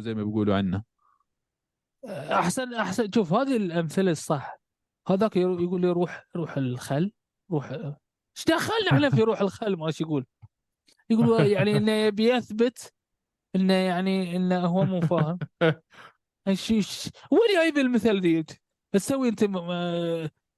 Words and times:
زي 0.00 0.14
ما 0.14 0.24
بيقولوا 0.24 0.56
عنا 0.56 0.84
احسن 2.08 2.74
احسن 2.74 3.10
شوف 3.14 3.32
هذه 3.32 3.56
الأمثلة 3.56 4.10
الصح 4.10 4.58
هذاك 5.08 5.36
يقول 5.36 5.80
لي 5.80 5.90
روح 5.90 6.26
روح 6.36 6.56
الخل 6.56 7.12
روح 7.50 7.70
إيش 7.70 8.44
دخلنا 8.48 8.92
إحنا 8.92 9.10
في 9.10 9.22
روح 9.22 9.40
الخل 9.40 9.76
ما 9.76 9.86
إيش 9.86 10.00
يقول 10.00 10.26
يقول 11.10 11.46
يعني 11.52 11.76
إنه 11.76 11.92
يبي 11.92 12.28
يثبت 12.28 12.92
إنه 13.56 13.74
يعني 13.74 14.36
إنه 14.36 14.66
هو 14.66 14.84
مو 14.84 15.00
فاهم 15.00 15.38
إيش 16.48 16.70
وين 17.30 17.54
جايب 17.54 17.78
المثل 17.78 18.20
ذي 18.20 18.38
أنت؟ 18.38 18.50
تسوي 18.92 19.28
أنت 19.28 19.44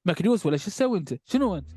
مكدوس 0.05 0.47
ولا 0.47 0.57
شو 0.57 0.67
تسوي 0.71 0.99
أنت؟ 0.99 1.15
شنو 1.25 1.57
أنت؟ 1.57 1.69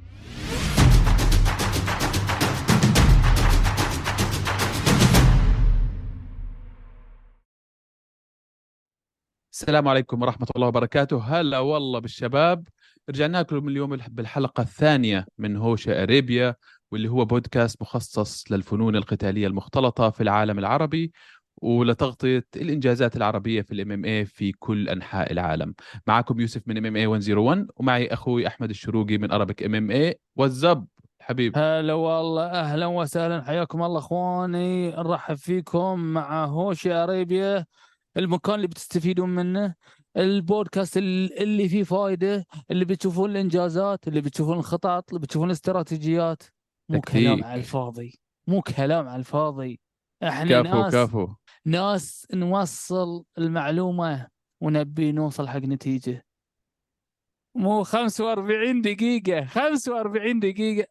السلام 9.62 9.88
عليكم 9.88 10.22
ورحمة 10.22 10.48
الله 10.56 10.68
وبركاته. 10.68 11.18
هلا 11.24 11.60
والله 11.60 12.00
بالشباب. 12.00 12.68
رجعنا 13.10 13.38
لكم 13.38 13.68
اليوم 13.68 13.96
بالحلقة 13.96 14.62
الثانية 14.62 15.26
من 15.38 15.58
هوشة 15.58 16.04
أريبيا 16.04 16.56
واللي 16.92 17.10
هو 17.10 17.26
بودكاست 17.26 17.82
مخصص 17.82 18.52
للفنون 18.52 18.96
القتالية 18.96 19.48
المختلطة 19.48 20.10
في 20.10 20.24
العالم 20.24 20.60
العربي 20.60 21.12
ولتغطية 21.62 22.46
الإنجازات 22.56 23.18
العربية 23.18 23.62
في 23.62 23.72
ال 23.72 23.91
MMA 23.91 24.26
في 24.26 24.52
كل 24.52 24.90
أنحاء 24.90 25.32
العالم. 25.32 25.73
معكم 26.08 26.40
يوسف 26.40 26.62
من 26.68 26.78
MMA 26.77 27.08
101 27.08 27.68
ومعي 27.76 28.08
أخوي 28.08 28.48
أحمد 28.48 28.70
الشروقي 28.70 29.18
من 29.18 29.32
أرابيك 29.32 29.64
MMA 29.63 30.20
وش 30.36 30.61
الزب 30.61 30.86
حبيب؟ 31.20 31.58
هلا 31.58 31.94
والله 31.94 32.46
أهلا 32.46 32.86
وسهلا. 32.86 33.42
حياكم 33.42 33.84
الله 33.84 34.00
أخواني. 34.00 34.92
نرحب 34.92 35.36
فيكم 35.36 36.00
مع 36.00 36.46
هوشي 36.46 36.94
أريبيا. 36.94 37.66
المكان 38.18 38.56
اللي 38.56 38.68
بتستفيدون 38.68 39.30
منه 39.30 39.76
البودكاست 40.18 40.98
ال- 40.98 41.40
اللي 41.40 41.70
فيه 41.70 41.84
فائده 41.84 42.45
اللي 42.72 42.86
بتشوفون 42.86 43.31
الإنجازات 43.31 44.08
اللي 44.08 44.22
بتشوفون 44.22 44.58
الخطط 44.58 45.06
اللي 45.09 45.20
بتشوفون 45.22 45.48
الاستراتيجيات. 45.48 46.44
مو. 46.90 47.02
كلام 47.02 47.44
على 47.44 47.59
الفاضي. 47.59 48.20
مو 48.48 48.62
كلام 48.62 49.08
على 49.08 49.20
الفاضي. 49.20 49.80
إحنا 50.23 50.62
كفو 50.62 50.81
ناس 50.81 50.94
كفو. 50.95 51.28
ناس 51.66 52.28
نوصل 52.34 53.23
المعلومة 53.38 54.28
ونبي 54.62 55.12
نوصل 55.12 55.48
حق 55.48 55.58
نتيجة. 55.58 56.25
مو 57.56 57.84
45 57.84 58.81
دقيقة 58.81 59.46
45 59.46 60.40
دقيقة. 60.40 60.88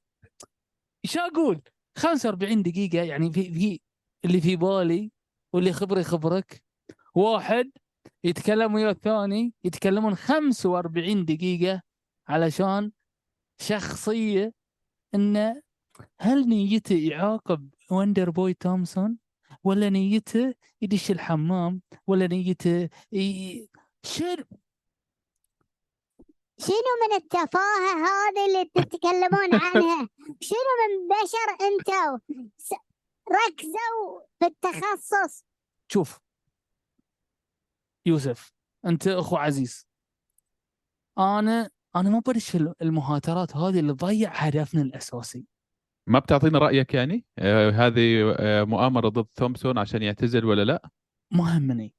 إيش 1.04 1.18
أقول؟ 1.18 1.62
45 1.98 2.62
دقيقة 2.62 3.02
يعني 3.02 3.32
في 3.32 3.52
في 3.52 3.80
اللي 4.24 4.40
في 4.40 4.56
بالي 4.56 5.12
واللي 5.52 5.72
خبري 5.72 6.04
خبرك. 6.04 6.62
واحد 7.14 7.70
يتكلم 8.24 8.74
ويا 8.74 8.90
الثاني 8.90 9.54
يتكلمون 9.64 10.14
45 10.14 11.24
دقيقة 11.24 11.82
علشان 12.28 12.92
شخصية 13.60 14.52
انه 15.14 15.62
هل 16.20 16.48
نيته 16.48 16.94
يعاقب 16.94 17.70
وندر 17.90 18.30
بوي 18.30 18.54
تومسون 18.54 19.18
ولا 19.64 19.88
نيته 19.90 20.54
يدش 20.82 21.10
الحمام؟ 21.10 21.80
ولا 22.06 22.26
نيته 22.26 22.88
ي... 23.12 23.68
شنو 24.02 24.44
شنو 26.58 26.92
من 27.08 27.16
التفاهة 27.16 27.94
هذه 27.96 28.46
اللي 28.46 28.64
تتكلمون 28.74 29.54
عنها؟ 29.54 30.08
شنو 30.48 30.70
من 30.80 31.08
بشر 31.08 31.66
أنتوا 31.66 32.18
س- 32.58 32.72
ركزوا 33.32 34.20
في 34.38 34.46
التخصص. 34.46 35.44
شوف 35.92 36.18
يوسف 38.06 38.52
أنت 38.86 39.08
أخو 39.08 39.36
عزيز. 39.36 39.88
أنا 41.18 41.70
أنا 41.96 42.10
ما 42.10 42.22
بدش 42.26 42.56
المهاترات 42.82 43.56
هذه 43.56 43.80
اللي 43.80 43.92
تضيع 43.92 44.30
هدفنا 44.32 44.82
الأساسي. 44.82 45.46
ما 46.06 46.18
بتعطينا 46.18 46.58
رأيك 46.58 46.94
يعني؟ 46.94 47.24
آه 47.38 47.70
هذه 47.70 48.34
آه 48.38 48.64
مؤامرة 48.64 49.08
ضد 49.08 49.26
تومسون 49.34 49.78
عشان 49.78 50.02
يعتزل 50.02 50.44
ولا 50.44 50.64
لا؟ 50.64 50.90
ما 51.30 51.58
همني. 51.58 51.94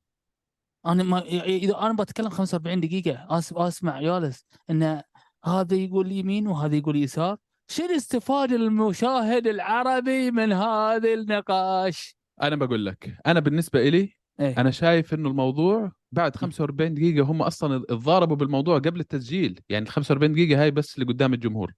أنا 0.85 1.03
ما 1.03 1.19
إذا 1.45 1.77
أنا 1.79 1.93
بتكلم 1.93 2.29
45 2.29 2.79
دقيقة 2.79 3.37
أس... 3.37 3.53
أسمع 3.53 4.01
جالس 4.01 4.45
إن 4.69 5.01
هذا 5.45 5.75
يقول 5.75 6.11
يمين 6.11 6.47
وهذا 6.47 6.75
يقول 6.75 6.95
يسار. 6.95 7.37
شو 7.67 7.85
الاستفاده 7.85 8.57
للمشاهد 8.57 9.47
العربي 9.47 10.31
من 10.31 10.51
هذا 10.51 11.13
النقاش؟ 11.13 12.15
أنا 12.41 12.55
بقول 12.55 12.85
لك 12.85 13.17
أنا 13.27 13.39
بالنسبة 13.39 13.79
إلي 13.87 14.20
إيه؟ 14.41 14.57
أنا 14.61 14.71
شايف 14.71 15.13
إنه 15.13 15.29
الموضوع 15.29 15.91
بعد 16.11 16.35
45 16.35 16.93
دقيقة 16.93 17.25
هم 17.25 17.41
أصلا 17.41 17.75
اتضاربوا 17.89 18.35
بالموضوع 18.35 18.75
قبل 18.79 18.99
التسجيل 18.99 19.59
يعني 19.69 19.85
ال 19.85 19.89
45 19.91 20.33
دقيقة 20.33 20.61
هاي 20.63 20.71
بس 20.71 20.95
اللي 20.95 21.05
قدام 21.13 21.33
الجمهور 21.33 21.73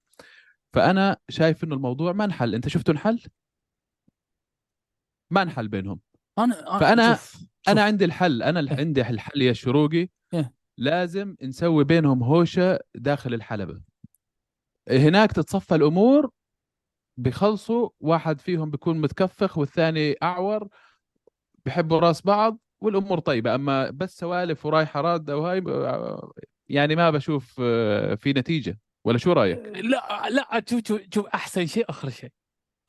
فأنا 0.74 1.16
شايف 1.28 1.64
إنه 1.64 1.74
الموضوع 1.74 2.12
ما 2.12 2.24
انحل 2.24 2.54
أنت 2.54 2.68
شفتوا 2.68 2.94
انحل 2.94 3.20
ما 5.30 5.42
انحل 5.42 5.68
بينهم 5.68 6.00
أنا 6.38 6.54
فأنا- 6.54 7.16
شوف. 7.18 7.44
أنا 7.68 7.74
شوف. 7.74 7.78
عندي 7.78 8.04
الحل 8.04 8.42
أنا 8.42 8.60
إيه. 8.60 8.78
عندي 8.78 9.00
الحل 9.00 9.42
يا 9.42 9.52
شروقي 9.52 10.08
إيه. 10.34 10.52
لازم 10.78 11.36
نسوي 11.42 11.84
بينهم 11.84 12.22
هوشة 12.22 12.78
داخل 12.94 13.34
الحلبة 13.34 13.80
هناك 14.90 15.32
تتصفى 15.32 15.74
الأمور 15.74 16.30
بخلصوا 17.18 17.90
واحد 18.00 18.40
فيهم 18.40 18.70
بيكون 18.70 19.00
متكفخ 19.00 19.58
والثاني 19.58 20.14
أعور 20.22 20.68
بحبوا 21.66 21.98
راس 21.98 22.22
بعض 22.22 22.58
والأمور 22.80 23.18
طيبة 23.18 23.54
أما 23.54 23.90
بس 23.90 24.18
سوالف 24.18 24.66
ورايحه 24.66 25.00
راده 25.00 25.38
وهاي 25.38 25.62
يعني 26.68 26.96
ما 26.96 27.10
بشوف 27.10 27.56
آه، 27.62 28.14
في 28.14 28.32
نتيجة 28.32 28.78
ولا 29.04 29.18
شو 29.18 29.32
رأيك؟ 29.32 29.58
لا 29.58 30.28
لا 30.30 30.64
شوف 30.68 31.00
شوف 31.14 31.26
أحسن 31.26 31.66
شيء 31.66 31.84
آخر 31.88 32.10
شيء 32.10 32.30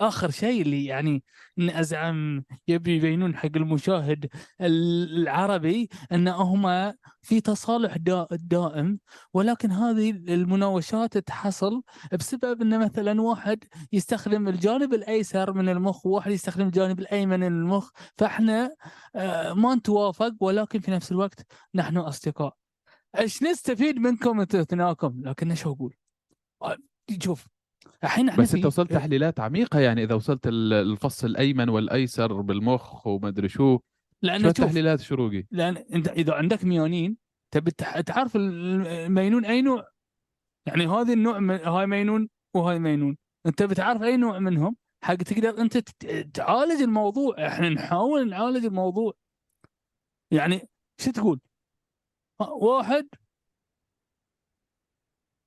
آخر 0.01 0.31
شيء 0.31 0.61
اللي 0.61 0.85
يعني 0.85 1.23
ان 1.59 1.69
ازعم 1.69 2.43
يبي 2.67 2.95
يبينون 2.95 3.35
حق 3.35 3.49
المشاهد 3.55 4.29
العربي 4.61 5.89
أن 6.11 6.27
هم 6.27 6.93
في 7.21 7.41
تصالح 7.41 7.97
دا 7.97 8.27
دائم 8.31 8.99
ولكن 9.33 9.71
هذه 9.71 10.09
المناوشات 10.09 11.17
تحصل 11.17 11.81
بسبب 12.13 12.61
أن 12.61 12.79
مثلا 12.79 13.21
واحد 13.21 13.63
يستخدم 13.93 14.47
الجانب 14.47 14.93
الأيسر 14.93 15.53
من 15.53 15.69
المخ 15.69 16.05
وواحد 16.05 16.31
يستخدم 16.31 16.65
الجانب 16.65 16.99
الأيمن 16.99 17.39
من 17.39 17.47
المخ. 17.47 17.89
فإحنا 18.17 18.75
آه، 19.15 19.53
ما 19.53 19.75
نتوافق 19.75 20.33
ولكن 20.39 20.79
في 20.79 20.91
نفس 20.91 21.11
الوقت 21.11 21.45
نحن 21.75 21.97
أصدقاء. 21.97 22.53
إيش 23.19 23.43
نستفيد 23.43 23.97
منكم 23.97 24.41
اثناءكم 24.41 25.21
لكن 25.25 25.49
إيش 25.49 25.65
أقول؟ 25.67 25.95
آه، 26.61 26.77
شوف 27.21 27.47
الحين 28.03 28.29
إحنا 28.29 28.43
بس 28.43 28.53
أنت 28.53 28.61
في- 28.61 28.67
وصلت 28.67 28.93
تحليلات 28.93 29.39
عميقة 29.39 29.79
يعني 29.79 30.03
إذا 30.03 30.15
وصلت 30.15 30.47
ال- 30.47 30.73
الفص 30.73 31.23
الأيمن 31.23 31.69
والأيسر 31.69 32.41
بالمخ 32.41 33.07
وما 33.07 33.27
أدري 33.27 33.49
شو. 33.49 33.77
شو 33.77 33.79
لأن 34.21 34.39
شوف 34.39 34.47
التحليلات 34.49 34.99
شروقي؟ 34.99 35.45
لأن 35.51 35.77
أنت 35.77 36.07
إذا 36.07 36.33
عندك 36.33 36.65
ميونين 36.65 37.17
تبي 37.51 37.71
تعرف 38.05 38.35
المينون 38.35 39.45
أي 39.45 39.61
نوع؟ 39.61 39.87
يعني 40.65 40.87
هذه 40.87 41.13
النوع 41.13 41.39
من 41.39 41.55
هاي 41.55 41.87
مينون 41.87 42.29
وهاي 42.55 42.79
مينون. 42.79 43.17
أنت 43.45 43.63
بتعرف 43.63 44.01
أي 44.03 44.17
نوع 44.17 44.39
منهم 44.39 44.75
حق 45.03 45.15
تقدر 45.15 45.61
أنت 45.61 45.77
تعالج 46.33 46.81
الموضوع. 46.81 47.47
إحنا 47.47 47.69
نحاول 47.69 48.29
نعالج 48.29 48.65
الموضوع. 48.65 49.13
يعني 50.31 50.69
شو 51.01 51.11
تقول؟ 51.11 51.39
واحد 52.39 53.07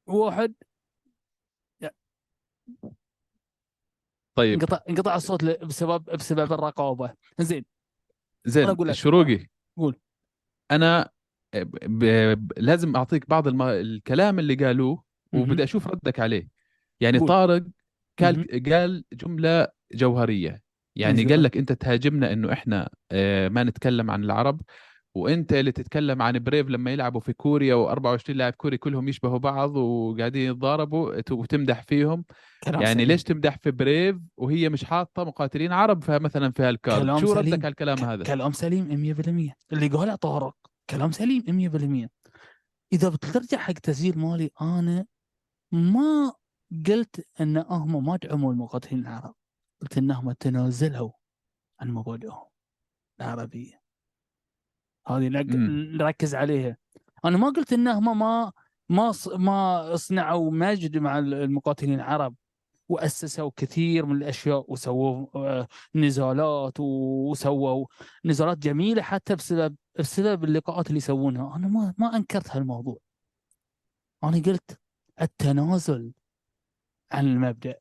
واحد 0.07 0.55
طيب 4.39 4.53
انقطع 4.53 4.81
انقطع 4.89 5.17
الصوت 5.17 5.45
بسبب 5.45 6.05
بسبب 6.05 6.53
الرقابه 6.53 7.13
زين 7.39 7.65
زين 8.45 8.63
أنا 8.63 8.73
أقول 8.73 8.89
لك. 8.89 8.95
الشروقي 8.95 9.47
قول. 9.77 9.97
أنا 10.71 11.11
ب... 11.55 12.05
ب... 12.05 12.53
لازم 12.57 12.97
أعطيك 12.97 13.29
بعض 13.29 13.49
الم... 13.49 13.63
الكلام 13.63 14.39
اللي 14.39 14.55
قالوه. 14.55 15.05
وبدي 15.33 15.65
أشوف 15.65 15.89
ردك 15.89 16.21
عليه 16.21 16.49
يعني 17.01 17.19
قول. 17.19 17.29
طارق 17.29 17.65
قال 18.19 18.63
قال 18.73 19.05
جملة 19.13 19.69
جوهرية 19.95 20.63
يعني. 20.97 21.25
قال 21.25 21.43
لك 21.43 21.57
أنت 21.57 21.73
تهاجمنا 21.73 22.33
إنه 22.33 22.53
إحنا 22.53 22.91
آه، 23.13 23.49
ما 23.49 23.65
نتكلم 23.65 24.11
عن 24.11 24.25
العرب 24.25 24.61
وانت 25.19 25.53
اللي 25.53 25.73
تتكلم 25.73 26.23
عن 26.23 26.39
بريف 26.39 26.69
لما 26.69 26.91
يلعبوا 26.91 27.21
في 27.21 27.33
كوريا 27.33 27.75
و24 27.75 28.31
لاعب 28.31 28.53
كوري 28.53 28.79
كلهم 28.79 29.09
يشبهوا 29.09 29.39
بعض 29.39 29.77
وقاعدين 29.77 30.51
يتضاربوا 30.51 31.21
وتمدح 31.31 31.83
فيهم. 31.83 32.25
كلام 32.65 32.83
يعني 32.83 32.95
سليم. 32.95 33.09
ليش 33.09 33.23
تمدح 33.23 33.59
في 33.59 33.71
بريف 33.71 34.17
وهي 34.37 34.69
مش 34.69 34.85
حاطة 34.85 35.25
مقاتلين 35.25 35.73
عرب 35.73 36.05
فيها 36.05 36.19
مثلا 36.19 36.53
في 36.53 36.63
هالكارد 36.63 37.21
شو. 37.21 37.33
ردك 37.33 37.65
على 37.65 37.69
الكلام 37.69 37.99
هذا؟ 37.99 38.25
كلام 38.25 38.53
سليم 38.53 38.89
100% 38.89 39.73
اللي 39.73 39.89
قاله 39.89 40.15
طارق 40.15 40.57
كلام 40.91 41.13
سليم 41.13 41.43
100% 42.07 42.09
إذا 42.93 43.09
بترجع 43.09 43.59
حق 43.59 43.73
تسجيل 43.73 44.19
مالي 44.19 44.51
أنا 44.61 45.07
ما 45.73 46.33
قلت 46.87 47.27
إن 47.41 47.57
هم 47.57 48.07
ما 48.07 48.17
دعموا 48.17 48.53
المقاتلين 48.53 49.01
العرب. 49.01 49.35
قلت 49.83 49.99
انهم 49.99 50.33
تنازلوا 50.33 51.11
عن 51.81 51.91
مبادئهم 51.91 52.47
العربية. 53.21 53.81
هذه. 55.09 55.29
نركز 55.97 56.35
عليها 56.35 56.77
أنا 57.25 57.37
ما 57.39 57.49
قلت 57.51 57.73
انهم 57.73 58.19
ما 58.19 58.53
ما 58.89 59.13
ص- 59.13 59.29
ما 59.29 59.97
صنعوا 59.97 60.51
مجد 60.51 60.97
مع 60.99 61.19
المقاتلين 61.19 61.95
العرب 61.95 62.35
وأسسوا 62.89 63.51
كثير 63.57 64.07
من 64.07 64.17
الأشياء 64.17 64.73
وسووا 64.73 65.27
آه، 65.35 65.69
نزالات 65.95 66.81
وسووا 66.81 67.87
نزالات 68.25 68.59
جميلة 68.59 69.03
حتى 69.03 69.35
بسبب 69.35 69.77
بسبب 69.99 70.45
اللقاءات 70.45 70.87
اللي 70.87 70.97
يسوونها 70.97 71.57
أنا 71.57 71.69
ما 71.69 71.95
ما 71.99 72.17
أنكرت 72.17 72.51
هالموضوع 72.51 72.99
أنا 74.25 74.43
قلت 74.47 74.81
التنازل 75.21 76.13
عن 77.13 77.27
المبدأ 77.27 77.79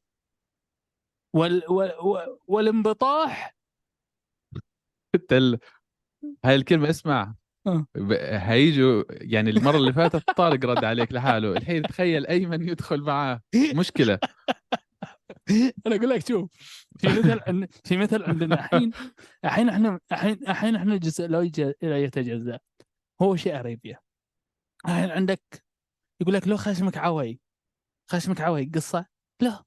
وال 1.33 1.63
وال 1.71 1.93
وال- 1.99 2.37
والانبطاح. 2.47 3.55
هاي 6.45 6.55
الكلمة 6.55 6.89
اسمع. 6.89 7.35
آه. 7.67 7.85
هيجوا 8.31 9.03
يعني 9.09 9.49
المرة 9.49 9.77
اللي 9.77 9.93
فاتت 9.93 10.23
طارق 10.37 10.65
رد 10.65 10.83
عليك 10.83 11.11
لحاله. 11.13 11.51
الحين 11.57 11.81
تخيل 11.83 12.27
ايمن 12.27 12.69
يدخل 12.69 13.01
معاه. 13.01 13.41
مشكلة. 13.75 14.19
أنا 15.87 15.95
أقول 15.95 16.09
لك 16.09 16.27
شوف 16.27 16.49
في 16.99 17.07
مثل 17.07 17.39
عن- 17.47 17.67
في 17.83 17.97
مثل 17.97 18.23
عندنا 18.23 18.55
الحين 18.55 18.91
الحين 19.45 19.69
إحنا 19.69 19.99
الحين 20.11 20.31
الحين 20.49 20.75
إحنا 20.75 20.93
الجزء 20.93 21.27
لا 21.27 21.41
يج- 21.41 21.73
لا 21.81 21.97
يتجزأ. 22.03 22.59
هو 23.21 23.35
شيء 23.35 23.59
أريبيا. 23.59 23.99
الحين 24.85 25.09
عندك 25.09 25.63
يقول 26.21 26.33
لك 26.33 26.47
لو 26.47 26.57
خشمك 26.57 26.97
عوي 26.97 27.39
خشمك 28.11 28.41
عوي 28.41 28.71
قصة؟ 28.75 29.05
لا. 29.41 29.63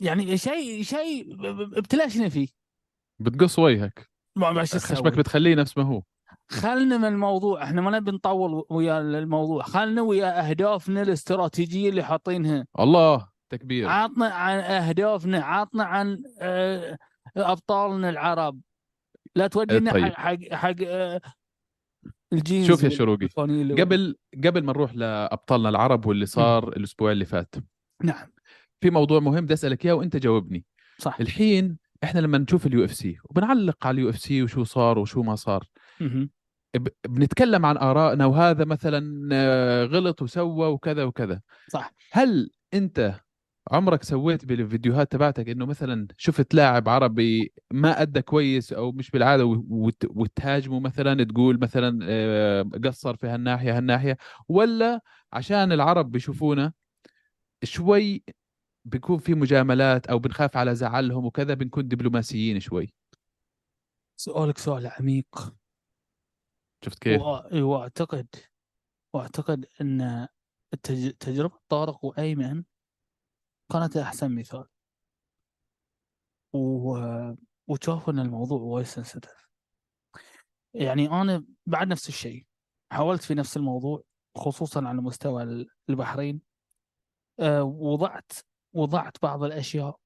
يعني 0.00 0.36
شيء 0.36 0.82
شيء 0.82 1.36
ابتلاشنا 1.78 2.28
فيه. 2.28 2.48
بتقص 3.20 3.58
وجهك. 3.58 4.10
ما 4.36 4.64
شو 4.64 4.78
خشمك؟ 4.78 5.16
بتخليه 5.16 5.54
نفس 5.54 5.78
ما 5.78 5.84
هو. 5.84 6.02
خلنا 6.48 6.98
من 6.98 7.04
الموضوع 7.04 7.62
إحنا 7.62 7.80
ما 7.80 7.90
نبي 7.90 8.10
نطول 8.10 8.64
ويا 8.70 9.00
الموضوع. 9.00 9.62
خلنا 9.62 10.02
ويا 10.02 10.50
اهدافنا 10.50 11.02
الاستراتيجية 11.02 11.90
اللي 11.90 12.02
حاطينها. 12.02 12.66
الله 12.80 13.28
تكبير. 13.50 13.88
عطنا 13.88 14.26
عن 14.26 14.58
اهدافنا 14.58 15.44
عطنا 15.44 15.84
عن 15.84 16.22
آه، 16.40 16.98
ابطالنا 17.36 18.10
العرب. 18.10 18.60
لا 19.36 19.46
تودينا 19.46 19.92
طيب. 19.92 20.12
حق 20.12 20.38
حق 20.52 20.74
آه، 20.86 21.20
الجينز 22.32 22.66
شوف 22.66 22.82
يا 22.82 22.88
شروقي 22.88 23.26
قبل 23.80 24.16
قبل 24.44 24.64
ما 24.64 24.72
نروح 24.72 24.94
لأبطالنا 24.94 25.68
العرب 25.68 26.06
واللي 26.06 26.26
صار 26.26 26.68
الأسبوع 26.68 27.12
اللي 27.12 27.24
فات 27.24 27.54
نعم. 28.02 28.26
في 28.80 28.90
موضوع 28.90 29.20
مهم 29.20 29.44
بدي 29.44 29.54
أسألك 29.54 29.86
إياه 29.86 29.94
وأنت 29.94 30.16
جاوبني. 30.16 30.64
صح. 30.98 31.20
الحين 31.20 31.78
إحنا 32.04 32.20
لما 32.20 32.38
نشوف 32.38 32.66
ال 32.66 32.84
UFC 32.84 33.18
وبنعلق 33.24 33.86
على 33.86 33.94
ال 33.94 34.10
UFC 34.10 34.42
وشو 34.42 34.64
صار 34.64 34.98
وشو 34.98 35.22
ما 35.22 35.34
صار. 35.34 35.64
بنتكلم 37.08 37.66
عن 37.66 37.76
آرائنا 37.76 38.26
وهذا 38.26 38.64
مثلا 38.64 39.28
آه، 39.32 39.84
غلط 39.84 40.22
وسوى 40.22 40.66
وكذا 40.66 41.04
وكذا. 41.04 41.40
صح. 41.68 41.92
هل 42.12 42.50
أنت 42.74 43.20
عمرك 43.72 44.02
سويت 44.02 44.44
بالفيديوهات 44.44 45.12
تبعتك 45.12 45.48
إنه 45.48 45.66
مثلا 45.66 46.08
شفت 46.16 46.54
لاعب 46.54 46.88
عربي 46.88 47.52
ما 47.70 48.02
أدى 48.02 48.22
كويس 48.22 48.72
أو 48.72 48.92
مش 48.92 49.10
بالعادة 49.10 49.62
وتهاجمه 50.08 50.80
مثلا 50.80 51.24
تقول 51.24 51.60
مثلا 51.60 51.98
آه، 52.02 52.70
قصر 52.84 53.16
في 53.16 53.26
هالناحية 53.26 53.76
هالناحية 53.76 54.16
ولا 54.48 55.00
عشان 55.32 55.72
العرب 55.72 56.10
بيشوفونا 56.10 56.72
شوي 57.62 58.22
بيكون 58.84 59.18
في 59.18 59.34
مجاملات 59.34 60.06
أو 60.06 60.18
بنخاف 60.18 60.56
على 60.56 60.74
زعلهم 60.74 61.24
وكذا 61.26 61.54
بنكون 61.54 61.88
دبلوماسيين 61.88 62.60
شوي. 62.60 62.94
سؤالك 64.16 64.58
سؤال 64.58 64.86
عميق. 64.86 65.54
شفت 66.84 66.98
كيف؟ 66.98 67.22
وأعتقد 67.52 68.26
وأعتقد 69.12 69.66
إن 69.80 70.28
التج... 70.74 71.10
تجربة 71.10 71.58
طارق 71.68 72.04
وأيمن 72.04 72.64
كانت 73.72 73.96
أحسن 73.96 74.34
مثال. 74.34 74.64
و... 76.52 76.98
وشافوا 77.68 78.12
إن 78.12 78.18
الموضوع 78.18 78.60
وايد 78.60 78.86
سنسيتيف 78.86 79.48
يعني 80.74 81.06
أنا 81.08 81.44
بعد 81.66 81.88
نفس 81.88 82.08
الشيء 82.08 82.46
حاولت 82.92 83.22
في 83.22 83.34
نفس 83.34 83.56
الموضوع 83.56 84.02
خصوصا 84.36 84.88
على 84.88 85.00
مستوى 85.00 85.42
ال- 85.42 85.68
البحرين. 85.90 86.40
أه 87.40 87.62
وضعت 87.62 88.32
وضعت 88.74 89.22
بعض 89.22 89.42
الأشياء 89.42 89.96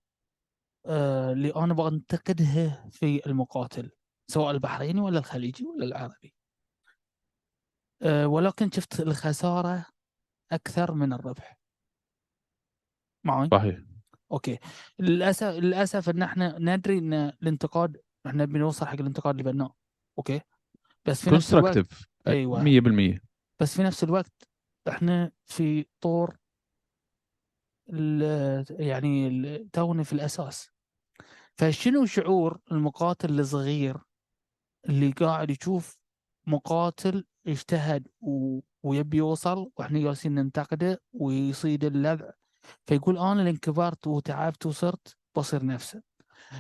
أه 0.87 1.33
اللي 1.33 1.55
أنا 1.57 1.75
بنتقدها 1.75 2.89
في 2.91 3.27
المقاتل 3.27 3.91
سواء 4.31 4.51
البحريني 4.51 5.01
ولا 5.01 5.19
الخليجي 5.19 5.65
ولا 5.67 5.85
العربي. 5.85 6.35
أه 8.03 8.27
ولكن 8.27 8.71
شفت 8.71 9.01
الخسارة 9.01 9.87
أكثر 10.53 10.95
من 10.95 11.13
الربح. 11.13 11.59
معي 13.25 13.49
صحيح. 13.53 13.79
okay. 14.33 14.59
للاسف 14.99 15.47
للأسف 15.47 16.09
إن 16.09 16.23
إحنا 16.23 16.59
ندري 16.59 16.99
إن 16.99 17.13
الانتقاد 17.15 18.01
إحنا 18.27 18.45
بنوصل 18.45 18.87
حق 18.87 18.95
الانتقاد 18.95 19.39
البناء 19.39 19.75
okay. 20.19 20.41
بس 21.07 21.25
في 21.25 21.31
نفس 21.31 21.55
الوقت 21.55 21.87
أيوة. 22.27 22.63
100% 22.63 23.21
بس 23.61 23.77
في 23.77 23.83
نفس 23.83 24.05
الوقت 24.05 24.49
إحنا 24.89 25.33
في 25.45 25.87
طور 26.01 26.37
يعني 28.71 29.69
تونا 29.73 30.03
في 30.03 30.13
الأساس. 30.13 30.71
فشنو 31.59 32.07
شعور 32.07 32.61
المقاتل 32.73 33.41
الصغير 33.41 33.97
اللي 34.89 35.11
قاعد 35.11 35.51
يشوف 35.51 35.99
مقاتل 36.47 37.25
اجتهد 37.47 38.09
و... 38.21 38.61
ويبي 38.83 39.17
يوصل 39.17 39.71
وإحنا 39.77 39.99
جالسين 40.01 40.35
ننتقده 40.35 41.03
ويصيد 41.13 41.85
اللذع؟ 41.85 42.31
فيقول 42.87 43.19
أنا 43.19 43.43
لأن 43.43 43.57
كبرت 43.57 44.07
وتعبت 44.07 44.67
وصرت 44.67 45.17
بصير 45.37 45.67
نفسه 45.67 46.03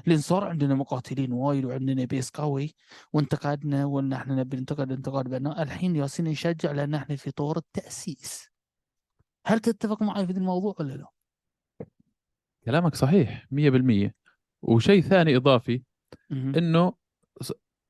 لأن 0.06 0.18
صار 0.18 0.44
عندنا 0.44 0.74
مقاتلين 0.74 1.32
وايد 1.32 1.64
وعندنا 1.64 2.04
بيس 2.04 2.30
قوي 2.30 2.74
وانتقدنا 3.12 3.84
وإن 3.84 4.12
إحنا 4.12 4.34
نبي 4.34 4.56
ننتقد 4.56 4.92
انتقاد 4.92 5.28
بناء 5.28 5.62
الحين 5.62 5.94
جالسين 5.94 6.28
نشجع 6.28 6.72
لأن 6.72 6.94
إحنا 6.94 7.16
في 7.16 7.30
طور 7.30 7.56
التأسيس. 7.56 8.48
هل 9.46 9.60
تتفق 9.60 10.02
معي 10.02 10.26
في 10.26 10.32
الموضوع 10.32 10.74
ولا 10.78 10.92
لا؟ 10.92 11.06
كلامك 12.68 12.94
صحيح 12.94 13.46
100% 13.50 14.14
وشيء 14.62 15.00
ثاني 15.00 15.36
إضافي. 15.36 15.82
إنه 16.56 16.92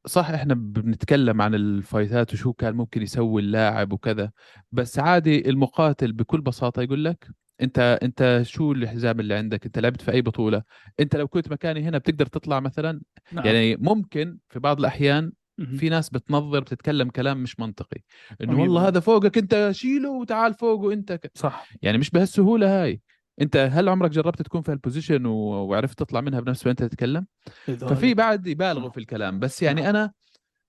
صح 0.07 0.31
إحنا 0.31 0.55
بنتكلم 0.55 1.43
عن 1.43 1.55
الفايتات 1.55 2.35
وشو 2.35 2.53
كان 2.53 2.75
ممكن 2.75 3.03
يسوي 3.03 3.43
اللاعب 3.43 3.93
وكذا 3.93 4.31
بس 4.73 4.99
عادي 4.99 5.51
المقاتل 5.51 6.13
بكل 6.13 6.41
بساطة 6.41 6.83
يقول 6.83 7.05
لك 7.05 7.29
أنت 7.61 7.99
أنت 8.03 8.41
شو 8.45 8.73
الحزام 8.73 9.21
اللي 9.21 9.35
عندك 9.35 9.67
أنت 9.67 9.79
لعبت 9.79 10.03
في 10.03 10.13
أي 10.13 10.23
بطولة 10.23 10.63
أنت 11.01 11.17
لو 11.17 11.29
كنت 11.29 11.53
مكاني 11.53 11.83
هنا 11.83 11.99
بتقدر 11.99 12.27
تطلع 12.27 12.61
مثلا 12.61 13.01
نعم. 13.33 13.47
يعني 13.47 13.77
ممكن 13.77 14.39
في 14.49 14.59
بعض 14.59 14.79
الأحيان. 14.79 15.33
في 15.77 15.89
ناس 15.89 16.11
بتنظر 16.11 16.61
بتتكلم 16.61 17.11
كلام 17.11 17.43
مش 17.43 17.61
منطقي 17.61 18.01
إنه 18.43 18.61
والله. 18.61 18.89
هذا 18.89 19.01
فوقك 19.01 19.39
أنت 19.39 19.69
شيله 19.73 20.11
وتعال 20.11 20.55
فوقه 20.55 20.93
انت 20.93 21.13
ك... 21.13 21.31
صح 21.35 21.69
يعني 21.83 21.99
مش 21.99 22.11
بهالسهولة 22.11 22.83
هاي 22.83 23.01
انت 23.41 23.57
هل 23.73 23.89
عمرك 23.89 24.11
جربت 24.11 24.43
تكون 24.43 24.63
في 24.63 24.73
هالبوزيشن. 24.73 25.27
وعرفت 25.27 25.99
تطلع 25.99 26.21
منها 26.21 26.41
بنفس 26.41 26.67
وانت 26.67 26.83
تتكلم 26.83 27.27
ففي 27.67 28.15
بعد 28.15 28.47
يبالغوا 28.47 28.81
نعم. 28.81 28.91
في 28.91 28.99
الكلام 28.99 29.39
بس 29.39 29.63
يعني 29.63 29.81
نعم. 29.81 29.91
أنا 29.91 30.13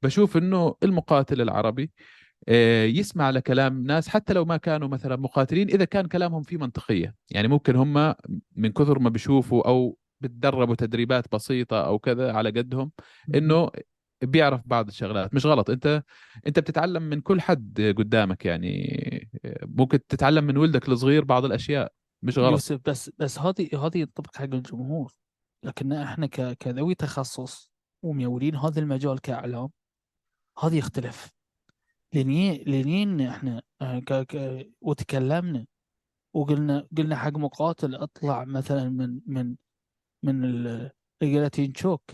بشوف 0.04 0.38
إنه 0.38 0.76
المقاتل 0.84 1.42
العربي 1.42 1.92
آه، 2.48 2.86
يسمع 2.86 3.30
لكلام 3.30 3.84
ناس 3.84 4.10
حتى 4.10 4.34
لو 4.34 4.46
ما 4.46 4.58
كانوا 4.58 4.88
مثلا 4.88 5.16
مقاتلين 5.16 5.70
إذا 5.70 5.86
كان 5.86 6.06
كلامهم 6.06 6.44
فيه 6.44 6.58
منطقية 6.58 7.16
يعني 7.32 7.48
ممكن 7.48 7.76
هم 7.76 8.16
من 8.56 8.72
كثر 8.72 9.00
ما 9.00 9.10
بيشوفوا 9.10 9.68
أو 9.68 9.98
بتدربوا 10.22 10.76
تدريبات 10.76 11.26
بسيطة 11.36 11.86
أو 11.86 12.00
كذا 12.00 12.34
على 12.34 12.50
قدهم 12.50 12.92
إنه 13.36 13.70
بيعرف 14.22 14.62
بعض 14.66 14.88
الشغلات 14.88 15.34
مش 15.34 15.46
غلط 15.46 15.70
أنت 15.70 16.04
أنت 16.48 16.60
بتتعلم 16.60 17.04
من 17.04 17.22
كل 17.22 17.42
حد 17.42 17.96
قدامك 17.98 18.46
يعني 18.46 19.30
آه، 19.46 19.66
ممكن 19.66 20.00
تتعلم 20.08 20.44
من 20.44 20.58
ولدك 20.58 20.90
الصغير 20.90 21.24
بعض 21.24 21.46
الأشياء 21.46 21.92
مش 22.24 22.38
غلط. 22.38 22.52
يوسف 22.52 22.80
بس 22.86 23.12
بس 23.18 23.40
هذه 23.40 23.86
هذه 23.86 23.98
ينطبق 23.98 24.38
حق 24.38 24.44
الجمهور. 24.44 25.14
لكن 25.66 25.94
إحنا 25.94 26.28
كذوي 26.54 26.96
تخصص 26.96 27.72
وميولين 28.04 28.56
هذا 28.56 28.80
المجال 28.80 29.22
كإعلام 29.22 29.70
هذا 30.60 30.76
يختلف. 30.76 31.32
لاني 32.14 32.64
لانين 32.64 33.22
إحنا 33.22 33.62
آه، 33.82 34.00
ك... 34.00 34.14
ك... 34.14 34.66
وتكلمنا 34.82 35.66
وقلنا 36.36 36.88
قلنا 36.98 37.16
حق 37.16 37.38
مقاتل 37.38 37.96
اطلع 37.96 38.46
مثلا 38.46 38.90
من 38.90 39.22
من 39.26 39.56
من 40.24 40.46
ال- 40.46 40.92
الجلاتين 41.22 41.74
شوك 41.76 42.12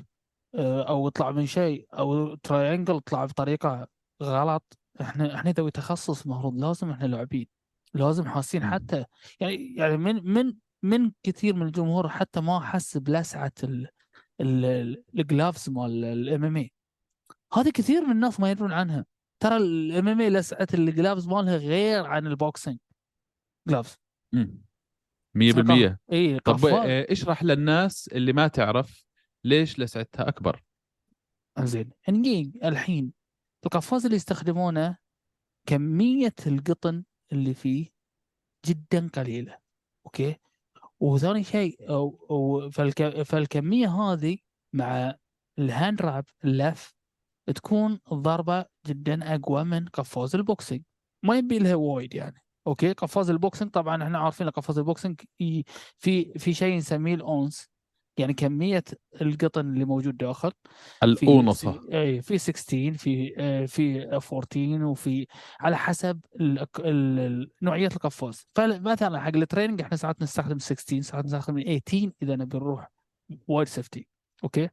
آه، 0.56 0.84
أو 0.90 1.08
اطلع 1.08 1.32
من 1.32 1.46
شيء 1.46 1.88
أو 1.94 2.36
تراينجل 2.36 2.96
اطلع 2.96 3.26
بطريقة 3.26 3.88
غلط. 4.24 4.78
إحنا 5.02 5.36
إحنا 5.36 5.52
ذوي 5.52 5.72
تخصص 5.72 6.22
المفروض 6.26 6.56
لازم 6.62 6.90
إحنا 6.90 7.06
لاعبين. 7.06 7.48
لازم 7.96 8.26
حاسين. 8.26 8.64
حتى 8.66 9.06
يعني 9.40 9.76
يعني 9.76 9.98
من 9.98 10.32
من 10.34 10.54
من 10.84 11.12
كثير 11.24 11.56
من 11.56 11.66
الجمهور 11.66 12.10
حتى 12.10 12.42
ما 12.42 12.60
حس 12.60 12.98
بلسعة 12.98 13.52
ال- 13.64 13.88
ال- 14.42 15.04
ال 15.20 15.27
gloves 15.27 15.70
مال 15.70 16.06
ال 16.06 16.44
MMA 16.44 16.72
هذه 17.54 17.70
كثير 17.70 18.02
من 18.06 18.12
الناس 18.12 18.40
ما 18.40 18.52
يدرون 18.52 18.72
عنها. 18.72 19.06
ترى 19.40 19.58
ال 19.58 20.08
MMA 20.08 20.30
لسعة 20.30 20.68
ال 20.74 20.81
gloves 20.81 21.28
مالها 21.28 21.58
غير 21.58 22.06
عن 22.06 22.28
ال 22.28 22.35
boxing 22.35 22.78
gloves 23.68 23.98
مم. 24.34 24.62
100% 25.38 25.98
إي 26.12 26.40
طب 26.40 26.66
آه، 26.66 27.06
اشرح 27.12 27.44
للناس 27.44 28.08
اللي 28.08 28.34
ما 28.34 28.48
تعرف 28.48 29.06
ليش 29.44 29.80
لسعتها 29.80 30.28
أكبر. 30.28 30.64
زين 31.60 31.90
نجي 32.10 32.60
الحين 32.64 33.14
القفاز 33.66 34.06
اللي 34.06 34.16
يستخدمونه 34.16 34.98
كمية 35.68 36.34
القطن 36.48 37.04
اللي 37.32 37.54
فيه 37.54 37.90
جدا 38.66 39.08
قليلة 39.14 39.58
okay؟ 40.06 40.36
وثاني 41.00 41.44
شيء 41.44 41.90
أو 41.90 42.26
أو 42.30 42.70
فالك 42.72 43.22
فالكمية 43.22 43.88
هذه 43.88 44.38
مع 44.74 45.16
ال 45.60 45.68
hand 45.68 46.02
wrap 46.02 46.26
اللف 46.46 46.94
تكون 47.56 48.00
الضربة 48.12 48.66
جدا 48.88 49.36
أقوى 49.36 49.64
من 49.64 49.86
قفاز 49.86 50.36
ال 50.36 50.42
boxing. 50.42 50.84
ما 51.24 51.38
يبي 51.38 51.60
لها 51.60 51.76
وايد 51.76 52.14
يعني 52.16 52.44
okay؟ 52.68 52.94
قفاز 52.94 53.30
ال 53.30 53.36
boxing 53.36 53.72
طبعا 53.72 54.04
إحنا 54.04 54.18
عارفين 54.20 54.50
قفاز 54.50 54.78
ال 54.78 54.84
boxing 54.84 55.22
ي- 55.40 55.64
في 55.98 56.34
في 56.40 56.54
شيء 56.54 56.78
نسميه 56.78 57.16
الأونس. 57.16 57.70
يعني 58.18 58.34
كمية 58.34 58.84
القطن 59.22 59.74
اللي 59.74 59.86
موجود 59.86 60.18
داخل 60.18 60.52
في 61.00 61.24
الأونصة. 61.24 61.72
في 61.72 62.00
أي 62.02 62.22
في 62.22 62.38
16 62.38 62.94
في 62.94 63.34
آه، 63.38 63.66
في 63.66 64.14
14 64.14 64.84
وفي 64.84 65.28
على 65.60 65.78
حسب 65.78 66.20
نوعية 67.62 67.88
القفاز. 67.88 68.48
فمثلا 68.56 69.20
حق 69.20 69.36
ال 69.36 69.41
training 69.41 69.82
إحنا 69.82 69.98
ساعات 69.98 70.22
نستخدم 70.22 70.60
16 70.60 71.02
ساعات 71.02 71.26
نستخدم 71.26 71.62
18 71.62 72.12
إذا 72.22 72.36
نبي 72.36 72.58
نروح 72.58 72.92
وايد 73.48 73.68
safety 73.68 74.08
okay؟ 74.44 74.70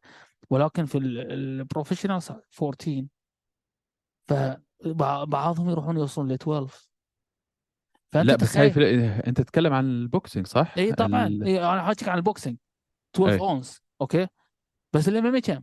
ولكن 0.51 0.85
في 0.85 0.99
ال 0.99 1.08
professional 1.08 2.21
14 2.63 3.07
فبعضهم 4.29 5.71
يروحون 5.71 5.97
يوصلون 5.97 6.29
ل 6.29 6.33
12 6.33 6.89
فأنت 8.13 8.27
لا 8.27 8.37
بس 8.37 8.57
هاي 8.57 8.71
في... 8.71 8.99
أنت 9.27 9.41
تتكلم 9.41 9.73
عن 9.73 9.85
ال 9.85 9.94
boxing 9.94 10.47
صح؟ 10.47 10.75
اي 10.79 10.93
طبعا. 10.93 11.27
ال... 11.27 11.45
إي 11.45 11.65
أنا 11.65 11.83
حاجيك 11.83 12.09
عن 12.09 12.19
ال 12.19 12.24
boxing 12.24 12.57
12 13.15 13.33
إي. 13.33 13.41
ounce 13.41 13.83
okay؟ 14.01 14.29
بس 14.95 15.09
ال 15.09 15.27
MMA 15.27 15.39
كم؟ 15.39 15.63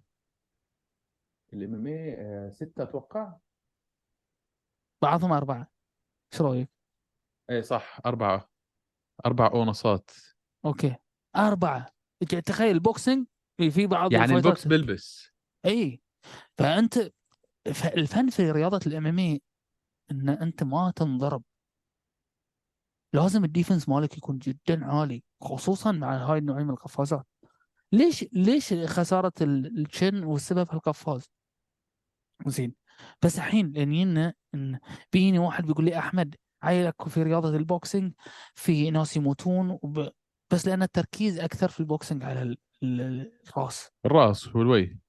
ال 1.53 1.73
MMA 1.73 2.51
6 2.51 2.83
أتوقع. 2.83 3.37
بعضهم 5.01 5.31
أربعة. 5.31 5.71
إيش 6.33 6.41
رأيك؟ 6.41 6.69
اي 7.49 7.61
صح 7.61 7.99
أربعة. 8.05 8.49
أربع 9.25 9.47
أونصات. 9.47 10.09
okay. 10.65 10.95
أربعة. 11.35 11.93
تخيل 12.45 12.75
ال 12.75 12.83
boxing 12.83 13.27
في 13.57 13.71
في 13.71 13.87
بعض 13.87 14.13
يعني 14.13 14.35
ال 14.35 14.43
box 14.43 14.67
بيلبس. 14.67 15.31
إي. 15.65 16.01
فأنت 16.57 16.97
الفن 17.97 18.29
في 18.29 18.51
رياضة 18.51 18.79
ال 18.87 19.07
MMA 19.07 19.41
إن 20.11 20.29
أنت 20.29 20.63
ما 20.63 20.91
تنضرب. 20.95 21.43
لازم 23.13 23.43
ال 23.43 23.49
defense 23.49 23.89
مالك 23.89 24.17
يكون 24.17 24.37
جدا 24.37 24.85
عالي 24.85 25.23
خصوصا 25.41 25.91
مع 25.91 26.17
هاي 26.17 26.37
النوعيه 26.37 26.63
من 26.63 26.69
القفازات. 26.69 27.27
ليش 27.91 28.25
ليش 28.33 28.73
خسارة 28.73 29.33
ال- 29.41 29.81
ال 29.85 29.93
shin 29.93 30.23
والسبب 30.23 30.67
القفاز؟ 30.73 31.29
زين 32.47 32.73
بس 33.23 33.37
الحين 33.37 33.71
لأن 33.71 34.33
بيجيني 35.13 35.39
واحد 35.39 35.65
بيقول 35.65 35.85
لي 35.85 35.97
أحمد 35.97 36.35
عيلك 36.63 37.07
في 37.07 37.23
رياضة 37.23 37.49
ال 37.55 37.63
boxing 37.63 38.13
في 38.55 38.91
ناس 38.91 39.17
يموتون 39.17 39.69
وب... 39.81 40.09
بس 40.53 40.67
لأن 40.67 40.83
التركيز 40.83 41.39
أكثر 41.39 41.69
في 41.69 41.79
ال 41.79 41.86
boxing 41.86 42.23
على 42.23 42.41
ال- 42.41 42.57
ال- 42.83 43.31
الراس. 43.49 43.89
الراس 44.05 44.55
والوجه. 44.55 44.99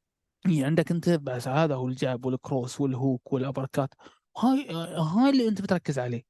يعني 0.45 0.65
عندك 0.65 0.91
أنت 0.91 1.09
بس 1.09 1.49
هذا 1.49 1.75
هو 1.75 1.89
الجاب 1.89 2.25
والكروس 2.27 2.81
والهوك 2.81 3.33
والأبركات. 3.33 3.95
هاي 4.39 4.69
هاي 4.97 5.31
اللي 5.31 5.49
أنت 5.49 5.63
بتركز 5.63 5.99
عليه. 5.99 6.23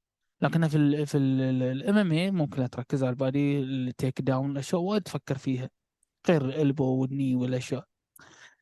لكن 0.42 0.68
في 0.68 0.76
ال 0.76 1.06
في 1.06 1.18
ال 1.18 1.96
MMA 1.98 2.30
ممكن 2.30 2.70
تركز 2.70 3.02
على 3.02 3.10
ال 3.10 3.18
body 3.18 3.52
ال 3.52 3.60
takedown 3.60 4.50
الاشياء 4.50 4.80
وايد 4.80 5.02
تفكر 5.02 5.38
فيها. 5.38 5.70
غير 6.28 6.44
ال 6.44 6.53
elbow 6.53 7.00
وال 7.00 7.11
knee 7.11 7.34
والأشياء. 7.34 7.88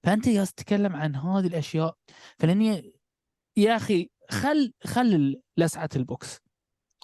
فأنت 0.04 0.28
جالس 0.28 0.54
تتكلم 0.54 0.96
عن 0.96 1.16
هذه 1.16 1.46
الأشياء 1.46 1.96
فلأني 2.38 2.92
يا 3.56 3.76
أخي 3.76 4.10
خل 4.30 4.72
خل 4.84 5.42
لسعة 5.56 5.88
ال 5.96 6.05
box. 6.05 6.40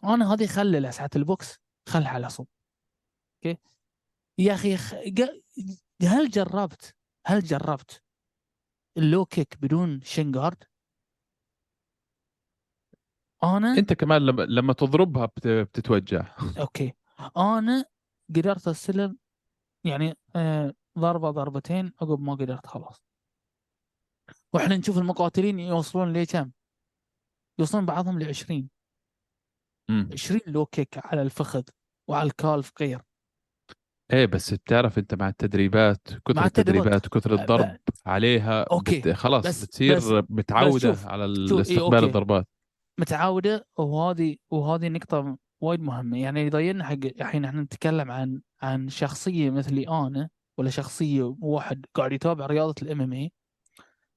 أنا 0.05 0.33
هذه 0.33 0.47
خل 0.47 0.73
لسعة 0.73 1.11
ال 1.17 1.27
box 1.27 1.59
خلها 1.89 2.09
على 2.09 2.29
صوب. 2.29 2.49
okay؟ 3.47 3.61
يا 4.39 4.55
أخي 4.55 4.75
هل 6.03 6.31
جربت 6.31 6.95
هل 7.27 7.43
جربت 7.43 8.03
ال 8.97 9.04
low 9.04 9.25
kick 9.25 9.59
بدون 9.61 10.01
shin 10.01 10.29
guard 10.29 10.65
أنا 13.45 13.79
أنت 13.79 13.93
كمان 13.93 14.27
لما 14.27 14.43
لما 14.43 14.73
تضربها 14.73 15.27
بت... 15.27 15.49
بتتوجع. 15.49 16.37
okay. 16.61 16.93
أنا 17.37 17.85
قدرت 18.37 18.69
استلم 18.69 19.19
يعني 19.85 20.15
آه 20.37 20.75
ضربة 20.99 21.31
ضربتين 21.31 21.93
عقب 22.03 22.21
ما 22.21 22.35
قدرت 22.35 22.67
خلاص. 22.67 23.03
وإحنا 24.55 24.77
نشوف 24.77 24.99
المقاتلين 24.99 25.59
يوصلون 25.61 26.13
لكم 26.13 26.51
يوصلون 27.61 27.87
بعضهم 27.87 28.19
ل 28.19 28.29
20 28.29 28.69
امم 29.91 30.09
20 30.13 30.41
low 30.47 30.67
kick 30.67 30.89
على 31.07 31.23
الفخذ 31.23 31.63
وعلى 32.11 32.27
ال 32.27 32.36
calf 32.36 32.73
غير. 32.81 33.03
إيه 34.13 34.27
بس 34.27 34.55
بتعرف 34.55 34.99
أنت 34.99 35.15
مع 35.15 35.29
التدريبات 35.29 36.01
كثر 36.09 36.35
مع 36.37 36.45
التدريبات. 36.47 36.87
التدريبات 36.87 37.07
وكثر 37.07 37.35
الضرب 37.35 37.79
عليها 38.07 38.63
okay. 38.63 39.01
بت... 39.01 39.09
خلاص 39.09 39.47
بس- 39.47 39.65
بتصير 39.65 39.97
بس- 39.97 40.25
متعودة 40.31 40.79
شوف- 40.79 41.07
على 41.07 41.35
شوف، 41.35 41.39
إيه، 41.53 41.57
الاستقبال 41.57 41.95
okay. 41.95 42.07
الضربات. 42.07 42.49
متعودة 43.01 43.67
وهذه 43.79 44.37
وهذه 44.53 44.89
نقطة 44.89 45.39
وايد 45.61 45.81
مهمه 45.81 46.19
يعني 46.23 46.41
يضيعنا 46.41 46.85
حق 46.85 46.93
الحين 46.93 47.45
إحنا 47.45 47.63
نتكلم 47.63 48.11
عن 48.11 48.43
عن 48.63 48.89
شخصية 48.89 49.51
مثلي 49.51 49.89
أنا 49.89 50.31
ولا 50.59 50.71
شخصية 50.71 51.23
واحد 51.41 51.87
قاعد 51.95 52.13
يتابع 52.13 52.47
رياضة 52.47 52.75
ال 52.83 53.01
MMA. 53.01 53.33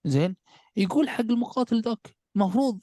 زين؟ 0.06 0.36
يقول 0.75 1.10
حق 1.10 1.22
المقاتل 1.22 1.82
ذاك 1.82 2.17
المفروض 2.36 2.79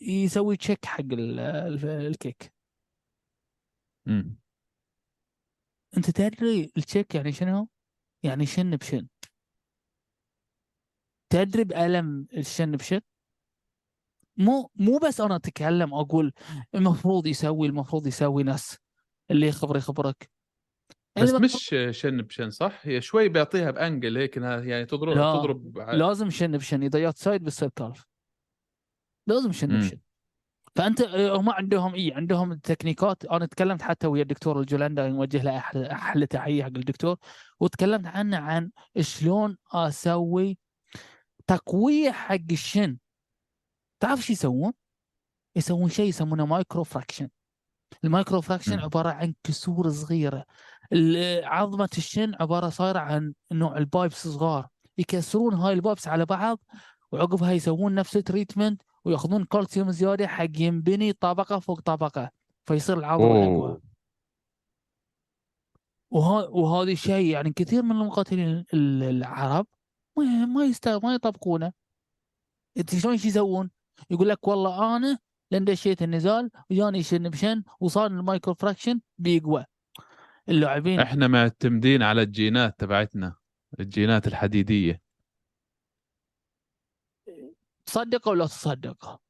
يسوي 0.00 0.56
check 0.56 0.84
حق 0.84 1.00
ال- 1.00 1.40
ال- 1.40 1.84
ال 2.06 2.14
kick. 2.14 2.52
امم 4.08 4.38
أنت 5.96 6.10
تدري 6.10 6.64
ال 6.76 6.82
check 6.82 7.14
يعني 7.14 7.32
شنو؟ 7.32 7.68
يعني 8.22 8.46
shin 8.46 8.76
ب 8.76 8.81
shin. 8.81 9.08
تدري 11.30 11.64
بألم 11.64 12.26
ال 12.36 12.43
shin 12.43 12.72
ب 12.72 12.77
shin؟ 12.77 13.00
مو 14.38 14.70
مو 14.76 14.98
بس 14.98 15.20
أنا 15.20 15.36
أتكلم 15.36 15.94
أقول 15.94 16.32
المفروض 16.74 17.26
يسوي 17.26 17.66
المفروض 17.68 18.06
يسوي 18.06 18.42
ناس. 18.42 18.78
اللي 19.30 19.46
يخبر 19.48 19.76
يخبرك. 19.76 20.30
بس 21.16 21.22
المفروض- 21.30 21.42
مش 21.44 21.74
shin 22.00 22.22
ب 22.22 22.28
shin 22.28 22.50
صح؟ 22.50 22.80
هي 22.82 23.00
شوي 23.00 23.28
بيعطيها 23.28 23.70
ب 23.70 23.78
angle 23.78 24.16
هيك 24.18 24.36
إنها 24.36 24.60
يعني 24.60 24.86
تضرب 24.86 25.16
لا، 25.16 25.32
تضرب 25.36 25.78
ع- 25.78 25.92
لازم 25.92 26.30
shin 26.30 26.52
ب 26.56 26.60
shin. 26.60 26.82
إذا 26.82 26.98
جات 26.98 27.18
side 27.18 27.44
بيصير 27.44 27.68
calf 27.76 28.06
لازم 29.26 29.52
shin 29.52 29.72
مم. 29.72 29.78
ب 29.80 29.83
shin. 29.83 29.98
فأنت 30.76 31.00
آه، 31.00 31.36
هم 31.36 31.50
عندهم 31.50 31.94
اي 31.94 32.12
عندهم 32.12 32.52
التكنيكات 32.52 33.24
أنا 33.24 33.46
تكلمت 33.46 33.82
حتى 33.82 34.06
ويا 34.06 34.22
الدكتور 34.22 34.60
الجولندا 34.60 35.08
نوجه 35.08 35.42
له 35.42 35.56
أحلى 35.58 35.92
أحلى 35.92 36.26
تحية 36.26 36.62
حق 36.62 36.68
الدكتور. 36.68 37.16
وتكلمت 37.60 38.06
عنه 38.06 38.36
عن 38.36 38.70
شلون 39.00 39.56
أسوي 39.72 40.58
تقوية 41.46 42.10
حق 42.10 42.38
ال 42.50 42.58
shin. 42.58 42.96
تعرف 44.00 44.20
شو 44.20 44.32
يسوون؟ 44.32 44.72
يسوون 45.56 45.88
شيء 45.88 46.08
يسمونه 46.08 46.46
micro 46.46 46.84
fraction 46.84 47.28
ال 48.04 48.10
micro 48.10 48.40
fraction. 48.40 48.72
عبارة 48.78 49.08
عن 49.10 49.34
كسور 49.44 49.90
صغيرة 49.90 50.44
عظمة 51.44 51.88
ال 51.98 52.05
shin 52.05 52.34
عبارة 52.40 52.68
صايرة 52.68 52.98
عن 52.98 53.34
نوع 53.52 53.76
ال 53.78 53.86
pipes 53.86 54.28
صغار 54.28 54.68
يكسرون 54.98 55.54
هاي 55.54 55.72
ال 55.72 55.78
pipes 55.78 56.08
على 56.08 56.24
بعض 56.26 56.58
وعقبها 57.12 57.52
يسوون 57.52 57.94
نفس 57.94 58.16
ال 58.16 58.23
treatment 58.23 58.82
ويأخذون 59.04 59.44
كالسيوم 59.44 59.90
زيادة 59.90 60.26
حق 60.26 60.48
ينبني 60.58 61.12
طبقة 61.12 61.58
فوق 61.58 61.80
طبقة 61.80 62.30
فيصير 62.64 62.98
العظم 62.98 63.44
أقوى 63.44 63.80
وهذا 66.50 66.92
الشيء 66.92 67.26
يعني 67.26 67.52
كثير 67.52 67.82
من 67.82 67.90
المقاتلين 67.90 68.64
ال- 68.74 69.02
العرب 69.02 69.66
ما 70.16 70.44
ما 70.46 70.64
يست 70.64 70.88
ما 70.88 71.14
يطبقونه 71.14 71.72
أنت 72.78 72.94
شلون 72.94 73.16
شو 73.16 73.28
يسوون؟ 73.28 73.70
يقول 74.10 74.28
لك 74.28 74.48
والله 74.48 74.96
أنا 74.96 75.18
لأن 75.50 75.64
دشيت 75.64 76.02
النزال 76.02 76.50
وجاني 76.70 77.02
shin 77.02 77.28
ب 77.28 77.35
shin 77.35 77.62
وصار 77.80 78.06
ال 78.06 78.14
micro 78.14 78.54
fraction 78.54 79.00
بيقوى. 79.18 79.64
اللاعبين 80.48 81.00
إحنا 81.00 81.28
معتمدين 81.28 82.02
على 82.02 82.22
الجينات 82.22 82.80
تبعتنا 82.80 83.36
الجينات 83.80 84.26
الحديدية. 84.26 85.02
تصدق 87.86 88.28
ولا 88.28 88.46
تصدق 88.46 89.20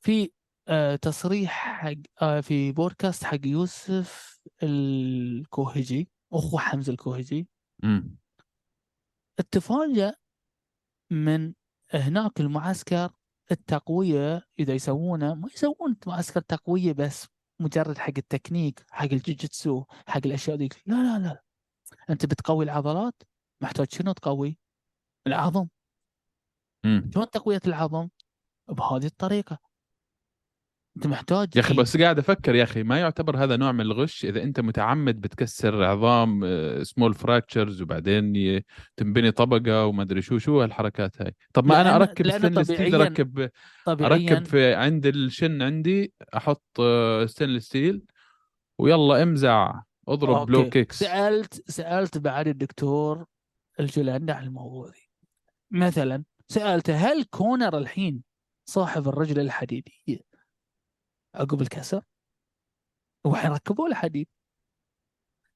في 0.00 0.30
آه 0.68 0.96
تصريح 0.96 1.50
حق 1.84 1.94
آه 2.22 2.40
في 2.40 2.72
بودكاست 2.72 3.24
حق 3.24 3.46
يوسف 3.46 4.40
الكوهجي 4.62 6.08
أخو 6.32 6.58
حمزة 6.58 6.92
الكوهجي 6.92 7.48
امم 7.84 8.16
تفاجأ 9.50 10.14
من 11.10 11.54
هناك 11.94 12.40
المعسكر 12.40 13.10
التقوية 13.52 14.46
إذا 14.58 14.74
يسوونه 14.74 15.34
ما 15.34 15.48
يسوون 15.54 15.96
معسكر 16.06 16.40
تقويه 16.40 16.92
بس 16.92 17.26
مجرد 17.60 17.98
حق 17.98 18.12
التكنيك 18.18 18.84
حق 18.90 19.04
الجوجيتسو 19.12 19.84
حق 20.06 20.20
الأشياء 20.26 20.56
ذيك. 20.56 20.82
لا 20.86 20.94
لا 20.94 21.18
لا. 21.18 21.42
أنت 22.10 22.26
بتقوي 22.26 22.64
العضلات 22.64 23.22
محتاج 23.60 23.92
شنو 23.92 24.12
تقوي؟ 24.12 24.58
العظم. 25.26 25.68
شلون 26.84 27.30
تقوية 27.30 27.60
العظم؟ 27.66 28.08
بهذه 28.68 29.06
الطريقة. 29.06 29.58
أنت 30.96 31.06
محتاج 31.06 31.48
يا 31.56 31.60
أخي 31.60 31.74
بس 31.74 31.96
قاعد 31.96 32.18
أفكر 32.18 32.54
يا 32.54 32.62
أخي 32.62 32.82
ما 32.82 33.00
يعتبر 33.00 33.36
هذا 33.36 33.56
نوع 33.56 33.72
من 33.72 33.80
الغش 33.80 34.24
إذا 34.24 34.42
أنت 34.42 34.60
متعمد 34.60 35.20
بتكسر 35.20 35.84
عظام 35.84 36.40
small 36.82 37.14
fractures 37.14 37.82
وبعدين 37.82 38.62
تنبني 38.96 39.30
طبقة 39.30 39.86
وما 39.86 40.02
أدري 40.02 40.22
شو 40.22 40.38
شو 40.38 40.62
هالحركات 40.62 41.22
هاي؟ 41.22 41.34
طب 41.52 41.66
ما 41.66 41.80
أنا 41.80 41.96
أركب 41.96 42.30
stainless 42.30 42.72
steel 42.72 42.94
اركب 42.94 43.50
طبيعيا 43.86 44.32
أركب 44.32 44.44
في 44.44 44.74
عند 44.74 45.06
الشن 45.06 45.62
عندي 45.62 46.12
أحط 46.36 46.80
ستينلس 47.26 47.64
ستيل 47.64 48.02
ويلا 48.78 49.22
امزع 49.22 49.80
اضرب 50.08 50.50
لو 50.50 50.58
أوكي. 50.58 50.70
كيكس 50.70 50.98
سالت 50.98 51.70
سألت 51.70 52.18
بعد 52.18 52.48
الدكتور 52.48 53.24
الجولاني 53.80 54.32
عن 54.32 54.44
الموضوع 54.44 54.86
ذي. 54.86 55.08
مثلا 55.70 56.24
سألته 56.48 56.94
هل 56.96 57.24
كونر 57.24 57.78
الحين 57.78 58.22
صاحب 58.64 59.08
الرجل 59.08 59.40
الحديديه 59.40 60.33
عقب 61.34 61.60
الكسر 61.62 62.04
والحين 63.24 63.50
ركبوا 63.50 63.88
له 63.88 63.94
حديد 63.94 64.28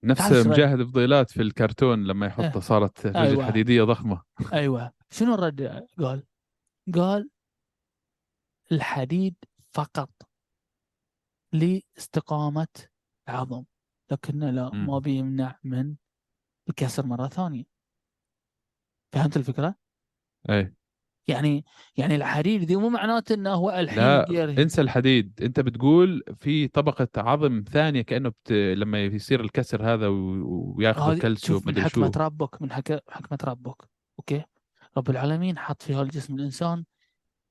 نفس. 0.05 0.33
مجاهد 0.33 0.83
فضيلات 0.83 1.31
في 1.31 1.43
الكرتون 1.43 2.05
لما 2.07 2.27
يحطه 2.27 2.55
إيه. 2.55 2.61
صارت 2.61 3.07
رجل 3.07 3.17
أيوة. 3.17 3.47
حديدية 3.47 3.83
ضخمة 3.83 4.23
أيوه 4.53 4.93
شنو 5.11 5.35
الرد 5.35 5.87
قال؟ 5.99 6.27
قال 6.95 7.31
الحديد 8.73 9.37
فقط 9.75 10.11
لاستقامة 11.53 12.69
عظم 13.29 13.65
لكنه 14.11 14.51
لا. 14.51 14.71
ما 14.71 14.99
بيمنع 14.99 15.59
من 15.65 15.97
الكسر 16.69 17.07
مرة 17.07 17.29
ثانية 17.29 17.65
فهمت 19.13 19.37
الفكرة؟ 19.37 19.75
اي 20.51 20.75
يعني 21.29 21.65
يعني 21.97 22.15
الحديد 22.15 22.65
دي 22.65 22.77
مو 22.77 22.89
معناته 22.89 23.35
إنه 23.35 23.55
هو 23.55 23.71
الحين 23.71 23.99
لا 23.99 24.45
انسى 24.63 24.81
الحديد. 24.81 25.41
أنت 25.43 25.61
بتقول 25.61 26.23
في 26.37 26.69
طبقة 26.69 27.09
عظم 27.17 27.65
ثانية 27.73 28.03
كأنه 28.03 28.29
بت... 28.29 28.53
لما 28.53 29.05
يصير 29.05 29.41
الكسر 29.41 29.95
هذا 29.95 30.09
و... 30.09 30.95
كلسيوم 31.23 31.59
شوف 31.59 31.67
من 31.67 31.75
شو 31.75 31.81
حكمة 31.81 32.13
ربك 32.17 32.63
من 32.63 32.73
حك... 32.73 33.03
حكمة 33.09 33.39
ربك. 33.45 33.89
okay؟ 34.19 34.45
رب 34.97 35.11
العالمين 35.11 35.59
حط 35.59 35.83
في 35.83 35.95
هالجسم 35.95 36.35
الإنسان 36.35 36.85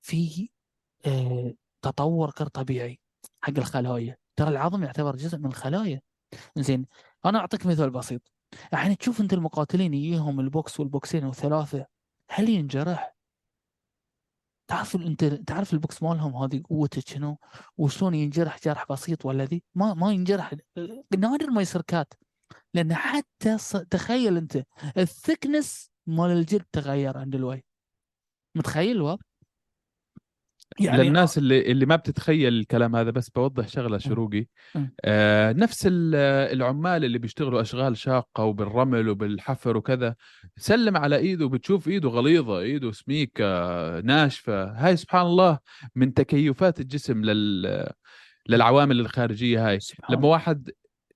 في 0.02 0.50
آه... 1.06 1.54
تطور 1.82 2.32
غير 2.40 2.48
طبيعي 2.48 3.00
حق 3.42 3.54
الخلايا. 3.58 4.18
ترى 4.36 4.50
العظم 4.50 4.84
يعتبر 4.84 5.16
جزء 5.16 5.38
من 5.38 5.46
الخلايا. 5.46 6.02
زين 6.56 6.86
أنا 7.26 7.40
أعطيك 7.40 7.66
مثال 7.66 7.90
بسيط. 7.90 8.32
الحين 8.74 8.98
تشوف 8.98 9.22
أنت 9.22 9.34
المقاتلين 9.34 9.94
يجيهم 9.94 10.40
ال 10.40 10.50
box 10.50 10.80
وال 10.80 10.93
boxين 10.93 11.26
والثلاثه 11.26 11.86
هل 12.30 12.50
ينجرح؟ 12.50 13.17
تعرف 14.68 14.96
انت 14.96 15.24
تعرف 15.26 15.74
البوكس 15.74 16.04
مالهم 16.04 16.36
هذه 16.36 16.62
قوته 16.70 17.04
شنو؟ 17.08 17.38
وشلون 17.78 18.14
ينجرح 18.16 18.60
جرح 18.64 18.86
بسيط 18.92 19.26
ولا 19.26 19.46
ذي؟ 19.46 19.64
ما 19.76 19.94
ما 19.94 20.12
ينجرح 20.12 20.54
نادر 21.18 21.50
ما 21.50 21.62
يصير 21.62 21.82
كات 21.82 22.14
لأن 22.74 22.94
حتى 22.96 23.58
ص... 23.58 23.72
تخيل 23.76 24.38
أنت 24.38 24.64
الثكنس 24.98 25.92
مال 26.08 26.32
الجلد 26.32 26.66
تغير 26.72 27.18
عند 27.18 27.36
الوي 27.36 27.64
متخيل 28.56 29.02
واب؟ 29.02 29.20
يعني 30.80 31.04
للناس 31.04 31.38
اللي 31.38 31.72
اللي 31.72 31.86
ما 31.86 31.96
بتتخيل 31.96 32.54
الكلام 32.54 32.96
هذا 32.96 33.12
بس 33.12 33.30
بوضح 33.30 33.68
شغلة 33.68 33.98
شروقي. 33.98 34.46
آه 35.06 35.54
نفس 35.54 35.88
ال- 35.88 36.16
العمال 36.56 37.06
اللي 37.06 37.18
بيشتغلوا 37.18 37.62
أشغال 37.62 37.98
شاقة 37.98 38.44
وبالرمل 38.44 39.10
وبالحفر 39.10 39.78
وكذا 39.78 40.16
سلم 40.58 40.98
على 40.98 41.16
إيده 41.16 41.48
بتشوف 41.48 41.88
إيده 41.88 42.10
غليظة 42.10 42.60
إيده 42.60 42.92
سميكة 42.92 44.00
ناشفة. 44.00 44.63
هاي 44.72 44.98
سبحان 44.98 45.26
الله 45.26 45.60
من 45.96 46.13
تكيفات 46.13 46.80
الجسم 46.80 47.22
لل 47.26 47.88
للعوامل 48.50 49.00
الخارجية 49.00 49.68
هاي. 49.70 49.80
لما 50.10 50.28
واحد 50.28 50.70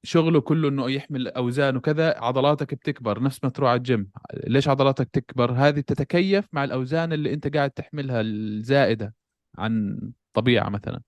شغله 0.04 0.42
كله 0.42 0.70
إنه 0.70 0.92
يحمل 0.92 1.28
أوزان 1.28 1.76
وكذا 1.76 2.16
عضلاتك 2.18 2.74
بتكبر 2.74 3.24
نفس 3.24 3.40
ما 3.44 3.50
تروح 3.50 3.70
على 3.70 3.78
الجيم. 3.78 4.10
ليش 4.48 4.68
عضلاتك 4.68 5.10
تكبر؟ 5.14 5.52
هذه 5.52 5.80
تتكيف 5.80 6.46
مع 6.54 6.64
الأوزان 6.64 7.14
اللي 7.14 7.34
أنت 7.34 7.56
قاعد 7.56 7.72
تحملها 7.72 8.22
الزائدة. 8.22 9.14
عن 9.58 10.00
طبيعة 10.34 10.70
مثلا. 10.70 11.02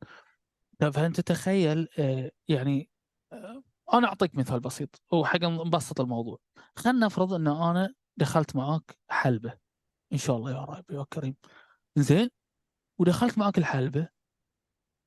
فأنت 0.93 1.21
تخيل 1.21 1.87
آه، 1.99 2.31
يعني 2.47 2.89
آه، 3.33 3.63
أنا 3.93 4.07
أعطيك 4.07 4.35
مثال 4.35 4.59
بسيط 4.59 5.01
هو 5.13 5.25
حق 5.25 5.43
نبسط 5.43 6.01
الموضوع. 6.01 6.37
خلينا 6.75 7.05
نفرض 7.05 7.33
إن 7.33 7.47
أنا 7.47 7.93
دخلت 8.17 8.55
معاك 8.55 8.97
حلبة. 9.09 9.57
إن 10.13 10.17
شاء 10.17 10.37
الله 10.37 10.51
يا 10.51 10.63
رب 10.63 10.85
يا 10.91 11.05
كريم. 11.13 11.35
زين؟ 11.97 12.29
ودخلت 12.99 13.37
معاك 13.37 13.57
الحلبة 13.57 14.09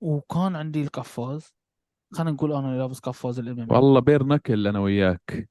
وكان 0.01 0.57
عندي 0.57 0.83
القفاز. 0.83 1.53
خلينا 2.13 2.31
نقول 2.31 2.53
أنا 2.53 2.79
لابس 2.79 2.99
قفاز 2.99 3.39
ال 3.39 3.47
MMA 3.47 3.73
والله 3.73 4.01
bare 4.01 4.27
knuckle 4.27 4.67
أنا 4.67 4.79
وياك. 4.79 5.49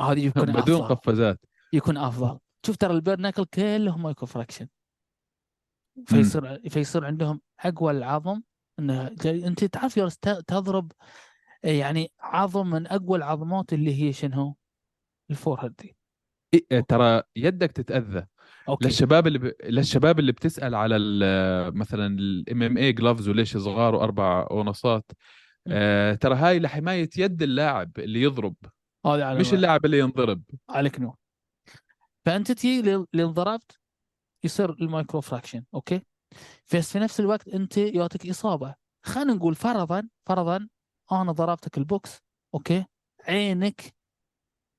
هذه 0.00 0.26
يكون 0.26 0.52
بدون 0.62 0.82
قفازات. 0.82 1.40
يكون 1.72 1.96
أفضل. 1.96 2.38
شوف 2.66 2.76
ترى 2.76 2.92
ال 2.92 2.96
bare 2.96 3.14
knuckle 3.14 3.44
كلهم 3.44 4.02
micro 4.02 4.26
fraction 4.26 4.68
فيصير 6.06 6.68
فيصير 6.68 7.04
عندهم 7.04 7.40
أقوى 7.64 7.92
العظم 7.92 8.40
إنه 8.78 9.06
أنت 9.24 9.64
تعرف 9.64 9.98
تضرب 10.46 10.92
يعني 11.64 12.12
عظم 12.20 12.70
من 12.70 12.86
أقوى 12.86 13.18
العظمات 13.18 13.72
اللي 13.72 14.02
هي 14.02 14.12
شنو؟ 14.12 14.56
ال 15.30 15.60
forehead 15.64 15.74
دي. 15.76 15.96
إيه 16.54 16.80
ترى 16.80 17.22
يدك 17.36 17.72
تتأذى. 17.72 18.26
okay. 18.68 18.84
للشباب 18.84 19.26
اللي 19.26 19.38
ب... 19.38 19.52
للشباب 19.64 20.18
اللي 20.18 20.32
بتسأل 20.32 20.74
على 20.74 20.96
ال- 20.96 21.78
مثلا 21.78 22.06
ال 22.06 22.62
MMA 22.62 22.76
gloves 22.76 23.28
وليش 23.28 23.56
صغار 23.56 23.94
وأربع 23.94 24.46
اونصات 24.50 25.12
آه 25.66 26.14
ترى 26.14 26.34
هاي 26.34 26.58
لحماية 26.58 27.10
يد 27.16 27.42
اللاعب 27.42 27.90
اللي 27.98 28.22
يضرب. 28.22 28.54
هذا 29.06 29.34
مش. 29.34 29.54
اللاعب 29.54 29.84
اللي 29.84 29.98
ينضرب. 29.98 30.42
عليك 30.70 31.00
نور. 31.00 31.14
فأنت 32.26 32.52
تجي 32.52 32.82
لل- 32.82 33.06
للضربت 33.14 33.78
يصير 34.44 34.70
ال 34.72 34.80
micro 34.80 35.20
fraction 35.20 35.64
okay؟ 35.74 36.02
بس 36.74 36.92
في 36.92 36.98
نفس 36.98 37.20
الوقت 37.20 37.48
أنت 37.48 37.76
يعطيك 37.76 38.26
إصابة. 38.28 38.74
خلينا 39.06 39.34
نقول 39.34 39.54
فرضا 39.54 40.08
فرضا 40.26 40.68
أنا 41.12 41.32
ضربتك 41.32 41.78
ال 41.78 41.88
box 41.88 42.20
okay؟ 42.54 42.86
عينك 43.28 43.94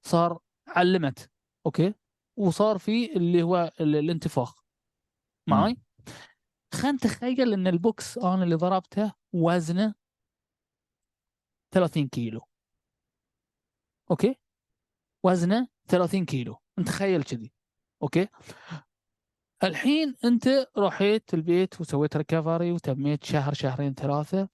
صار 0.05 0.39
علمت 0.67 1.31
okay؟ 1.65 1.93
وصار 2.37 2.77
في 2.77 3.15
اللي 3.17 3.43
هو 3.43 3.71
ال- 3.81 3.95
الانتفاخ. 3.95 4.63
معي 5.49 5.77
خلينا 6.73 6.91
نتخيل 6.91 7.53
إن 7.53 7.67
ال 7.67 7.80
box 7.80 8.17
أنا 8.17 8.43
اللي 8.43 8.55
ضربته 8.55 9.13
وزنه 9.33 9.95
30 11.73 12.07
كيلو. 12.07 12.41
okay؟ 14.11 14.35
وزنه 15.23 15.67
30 15.87 16.25
كيلو. 16.25 16.57
نتخيل 16.79 17.23
كذي. 17.23 17.53
okay؟ 18.03 18.27
الحين 19.63 20.15
انت 20.25 20.47
رحت 20.77 21.33
البيت 21.33 21.81
وسويت 21.81 22.17
recovery 22.17 22.71
وتميت 22.71 23.23
شهر 23.23 23.53
شهرين 23.53 23.93
ثلاثة 23.93 24.49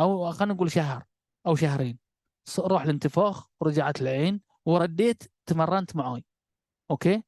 أو 0.00 0.32
خلينا 0.32 0.54
نقول 0.54 0.70
شهر 0.72 1.04
أو 1.46 1.54
شهرين. 1.54 1.98
روح 2.58 2.82
الانتفاخ 2.82 3.48
ورجعت 3.60 4.02
العين 4.02 4.40
ورديت 4.66 5.22
تمرنت 5.46 5.96
معاي. 5.96 6.24
أوكي؟ 6.90 7.22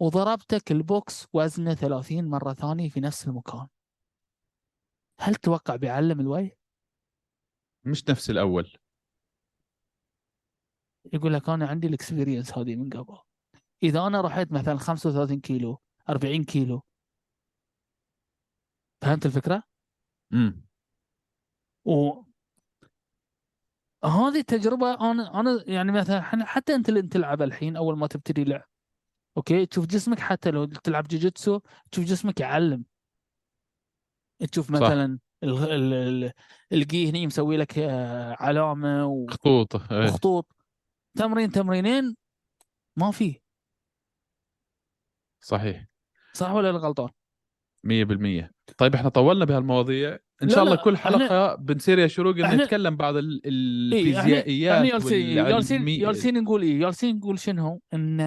وضربتك 0.00 0.72
ال 0.72 0.86
box 0.86 1.26
وزنه 1.32 1.74
30 1.74 2.28
مرة 2.30 2.52
ثانية 2.52 2.88
في 2.88 3.00
نفس 3.00 3.28
المكان. 3.28 3.68
هل 5.20 5.34
تتوقع 5.34 5.76
بيعلم 5.76 6.20
الوجه؟ 6.20 6.58
مش 7.84 8.08
نفس 8.08 8.30
الأول. 8.30 8.72
يقول 11.12 11.34
لك 11.34 11.48
أنا 11.48 11.66
عندي 11.66 11.86
ال 11.86 11.92
experience 11.92 12.58
هذه 12.58 12.76
من 12.76 12.90
قبل. 12.90 13.18
إذا 13.82 14.06
أنا 14.06 14.20
رحت 14.20 14.52
مثلا 14.52 14.76
35 14.76 15.40
كيلو 15.40 15.81
40 16.08 16.44
كيلو. 16.44 16.82
فهمت 19.02 19.26
الفكرة؟ 19.26 19.62
امم 20.32 20.66
و 21.84 22.22
هذه 24.04 24.38
التجربة 24.38 25.10
أنا 25.10 25.40
أنا 25.40 25.64
يعني 25.66 25.92
مثلا 25.92 26.20
حتى 26.46 26.74
أنت 26.74 26.88
اللي 26.88 27.02
تلعب 27.02 27.42
الحين 27.42 27.76
أول 27.76 27.98
ما 27.98 28.06
تبتدي 28.06 28.44
لعب 28.44 28.64
okay؟ 29.36 29.66
تشوف 29.66 29.86
جسمك 29.86 30.18
حتى 30.20 30.50
لو 30.50 30.64
تلعب 30.64 31.08
جوجيتسو 31.08 31.60
تشوف 31.92 32.04
جسمك 32.04 32.40
يعلم. 32.40 32.84
تشوف. 34.52 34.70
مثلا 34.70 35.18
ال- 35.42 35.58
ال- 35.72 35.92
ال- 36.24 36.32
الجي 36.72 37.10
هني 37.10 37.26
مسوي 37.26 37.56
لك 37.56 37.78
آه، 37.78 38.36
علامة 38.40 39.06
و- 39.06 39.26
خطوط 39.30 39.92
إيه. 39.92 40.04
وخطوط. 40.08 40.56
تمرين 41.18 41.50
تمرينين 41.50 42.16
ما 42.96 43.10
في. 43.10 43.40
صحيح. 45.40 45.86
صح 46.32 46.52
ولا 46.52 46.70
أنا 46.70 46.78
غلطان؟ 46.78 47.08
100% 47.86 48.50
طيب 48.78 48.94
إحنا 48.94 49.08
طولنا 49.08 49.44
بهالمواضيع 49.44 50.18
إن 50.42 50.48
شاء 50.48 50.64
الله 50.64 50.76
كل 50.76 50.96
حلقة 50.96 51.54
بنصير 51.54 51.98
يا 51.98 52.06
شروق 52.06 52.36
نتكلم 52.36 52.96
بعض 52.96 53.16
إيه، 53.16 53.22
الفيزيائيات 53.44 54.86
جالسين 54.86 55.38
والعلمي 55.38 55.96
جالسين 55.96 56.42
نقول 56.42 56.62
إيه؟ 56.62 56.80
جالسين 56.80 57.16
نقول 57.16 57.38
شنو؟ 57.38 57.80
إن 57.94 58.20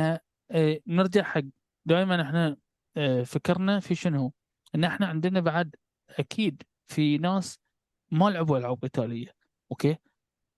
آه 0.52 0.80
نرجع 0.88 1.24
حق 1.24 1.42
دائما 1.86 2.22
إحنا 2.22 2.58
آه 2.98 3.24
فكرنا 3.24 3.80
في 3.80 3.96
شنو؟ 3.96 4.34
إن 4.76 4.84
إحنا 4.84 5.08
عندنا 5.08 5.40
بعد 5.40 5.76
أكيد 6.10 6.64
في 6.88 7.18
ناس 7.18 7.60
ما 8.12 8.30
لعبوا 8.30 8.58
ألعاب 8.58 8.78
قتالية 8.84 9.32
أوكي؟ 9.72 9.96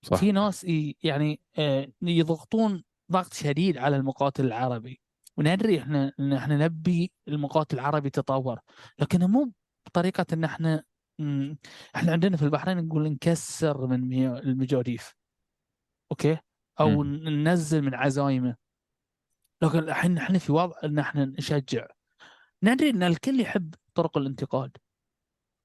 صح 0.02 0.16
في 0.16 0.32
ناس 0.32 0.66
يعني 1.02 1.40
آه 1.58 1.88
يضغطون 2.02 2.84
ضغط 3.12 3.34
شديد 3.34 3.78
على 3.78 3.96
المقاتل 3.96 4.46
العربي 4.46 5.00
وندري 5.38 5.78
إحنا 5.78 6.12
إن 6.20 6.32
إحنا 6.32 6.56
نبي 6.56 7.12
المقاتل 7.28 7.76
العربي 7.78 8.06
يتطور. 8.06 8.60
لكن 8.98 9.24
مو 9.24 9.52
بطريقة 9.86 10.26
إن 10.32 10.44
إحنا 10.44 10.84
إحنا 11.96 12.12
عندنا 12.12 12.36
في 12.36 12.42
البحرين 12.42 12.86
نقول 12.86 13.08
نكسر 13.10 13.86
من 13.86 14.26
المجاديف 14.36 15.14
okay؟ 16.12 16.38
أو. 16.80 17.02
ن- 17.04 17.44
ننزل 17.44 17.82
من 17.82 17.94
عزايمه. 17.94 18.56
لكن 19.62 19.78
الحين 19.78 20.18
إحنا 20.18 20.38
في 20.38 20.52
وضع 20.52 20.76
إن 20.84 20.98
إحنا 20.98 21.24
نشجع. 21.24 21.86
ندري 22.62 22.90
إن 22.90 23.02
الكل 23.02 23.40
يحب 23.40 23.74
طرق 23.94 24.18
الانتقاد. 24.18 24.76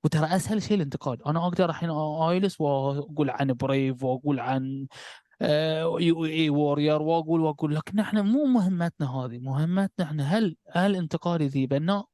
وترى 0.04 0.26
أسهل 0.36 0.62
شيء 0.62 0.78
الانتقاد. 0.78 1.22
أنا 1.22 1.48
أقدر 1.48 1.70
الحين 1.70 1.90
أيلس 2.30 2.62
وأقول 2.62 3.30
عن 3.30 3.48
Brave 3.48 4.04
وأقول 4.04 4.40
عن 4.40 4.88
يو 6.00 6.26
اي 6.26 6.50
وورير 6.50 7.02
وأقول 7.02 7.42
وأقول 7.42 7.76
لكن 7.76 8.00
إحنا 8.00 8.22
مو 8.22 8.46
مهمتنا 8.46 9.10
هذه 9.10 9.40
مهمتنا 9.40 10.06
إحنا 10.06 10.24
هل 10.24 10.56
هل 10.72 10.96
انتقادي 10.96 11.48
ذي 11.48 11.68
بناء؟ 11.68 12.06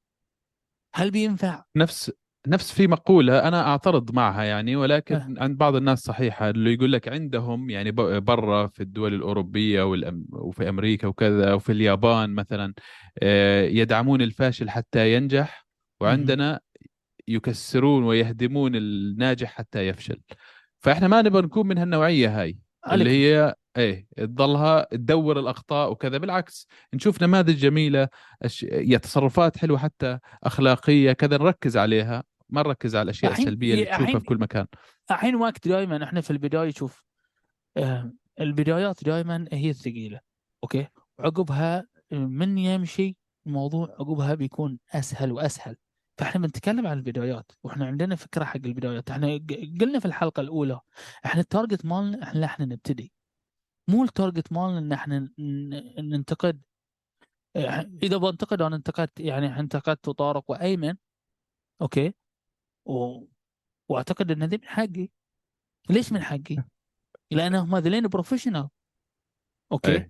هل 0.95 1.11
بينفع؟ 1.11 1.63
نفس 1.75 2.11
نفس 2.47 2.71
في 2.71 2.87
مقولة 2.87 3.47
أنا 3.47 3.67
أعترض 3.67 4.11
معها 4.15 4.43
يعني 4.43 4.75
ولكن 4.75 5.15
أه. 5.15 5.43
عند 5.43 5.57
بعض 5.57 5.75
الناس 5.75 5.99
صحيحة 5.99 6.49
اللي 6.49 6.73
يقول 6.73 6.91
لك 6.91 7.07
عندهم 7.07 7.69
يعني 7.69 7.91
برا 8.21 8.67
في 8.67 8.83
الدول 8.83 9.13
الأوروبية 9.13 9.83
والأم 9.83 10.25
وفي 10.31 10.69
أمريكا 10.69 11.07
وكذا 11.07 11.53
وفي 11.53 11.71
اليابان 11.71 12.29
مثلا 12.29 12.73
آه، 13.23 13.63
يدعمون 13.63 14.21
الفاشل 14.21 14.69
حتى 14.69 15.13
ينجح 15.13 15.67
وعندنا 16.01 16.59
يكسرون 17.27 18.03
ويهدمون 18.03 18.75
الناجح 18.75 19.49
حتى 19.49 19.87
يفشل. 19.87 20.21
فإحنا 20.79 21.07
ما 21.07 21.21
نبغى 21.21 21.41
نكون 21.41 21.67
من 21.67 21.77
هالنوعية 21.77 22.41
هاي. 22.41 22.57
اللي 22.93 23.09
هي 23.09 23.55
إيه 23.77 24.07
تضلها 24.17 24.87
تدور 24.91 25.39
الأخطاء 25.39 25.91
وكذا. 25.91 26.17
بالعكس 26.17 26.67
نشوف 26.93 27.23
نماذج 27.23 27.55
جميلة 27.55 28.07
أش... 28.41 28.63
يا 28.63 28.97
تصرفات 28.97 29.57
حلوة 29.57 29.77
حتى 29.77 30.19
أخلاقية 30.43 31.11
كذا 31.11 31.37
نركز 31.37 31.77
عليها. 31.77 32.23
ما 32.49 32.61
نركز 32.61 32.95
على 32.95 33.03
الأشياء 33.03 33.31
السلبية 33.31 33.73
اللي 33.73 33.85
تشوفها 33.85 34.19
في 34.19 34.25
كل 34.25 34.37
مكان. 34.37 34.65
الحين 35.11 35.35
وقت 35.35 35.67
دائما 35.67 36.03
إحنا 36.03 36.21
في 36.21 36.31
البداية 36.31 36.71
شوف 36.71 37.05
آه، 37.77 38.11
البدايات 38.39 39.03
دائما 39.03 39.45
هي 39.51 39.69
الثقيلة 39.69 40.19
أوكي؟ 40.63 40.87
عقبها 41.19 41.87
آه، 42.11 42.15
من 42.15 42.57
يمشي 42.57 43.17
الموضوع 43.47 43.95
عقبها 43.99 44.35
بيكون 44.35 44.79
أسهل 44.93 45.31
وأسهل. 45.31 45.75
فاحنا 46.19 46.41
بنتكلم 46.41 46.87
عن 46.87 46.97
البدايات 46.97 47.51
وإحنا 47.63 47.85
عندنا 47.85 48.15
فكرة 48.15 48.45
حق 48.45 48.55
البدايات. 48.65 49.09
إحنا 49.09 49.27
قلنا 49.81 49.99
في 49.99 50.05
الحلقة 50.05 50.41
الأولى 50.41 50.79
إحنا 51.25 51.41
ال 51.41 51.48
target 51.48 51.85
مالنا 51.85 52.23
إحنا 52.23 52.45
إحنا 52.45 52.65
نبتدي. 52.65 53.13
مو 53.89 54.03
ال 54.03 54.10
target 54.10 54.53
مالنا 54.53 54.77
إن 54.79 54.91
إحنا 54.91 55.29
ننتقد. 55.99 56.61
إذا 58.03 58.17
بنتقد 58.17 58.61
أنا 58.61 58.75
انتقدت 58.75 59.19
يعني 59.19 59.59
انتقدت 59.59 60.09
طارق 60.09 60.51
وأيمن 60.51 60.95
okay؟ 61.81 62.13
و... 62.85 63.23
وأعتقد 63.89 64.31
إن 64.31 64.43
ذي 64.43 64.57
من 64.57 64.67
حقي. 64.67 65.09
ليش 65.89 66.11
من 66.11 66.21
حقي؟ 66.21 66.63
لانهم 67.31 67.75
هذولين 67.75 68.07
professional 68.07 68.69
أوكي؟ 69.71 70.09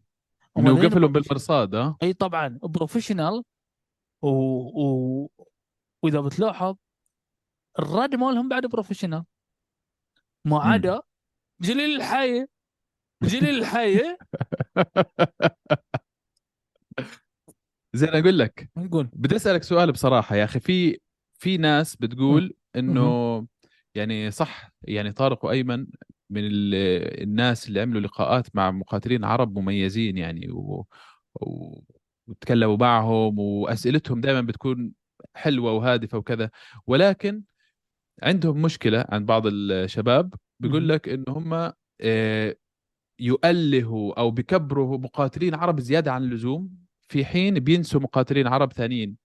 هم 0.57 0.67
نوقف 0.67 0.81
لهم 0.81 0.89
بروفيشنال. 0.89 1.11
بالمرصاد 1.11 1.75
ها؟ 1.75 1.97
إي 2.03 2.13
طبعا 2.13 2.59
professional 2.63 3.43
و... 4.21 4.27
و... 4.27 5.29
وإذا 6.03 6.21
بتلاحظ 6.21 6.75
الرد 7.79 8.15
مالهم 8.15 8.49
بعد 8.49 8.65
professional 8.65 9.23
ما. 10.45 10.59
عدا 10.63 11.01
جليل 11.61 11.95
الحيه 12.01 12.49
جليل 13.23 13.59
الحيه 13.59 14.17
زين 17.93 18.09
أقول 18.09 18.39
لك. 18.39 18.69
يقول 18.77 19.09
بدي 19.13 19.35
أسألك 19.35 19.63
سؤال 19.63 19.91
بصراحة 19.91 20.35
يا 20.35 20.43
أخي. 20.43 20.59
في 20.59 20.99
في 21.39 21.57
ناس 21.57 21.95
بتقول 21.95 22.53
إنه 22.75 23.47
يعني 23.95 24.31
صح 24.31 24.71
يعني 24.81 25.11
طارق 25.11 25.45
وأيمن 25.45 25.87
من 26.29 26.41
ال- 26.45 27.23
الناس 27.23 27.67
اللي 27.67 27.81
عملوا 27.81 28.01
لقاءات 28.01 28.55
مع 28.55 28.71
مقاتلين 28.71 29.23
عرب 29.23 29.59
مميزين 29.59 30.17
يعني 30.17 30.51
و... 30.51 30.85
و... 31.41 31.79
وتكلموا 32.27 32.77
معهم 32.77 33.39
وأسئلتهم 33.39 34.21
دائما 34.21 34.41
بتكون 34.41 34.91
حلوة 35.33 35.71
وهادفة 35.71 36.17
وكذا. 36.17 36.49
ولكن 36.87 37.43
عندهم 38.23 38.61
مشكلة 38.61 39.05
عند 39.09 39.25
بعض 39.25 39.43
الشباب. 39.47 40.33
بيقول 40.59 40.89
لك 40.89 41.09
انه 41.09 41.25
هم 41.27 41.73
آه، 42.01 42.55
يؤلهوا 43.19 44.19
أو 44.19 44.31
بكبروا 44.31 44.97
مقاتلين 44.97 45.55
عرب 45.55 45.79
زيادة 45.79 46.11
عن 46.13 46.23
اللزوم 46.23 46.69
في 47.09 47.25
حين 47.25 47.59
بينسوا 47.59 48.01
مقاتلين 48.01 48.47
عرب 48.47 48.73
ثانيين. 48.73 49.15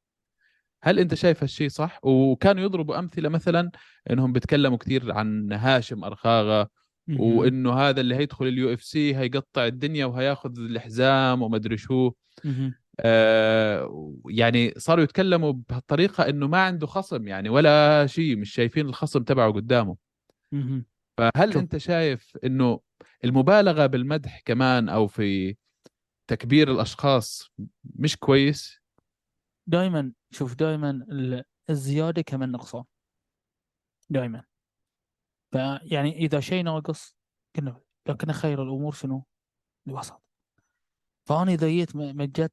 هل 0.82 0.98
أنت 0.98 1.14
شايف 1.14 1.42
هالشيء 1.42 1.68
صح؟ 1.68 2.00
وكانوا 2.02 2.62
يضربوا 2.62 2.98
أمثلة 2.98 3.28
مثلا 3.28 3.70
إنهم 4.10 4.32
بيتكلموا 4.32 4.78
كثير 4.78 5.12
عن 5.12 5.52
هاشم 5.52 6.04
أرخاغة 6.04 6.70
وإنه 7.18 7.72
هذا 7.72 8.00
اللي 8.00 8.14
هيدخل 8.14 8.46
ال 8.46 8.72
UFC 8.72 9.16
هيقطع 9.16 9.66
الدنيا 9.66 10.06
وهياخذ 10.06 10.58
الحزام 10.58 11.42
وما 11.42 11.56
أدري 11.56 11.76
شو. 11.76 12.12
يعني 14.28 14.74
صاروا 14.76 15.04
يتكلموا 15.04 15.52
بهالطريقة 15.52 16.28
إنه 16.28 16.48
ما 16.48 16.64
عنده 16.64 16.86
خصم 16.86 17.28
يعني 17.28 17.48
ولا 17.48 18.06
شيء 18.06 18.36
مش 18.36 18.52
شايفين 18.52 18.86
الخصم 18.86 19.22
تبعه 19.22 19.52
قدامه. 19.52 19.96
فهل 21.18 21.52
شوف. 21.52 21.62
أنت 21.62 21.76
شايف 21.76 22.36
إنه 22.44 22.80
المبالغة 23.24 23.86
بالمدح 23.86 24.40
كمان 24.40 24.88
أو 24.88 25.06
في 25.06 25.56
تكبير 26.30 26.70
الأشخاص 26.70 27.50
مش 27.84 28.16
كويس 28.16 28.80
دائما 29.66 30.12
شوف 30.30 30.54
دائما 30.54 31.06
الزيادة 31.70 32.22
كمان 32.22 32.52
نقصان 32.52 32.84
دائما 34.10 34.44
فيعني 35.52 36.16
إذا 36.16 36.40
شيء 36.40 36.64
ناقص 36.64 37.16
كنا 37.56 37.80
لكن 38.08 38.32
خير 38.32 38.62
الأمور 38.62 38.92
شنو؟ 38.92 39.24
الوسط 39.88 40.22
فأنا 41.28 41.52
إذا 41.52 41.68
جيت 41.68 41.96
مجدت 41.96 42.52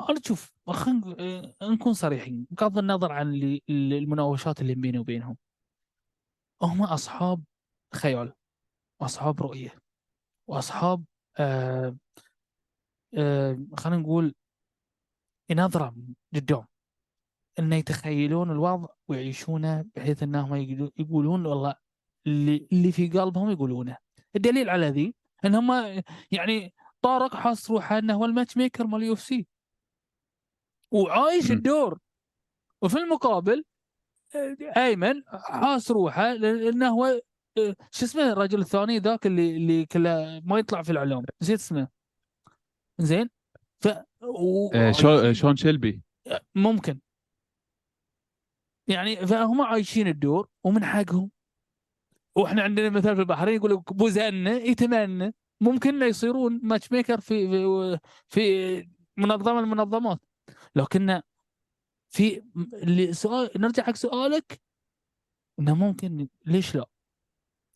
أنا 0.00 0.20
شوف 0.24 0.52
خلينا 0.66 1.54
نكون 1.62 1.92
صريحين. 1.92 2.46
بغض 2.50 2.78
النظر 2.78 3.12
عن 3.12 3.34
المناوشات 3.70 4.60
اللي 4.60 4.74
بيني 4.74 4.98
وبينهم. 4.98 5.36
هم 6.62 6.82
أصحاب 6.82 7.42
خيال 7.94 8.32
وأصحاب 9.00 9.42
رؤية 9.42 9.74
وأصحاب 10.46 11.04
آه 11.38 11.96
آه 13.14 13.58
خلينا 13.78 14.02
نقول 14.02 14.34
نظرة 15.50 15.94
قدام. 16.34 16.66
إن 17.58 17.72
يتخيلون 17.72 18.50
الوضع 18.50 18.88
ويعيشونه 19.08 19.84
بحيث 19.96 20.22
انهم 20.22 20.54
يقولو- 20.54 20.92
يقولون 20.98 21.46
والله 21.46 21.74
اللي 22.26 22.68
اللي 22.72 22.92
في 22.92 23.08
قلبهم 23.08 23.50
يقولونه. 23.50 23.96
الدليل 24.36 24.70
على 24.70 24.88
ذي 24.88 25.14
انهم 25.44 26.02
يعني 26.30 26.74
طارق 27.02 27.34
حاس 27.36 27.70
روحه 27.70 27.98
إنه 27.98 28.14
هو 28.14 28.24
ال 28.24 28.56
matchmaker 28.56 28.86
مال 28.86 29.02
UFC. 29.02 29.46
وعايش. 30.90 31.50
الدور. 31.50 31.98
وفي 32.82 32.98
المقابل 32.98 33.64
آه، 34.34 34.56
أيمن 34.76 35.22
حاس 35.26 35.90
روحه 35.90 36.32
لأنه 36.32 36.88
هو 36.88 37.04
آه، 37.58 37.76
شو 37.90 38.04
اسمه 38.04 38.32
الرجل 38.32 38.60
الثاني 38.60 38.98
ذاك 38.98 39.26
اللي 39.26 39.56
اللي 39.56 39.86
كله 39.86 40.40
ما 40.44 40.58
يطلع 40.58 40.82
في 40.82 40.92
الإعلام. 40.92 41.22
نسيت 41.42 41.58
اسمه. 41.58 41.88
زين؟ 42.98 43.30
ف 43.80 43.88
و... 44.22 44.70
آه 44.74 44.92
شو 44.92 45.32
Sean 45.32 45.56
Shelby. 45.56 46.02
ممكن. 46.54 46.98
يعني 48.88 49.26
فهم 49.26 49.62
عايشين 49.62 50.08
الدور 50.08 50.48
ومن 50.64 50.84
حقهم. 50.84 51.30
وإحنا 52.36 52.62
عندنا 52.62 52.90
مثال 52.90 53.14
في 53.14 53.20
البحرين 53.20 53.54
يقول 53.54 53.70
لك 53.70 53.92
بوزنا 53.92 54.50
يتمنى 54.50 55.34
ممكن 55.60 56.02
يصيرون 56.02 56.60
matchmaker 56.62 57.20
في 57.20 57.48
في 57.48 57.98
في 58.28 58.88
منظمة 59.16 59.52
من 59.52 59.72
المنظمات. 59.72 60.20
لكن 60.76 61.22
في 62.10 62.42
اللي 62.74 63.12
سؤال 63.12 63.50
نرجع 63.56 63.82
حق 63.82 63.94
سؤالك 63.94 64.60
إنه 65.58 65.74
ممكن 65.74 66.28
ليش 66.46 66.74
لا؟ 66.76 66.86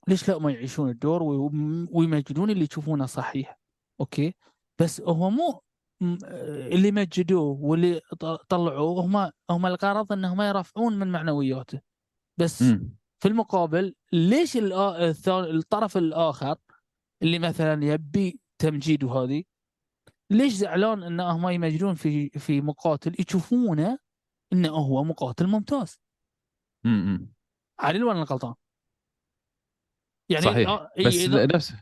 ليش 0.08 0.28
لا 0.28 0.38
ما 0.38 0.52
يعيشون 0.52 0.90
الدور 0.90 1.22
وي- 1.22 1.86
ويمجدون 1.92 2.50
اللي 2.50 2.64
يشوفونه 2.64 3.06
صحيح 3.06 3.58
أوكي 4.00 4.34
بس 4.80 5.00
هو 5.00 5.30
مو 5.30 5.60
م- 6.00 6.18
اللي 6.72 6.92
مجدوه 6.92 7.58
واللي 7.60 8.00
طلعوه 8.48 9.04
هم 9.04 9.30
هم 9.50 9.66
الغرض 9.66 10.12
إنهم 10.12 10.40
يرفعون 10.40 10.98
من 10.98 11.12
معنوياته 11.12 11.80
بس 12.38 12.62
مم. 12.62 12.96
في 13.22 13.28
المقابل 13.28 13.94
ليش 14.12 14.56
الثاني- 14.56 15.50
الطرف 15.50 15.96
الآخر 15.96 16.56
اللي 17.22 17.38
مثلا 17.38 17.84
يبي 17.84 18.40
تمجيد 18.58 19.04
وهذه 19.04 19.44
ليش 20.30 20.52
زعلان 20.52 21.02
إن 21.02 21.20
هم 21.20 21.48
يمجدون 21.48 21.94
في 21.94 22.28
في 22.28 22.60
مقاتل 22.60 23.14
يشوفونه 23.18 23.98
إنه 24.52 24.68
هو 24.68 25.04
مقاتل 25.04 25.46
ممتاز 25.46 26.00
مم. 26.84 27.06
مم. 27.06 27.32
عادل 27.78 28.04
ولا 28.04 28.22
غلطان؟ 28.22 28.54
يعني 30.30 30.44
صحيح 30.44 30.68
آه، 30.68 30.90
بس 31.06 31.14
إذا 31.14 31.46
نفس 31.46 31.74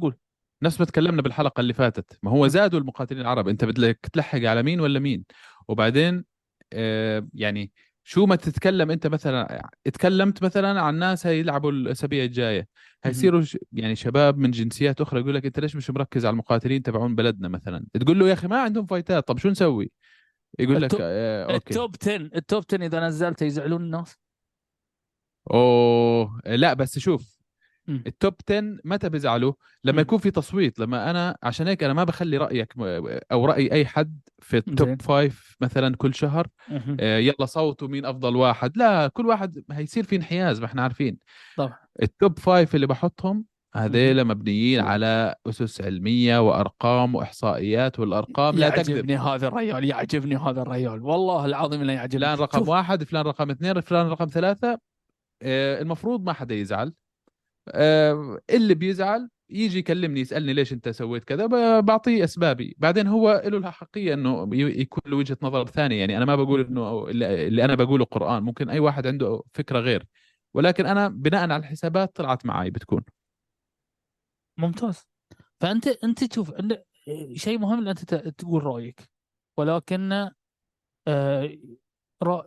قول 0.00 0.18
نفس 0.62 0.80
ما 0.80 0.86
تكلمنا 0.86 1.22
بالحلقة 1.22 1.60
اللي 1.60 1.74
فاتت 1.74 2.18
ما 2.22 2.30
هو 2.30 2.48
زادوا 2.48 2.80
المقاتلين 2.80 3.20
العرب 3.20 3.48
أنت 3.48 3.64
بدك 3.64 3.98
تلحق 4.12 4.38
على 4.38 4.62
مين 4.62 4.80
ولا 4.80 4.98
مين 4.98 5.24
وبعدين 5.68 6.24
آه 6.72 7.28
يعني 7.34 7.72
شو 8.04 8.26
ما 8.26 8.36
تتكلم 8.36 8.90
أنت 8.90 9.06
مثلا 9.06 9.68
تكلمت 9.84 10.42
مثلا 10.42 10.80
عن 10.80 10.98
ناس 10.98 11.26
هيلعبوا 11.26 11.72
الأسابيع 11.72 12.24
الجاية. 12.24 12.68
هيصيروا 13.04 13.42
يعني 13.72 13.96
شباب 13.96 14.38
من 14.38 14.50
جنسيات 14.50 15.00
أخرى 15.00 15.20
يقول 15.20 15.34
لك 15.34 15.46
أنت 15.46 15.60
ليش 15.60 15.76
مش 15.76 15.90
مركز 15.90 16.26
على 16.26 16.32
المقاتلين 16.32 16.82
تبعون 16.82 17.14
بلدنا 17.14 17.48
مثلا؟ 17.48 17.84
تقول 18.00 18.18
له 18.18 18.28
يا 18.28 18.32
أخي 18.32 18.48
ما 18.48 18.60
عندهم 18.62 18.86
fightات 18.86 19.28
طب 19.28 19.38
شو 19.38 19.48
نسوي؟ 19.48 19.90
يقول 20.58 20.82
لك 20.82 20.82
ال 20.94 20.95
top- 20.95 21.00
آه 21.02 21.44
okay. 21.44 21.54
ال 21.70 21.76
top 21.76 21.94
10 22.02 22.16
ال 22.16 22.28
top 22.28 22.64
10 22.70 22.84
إذا 22.86 23.06
نزلته 23.08 23.44
يزعلون 23.44 23.82
الناس؟ 23.82 24.16
أوه 25.50 26.40
لا 26.46 26.74
بس 26.74 26.98
شوف. 26.98 27.41
ال 27.88 27.99
top 27.99 28.34
10 28.50 28.78
متى 28.84 29.08
بيزعلوا 29.08 29.52
لما. 29.84 30.00
يكون 30.00 30.18
في 30.18 30.30
تصويت 30.30 30.78
لما 30.78 31.10
أنا 31.10 31.36
عشان 31.42 31.68
هيك 31.68 31.84
أنا 31.84 31.92
ما 31.92 32.04
بخلي 32.04 32.36
رأيك 32.36 32.74
أو 33.32 33.46
رأي 33.46 33.72
أي 33.72 33.86
حد 33.86 34.20
في. 34.38 34.56
ال 34.56 34.67
top 34.67 35.02
five 35.02 35.56
مثلا 35.60 35.96
كل 35.96 36.14
شهر. 36.14 36.46
آه، 37.00 37.18
يلا 37.18 37.46
صوتوا 37.46 37.88
مين 37.88 38.04
أفضل 38.04 38.36
واحد. 38.36 38.76
لا 38.76 39.08
كل 39.08 39.26
واحد 39.26 39.64
هيصير 39.70 40.04
في 40.04 40.16
انحياز 40.16 40.60
ما 40.60 40.66
إحنا 40.66 40.82
عارفين. 40.82 41.18
طبعا. 41.56 41.74
ال 42.02 42.11
top 42.11 42.38
five 42.38 42.74
اللي 42.74 42.86
بحطهم 42.86 43.44
هذيل 43.74 44.24
مبنيين 44.24 44.80
على 44.80 45.34
أسس 45.48 45.80
علمية 45.80 46.48
وأرقام 46.48 47.14
وإحصائيات 47.14 48.00
والأرقام. 48.00 48.58
لا 48.58 48.68
تكذب. 48.68 48.90
يعجبني 48.90 49.16
هذا 49.16 49.48
الرجال 49.48 49.84
يعجبني 49.84 50.36
هذا 50.36 50.62
الرجال 50.62 51.02
والله 51.02 51.44
العظيم 51.44 51.82
لا 51.82 51.92
يعجبني. 51.92 52.20
فلان 52.26 52.38
رقم 52.38 52.68
واحد 52.68 53.04
فلان 53.04 53.24
رقم 53.24 53.50
اثنين 53.50 53.80
فلان 53.80 54.06
رقم 54.06 54.26
ثلاثة 54.26 54.78
آه، 55.42 55.82
المفروض 55.82 56.24
ما 56.24 56.32
حدا 56.32 56.54
يزعل. 56.54 56.92
اللي 58.50 58.74
بيزعل 58.74 59.28
يجي 59.50 59.78
يكلمني 59.78 60.20
يسألني 60.20 60.52
ليش 60.52 60.72
أنت 60.72 60.88
سويت 60.88 61.24
كذا 61.24 61.46
بعطيه 61.80 62.24
أسبابي. 62.24 62.76
بعدين 62.78 63.06
هو 63.06 63.42
له 63.46 63.58
الحقية 63.58 64.14
إنه 64.14 64.48
يكون 64.54 65.02
له 65.12 65.16
وجهة 65.16 65.36
نظر 65.42 65.66
ثانية. 65.66 66.00
يعني 66.00 66.16
أنا 66.16 66.24
ما 66.24 66.36
بقول 66.36 66.60
إنه 66.60 67.08
اللي 67.08 67.64
أنا 67.64 67.74
بقوله 67.74 68.04
قرآن. 68.04 68.42
ممكن 68.42 68.70
أي 68.70 68.78
واحد 68.78 69.06
عنده 69.06 69.42
فكرة 69.54 69.78
غير. 69.80 70.06
ولكن 70.54 70.86
أنا 70.86 71.08
بناء 71.08 71.40
على 71.42 71.56
الحسابات 71.56 72.16
طلعت 72.16 72.46
معي 72.46 72.70
بتكون. 72.70 73.02
ممتاز. 74.58 75.02
فأنت 75.60 75.86
أنت 75.86 76.24
تشوف 76.24 76.52
شيء 77.34 77.58
مهم 77.58 77.78
إن 77.78 77.88
أنت 77.88 78.14
تقول 78.14 78.64
رأيك. 78.64 79.10
ولكن 79.56 80.30
آه، 81.08 81.50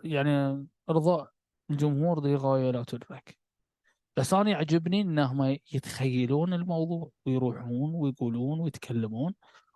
يعني 0.03 0.67
ارضاء 0.89 1.31
الجمهور 1.71 2.23
ذي 2.23 2.35
غاية 2.35 2.71
لا 2.71 2.83
تدرك. 2.83 3.44
بس 4.17 4.33
أنا 4.33 4.49
يعجبني 4.51 5.01
إنهم 5.01 5.57
يتخيلون 5.73 6.53
الموضوع 6.53 7.11
ويروحون 7.25 7.91
ويقولون 7.95 8.59
ويتكلمون 8.59 9.33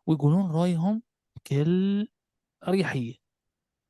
ويقولون 0.08 0.52
رأيهم 0.52 1.02
بكل 1.36 2.08
أريحية 2.68 3.16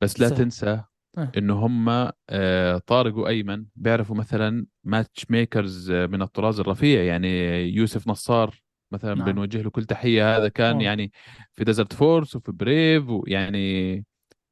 بس 0.02 0.20
لا 0.20 0.28
سهل. 0.28 0.38
تنسى 0.38 0.84
آه. 1.18 1.32
إنه 1.38 1.66
هم 1.66 2.10
آه، 2.30 2.78
طارق 2.78 3.16
وأيمن 3.16 3.66
بيعرفوا 3.76 4.16
مثلا 4.16 4.66
ماتش 4.84 5.30
ميكرز 5.30 5.90
آه، 5.90 6.06
من 6.06 6.22
الطراز 6.22 6.60
الرفيع 6.60 7.02
يعني 7.02 7.62
يوسف 7.62 8.08
نصار 8.08 8.62
مثلا 8.92 9.14
نعم. 9.14 9.32
بنوجه 9.32 9.62
له 9.62 9.70
كل 9.70 9.84
تحية 9.84 10.36
هذا 10.36 10.48
كان 10.48 10.76
آه. 10.76 10.82
يعني 10.82 11.12
في 11.54 11.64
Desert 11.64 11.92
Force 11.92 12.36
وفي 12.36 12.52
Brave 12.52 13.08
ويعني 13.08 13.96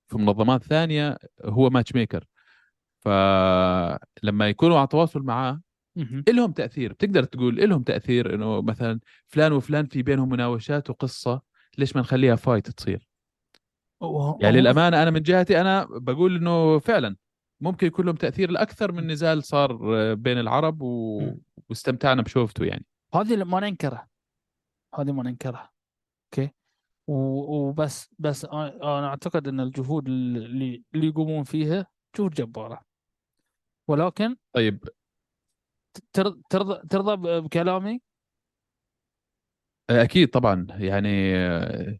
في 0.08 0.18
منظمات 0.18 0.62
ثانية 0.62 1.18
هو 1.44 1.70
matchmaker 1.70 2.24
فلما 3.00 4.48
يكونوا 4.48 4.78
على 4.78 4.86
تواصل 4.86 5.22
معاه. 5.22 5.60
لهم 6.28 6.52
تأثير. 6.52 6.92
بتقدر 6.92 7.24
تقول 7.24 7.56
لهم 7.70 7.82
تأثير 7.82 8.34
إنه 8.34 8.62
مثلا 8.62 9.00
فلان 9.26 9.52
وفلان 9.52 9.86
في 9.86 10.02
بينهم 10.02 10.28
مناوشات 10.28 10.90
وقصة 10.90 11.42
ليش 11.78 11.96
ما 11.96 12.02
نخليها 12.02 12.36
fight 12.36 12.70
تصير؟ 12.70 13.08
وه- 14.00 14.38
يعني 14.40 14.60
للأمانة 14.60 15.02
أنا 15.02 15.10
من 15.10 15.22
جهتي 15.22 15.60
أنا 15.60 15.86
بقول 15.90 16.36
إنه 16.36 16.78
فعلا 16.78 17.16
ممكن 17.60 17.86
يكون 17.86 18.06
لهم 18.06 18.14
تأثير 18.16 18.50
لأكثر 18.50 18.92
من 18.92 19.06
نزال 19.06 19.44
صار 19.44 19.74
بين 20.14 20.38
العرب 20.38 20.82
و... 20.82 21.22
واستمتعنا 21.68 22.22
بشوفته 22.22 22.64
يعني. 22.64 22.86
هذه 23.14 23.44
ما 23.44 23.60
ننكرها. 23.60 24.08
هذه 24.98 25.12
ما 25.12 25.22
ننكرها. 25.22 25.70
أوكي؟ 26.24 26.50
وبس 27.06 28.10
بس 28.18 28.44
أنا 28.44 29.06
أعتقد 29.06 29.48
إن 29.48 29.60
الجهود 29.60 30.06
اللي 30.06 30.82
اللي 30.94 31.06
يقومون 31.06 31.44
فيها 31.44 31.86
جهود 32.18 32.34
جبارة. 32.34 32.80
ولكن 33.88 34.36
طيب 34.52 34.84
ترضى 36.12 36.42
ترضى 36.50 36.88
ترضى 36.90 37.40
بكلامي؟ 37.40 38.00
أكيد 39.90 40.30
طبعا 40.30 40.66
يعني 40.70 41.32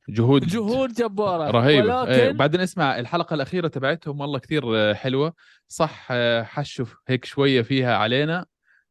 جهود 0.09 0.47
جهود 0.47 0.93
جبارة. 0.93 1.51
رهيبة. 1.51 2.05
إيه، 2.05 2.23
ولكن 2.23 2.35
وبعدين 2.35 2.61
اسمع 2.61 2.99
الحلقة 2.99 3.35
الأخيرة 3.35 3.69
تبعتهم 3.69 4.21
والله 4.21 4.39
كثير 4.39 4.95
حلوة. 4.95 5.35
صح 5.69 6.09
حشوا 6.43 6.87
هيك 7.09 7.25
شوية 7.25 7.63
فيها 7.63 7.97
علينا. 7.97 8.47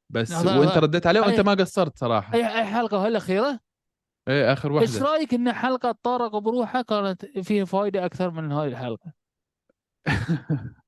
بس 0.09 0.45
وأنت 0.45 0.77
رديت 0.77 1.07
عليه 1.07 1.21
وأنت 1.21 1.41
أي- 1.41 1.43
ما 1.45 1.53
قصرت 1.53 1.97
صراحة. 1.97 2.33
اي 2.33 2.45
أي 2.45 2.65
حلقة 2.65 3.05
هالاخيره 3.05 3.59
إيه 4.27 4.53
آخر 4.53 4.79
إيش 4.81 4.91
واحدة 4.95 5.05
رأيك 5.11 5.33
إن 5.33 5.53
حلقة 5.53 5.95
طارق 6.03 6.37
بروحه 6.37 6.81
كانت 6.81 7.25
فيها 7.25 7.65
فائده 7.65 8.05
أكثر 8.05 8.31
من 8.31 8.51
هاي 8.51 8.67
الحلقة؟ 8.67 9.13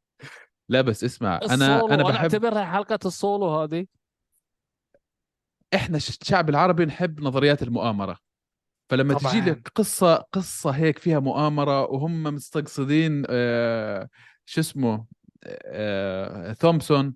لا 0.70 0.82
بس 0.82 1.04
اسمع 1.04 1.40
أنا 1.52 1.86
أنا 1.86 2.04
بحب 2.04 2.16
أعتبرها 2.16 2.66
حلقة 2.66 3.00
السولو 3.06 3.60
هذه. 3.62 3.86
إحنا 5.76 5.98
الشعب 5.98 6.50
العربي 6.50 6.86
نحب 6.86 7.22
نظريات 7.22 7.64
المؤامرة. 7.64 8.18
فلما 8.90 9.14
طبعاً. 9.14 9.32
تجي 9.34 9.50
لك 9.50 9.68
قصة 9.76 10.16
قصة 10.16 10.70
هيك 10.72 10.98
فيها 11.00 11.20
مؤامرة 11.20 11.84
وهم 11.92 12.24
مستقصدين 12.24 13.24
آه 13.30 14.10
شو 14.46 14.62
اسمه 14.62 15.06
آه 15.46 16.54
ثومسون 16.54 17.14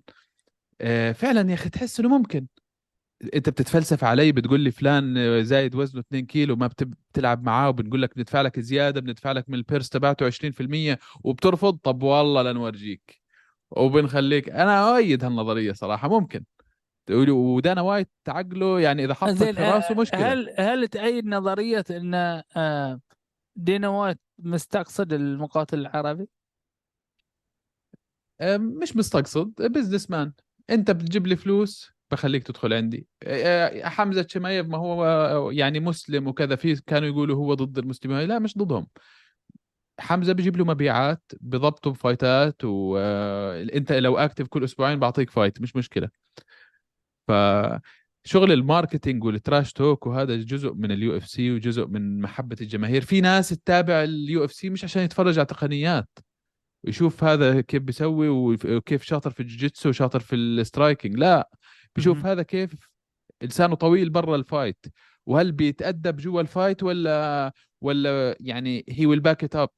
آه 0.80 1.12
فعلا 1.12 1.50
يا 1.50 1.54
أخي 1.54 1.70
تحس 1.70 2.00
إنه 2.00 2.08
ممكن. 2.18 2.46
أنت 3.34 3.48
بتتفلسف 3.48 4.04
علي 4.04 4.32
بتقول 4.32 4.60
لي 4.60 4.70
فلان 4.70 5.18
آه، 5.18 5.40
زايد 5.42 5.74
وزنه 5.74 6.00
2 6.00 6.26
كيلو 6.26 6.56
ما 6.56 6.66
بتلعب 7.12 7.44
معاه 7.44 7.68
وبنقول 7.68 8.02
لك 8.02 8.16
بندفع 8.16 8.40
لك 8.40 8.60
زيادة 8.60 9.00
بندفع 9.00 9.32
لك 9.32 9.44
من 9.48 9.54
ال 9.54 9.60
purse 9.60 9.88
تبعته 9.88 10.26
20% 10.26 10.98
وبترفض؟ 11.24 11.78
طب 11.82 12.02
والله 12.02 12.42
لنورجيك 12.42 13.20
وبنخليك 13.70 14.50
أنا 14.50 14.90
أؤيد 14.94 15.24
هالنظرية 15.24 15.72
صراحة 15.72 16.08
ممكن. 16.08 16.44
ودانا 17.10 17.80
وايت 17.80 18.10
تعقله 18.24 18.80
يعني 18.80 19.04
إذا 19.04 19.16
زين 19.24 19.54
في 19.54 19.62
راسه 19.62 19.94
مشكلة. 19.94 20.32
هل 20.32 20.54
هل 20.58 20.88
تأيد 20.88 21.26
نظرية 21.26 21.84
إن 21.90 22.14
آه، 22.56 23.00
دانا 23.56 23.88
وايت 23.88 24.20
مستقصد 24.38 25.12
المقاتل 25.12 25.78
العربي؟ 25.78 26.28
أم، 28.40 28.62
مش 28.62 28.96
مستقصد 28.96 29.52
businessman 29.60 30.32
أنت 30.70 30.90
بتجيب 30.90 31.26
لي 31.26 31.36
فلوس 31.36 31.92
بخليك 32.10 32.42
تدخل 32.42 32.72
عندي. 32.72 33.06
أه، 33.22 33.88
حمزة 33.88 34.26
شمايف 34.28 34.66
ما 34.66 34.78
هو 34.78 35.50
يعني 35.50 35.80
مسلم 35.80 36.28
وكذا 36.28 36.56
في 36.56 36.74
كانوا 36.86 37.08
يقولوا 37.08 37.36
هو 37.36 37.54
ضد 37.54 37.78
المسلمين. 37.78 38.18
لا 38.18 38.38
مش 38.38 38.58
ضدهم. 38.58 38.86
حمزة 40.00 40.32
بيجيب 40.32 40.56
له 40.56 40.64
مبيعات 40.64 41.22
بضبطه 41.40 41.90
ب 41.90 42.01
fightات 42.01 42.64
وانت 42.64 43.92
لو 43.92 44.18
active 44.18 44.48
كل 44.48 44.64
أسبوعين 44.64 44.98
بعطيك 44.98 45.30
fight 45.30 45.60
مش 45.60 45.76
مشكلة. 45.76 46.08
فشغل 47.28 48.52
ال 48.52 48.59
marketing 48.59 49.24
وال 49.24 49.38
trash 49.38 49.72
talk 49.72 50.06
وهذا 50.06 50.36
جزء 50.36 50.72
من 50.74 50.92
ال 50.92 51.16
UFC 51.16 51.50
وجزء 51.50 51.86
من 51.86 52.20
محبة 52.20 52.56
الجماهير 52.60 53.02
في 53.02 53.20
ناس 53.20 53.48
تتابع 53.48 54.02
ال 54.02 54.44
UFC 54.44 54.70
مش 54.70 54.84
عشان 54.84 55.02
يتفرج 55.02 55.38
على 55.38 55.46
تقنيات 55.46 56.08
ويشوف 56.84 57.24
هذا 57.24 57.60
كيف 57.60 57.82
بيسوي 57.82 58.28
وكيف 58.28 59.02
شاطر 59.02 59.30
في 59.30 59.40
ال 59.40 59.45
jiu-jitsu 59.45 59.88
وشاطر 59.88 60.20
في 60.20 60.36
ال 60.36 60.45
striking 60.45 61.16
لا 61.16 61.50
بيشوف. 61.96 62.26
هذا 62.26 62.42
كيف 62.42 62.74
لسانه 63.42 63.74
طويل 63.74 64.10
برا 64.10 64.36
ال 64.36 64.44
fight 64.44 64.86
وهل 65.26 65.52
بيتأدب 65.52 66.16
جوا 66.16 66.40
ال 66.40 66.47
fight 66.47 66.82
ولا 66.82 67.52
ولا 67.80 68.36
يعني 68.40 68.84
هي 68.88 69.06
will 69.06 69.20
back 69.20 69.44
it 69.44 69.56
up 69.56 69.68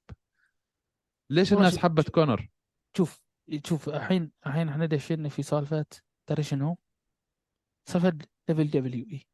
ليش 1.31 1.53
الناس 1.53 1.79
حبت 1.79 2.11
كونر 2.11 2.49
شوف 2.97 3.21
شوف 3.65 3.89
الحين 3.89 4.31
الحين 4.47 4.69
إحنا 4.69 4.87
دشينا 4.87 5.29
في 5.29 5.43
سالفه 5.43 5.87
ترى 6.27 6.43
شنو؟ 6.43 6.79
سالفه 7.89 8.13
WWE. 8.49 9.27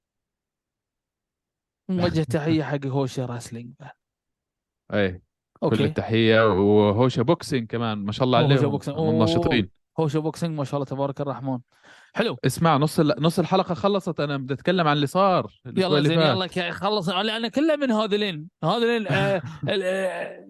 موجه 1.90 2.22
تحية 2.22 2.62
حق 2.62 2.86
هوشة 2.86 3.22
wrestling 3.22 3.72
بعد. 3.80 3.90
اي 4.94 5.08
كل 5.12 5.20
okay. 5.62 5.84
التحية. 5.84 6.46
وهوشة 6.48 7.22
boxing 7.22 7.66
كمان 7.68 7.98
ما 7.98 8.12
شاء 8.12 8.24
الله 8.24 8.40
هوشة 8.64 8.92
عليهم 8.92 9.18
ناشطين 9.18 9.70
هوشة 10.00 10.18
boxing 10.18 10.58
ما 10.58 10.64
شاء 10.64 10.74
الله 10.74 10.84
تبارك 10.86 11.20
الرحمن. 11.20 11.58
حلو. 12.14 12.36
اسمع 12.46 12.76
نص 12.76 13.00
ال- 13.00 13.14
نص 13.22 13.38
الحلقة 13.38 13.74
خلصت 13.74 14.20
أنا 14.20 14.36
بدي 14.36 14.54
أتكلم 14.54 14.88
عن 14.88 14.96
اللي 14.96 15.06
صار 15.06 15.60
يلا 15.66 16.00
زين. 16.00 16.20
يلا 16.20 16.72
خلص. 16.72 17.08
أنا 17.08 17.48
كله 17.48 17.76
من 17.76 17.90
هذولين 17.90 18.48
هذولين 18.64 19.06
آه، 19.08 19.42
آه، 19.68 20.46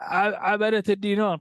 ع- 0.00 0.50
عبدة 0.50 0.82
الدينار. 0.88 1.40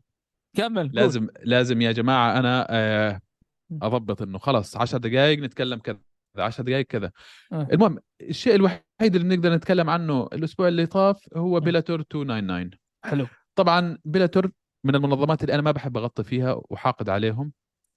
كمل. 0.58 0.90
لازم 0.94 1.28
لازم 1.44 1.82
يا 1.82 1.92
جماعة 1.92 2.40
أنا 2.40 2.68
آه، 2.70 3.22
أضبط 3.72 4.22
إنه 4.22 4.38
خلص 4.38 4.78
10 4.78 4.98
دقائق 4.98 5.40
نتكلم 5.40 5.80
كذا 5.80 6.00
10 6.38 6.64
دقائق 6.64 6.86
كذا 6.86 7.12
آه. 7.52 7.68
المهم 7.72 8.00
الشيء 8.22 8.56
الوحيد 8.56 8.82
اللي 9.02 9.20
بنقدر 9.20 9.56
نتكلم 9.56 9.90
عنه 9.90 10.24
الأسبوع 10.34 10.68
اللي 10.68 10.86
طاف 10.86 11.30
هو. 11.36 11.60
بيلاتور 11.60 11.98
299 11.98 12.70
حلو 13.06 13.28
طبعا 13.56 13.98
بيلاتور 14.06 14.52
من 14.86 14.96
المنظمات 14.96 15.42
اللي 15.42 15.54
أنا 15.54 15.62
ما 15.62 15.72
بحب 15.72 15.98
أغطي 15.98 16.24
فيها 16.24 16.62
وحاقد 16.70 17.10
عليهم 17.10 17.52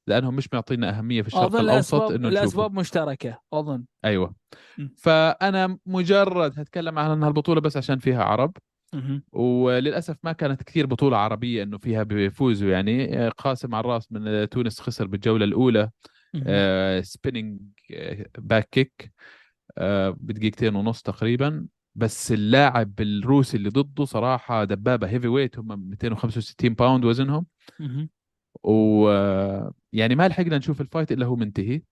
لأنهم 0.08 0.36
مش 0.36 0.48
معطينا 0.52 0.98
أهمية 0.98 1.22
في 1.22 1.28
الشرق 1.28 1.42
أظن 1.42 1.60
الأوسط 1.60 1.94
الأسباب 1.94 2.20
إنه 2.20 2.28
الأسباب 2.28 2.72
مشتركة 2.72 3.40
أظن 3.52 3.84
أيوه 4.04 4.34
م. 4.78 4.88
فأنا 4.98 5.78
مجرد 5.86 6.58
هتكلم 6.60 6.98
عن 6.98 7.22
هالبطوله 7.22 7.60
بس 7.60 7.76
عشان 7.76 7.98
فيها 7.98 8.24
عرب. 8.24 8.56
وللأسف 9.32 10.16
ما 10.22 10.32
كانت 10.32 10.62
كثير 10.62 10.86
بطولة 10.86 11.16
عربية 11.16 11.62
إنه 11.62 11.78
فيها 11.78 12.02
بيفوزوا 12.02 12.70
يعني 12.70 13.18
آه، 13.18 13.28
قاسم 13.28 13.74
على 13.74 13.84
الرأس 13.84 14.12
من 14.12 14.48
تونس 14.48 14.80
خسر 14.80 15.06
بالجولة 15.06 15.44
الأولى. 15.44 15.90
spinning 17.02 17.60
back 18.38 18.68
kick 18.70 19.12
بدقيقتين 20.10 20.74
ونص 20.74 21.02
تقريبا 21.02 21.66
بس 21.94 22.32
اللاعب 22.32 23.00
الروسي 23.00 23.56
اللي 23.56 23.68
ضده 23.68 24.04
صراحة 24.04 24.64
دبابة 24.64 25.08
heavyweight 25.08 25.58
هم 25.58 25.88
265 25.90 26.74
pound 26.74 27.04
وزنهم. 27.04 27.46
و 28.64 29.08
آه، 29.08 29.74
يعني 29.92 30.14
ما 30.14 30.28
لحقنا 30.28 30.58
نشوف 30.58 30.80
ال 30.80 30.86
fight 30.86 31.12
إلا 31.12 31.26
هو 31.26 31.36
منتهي. 31.36 31.82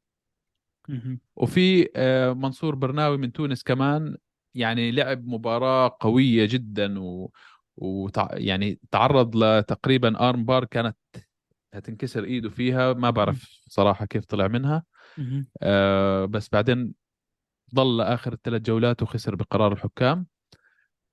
وفي 1.36 1.88
آه، 1.96 2.32
منصور 2.32 2.74
برناوي 2.74 3.16
من 3.16 3.32
تونس 3.32 3.62
كمان 3.62 4.16
يعني 4.54 4.90
لعب 4.90 5.26
مباراة 5.26 5.96
قوية 6.00 6.44
جدا 6.44 7.00
و... 7.00 7.32
وتع... 7.76 8.28
يعني 8.32 8.78
تعرض 8.90 9.36
لتقريبا 9.36 10.28
armbar 10.28 10.64
كانت 10.64 10.96
هتنكسر 11.74 12.24
إيده 12.24 12.50
فيها. 12.50 12.92
ما 12.92 13.10
بعرف 13.10 13.60
صراحة 13.68 14.06
كيف 14.06 14.24
طلع 14.24 14.48
منها. 14.48 14.84
آه 15.62 16.24
بس 16.24 16.48
بعدين 16.52 16.94
ضل 17.74 18.00
آخر 18.00 18.32
الثلاث 18.32 18.62
جولات 18.62 19.02
وخسر 19.02 19.34
بقرار 19.34 19.72
الحكام. 19.72 20.26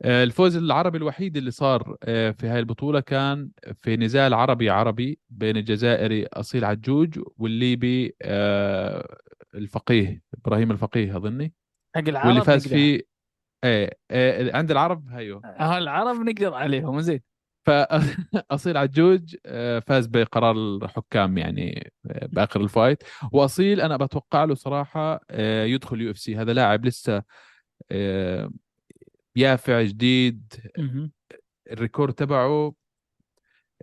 آه 0.02 0.24
الفوز 0.24 0.56
العربي 0.58 0.98
الوحيد 0.98 1.38
اللي 1.38 1.52
صار 1.52 1.98
آه 2.04 2.32
في 2.32 2.48
هاي 2.48 2.60
البطولة 2.60 3.00
كان 3.00 3.50
في 3.76 3.98
نزال 3.98 4.34
عربي 4.34 4.70
عربي 4.70 5.20
بين 5.30 5.58
الجزائري 5.58 6.26
أصيل 6.26 6.66
عجوج 6.66 7.20
والليبي 7.38 8.16
آه 8.22 9.18
الفقيه 9.56 10.22
إبراهيم 10.38 10.72
الفقيه 10.72 11.18
أظني. 11.18 11.54
حق 11.96 12.08
العرب 12.08 12.28
واللي 12.28 12.42
فاز. 12.42 12.68
فيه 12.68 13.17
إيه, 13.64 13.98
إيه 14.12 14.56
عند 14.56 14.72
العرب 14.72 15.10
هيو 15.10 15.42
آه، 15.46 15.78
العرب 15.78 16.16
نقدر 16.16 16.54
عليهم 16.54 17.02
زين. 17.02 17.22
فأصيل 17.68 18.78
عجوج 18.84 19.36
آه، 19.46 19.80
فاز 19.80 20.08
بقرار 20.08 20.56
الحكام 20.56 21.38
يعني 21.38 21.92
آه، 22.12 22.26
بآخر 22.26 22.62
ال 22.62 22.68
fight. 22.68 23.04
وأصيل 23.32 23.82
أنا 23.82 23.98
بتوقع 23.98 24.44
له 24.44 24.56
صراحة 24.56 25.20
آه، 25.32 25.64
يدخل 25.64 26.02
UFC. 26.02 26.36
هذا 26.36 26.54
لاعب 26.54 26.86
لسه 26.86 27.24
يافع 29.36 29.82
جديد. 29.82 30.54
ال 31.72 31.78
record 31.78 32.14
تبعه 32.14 32.74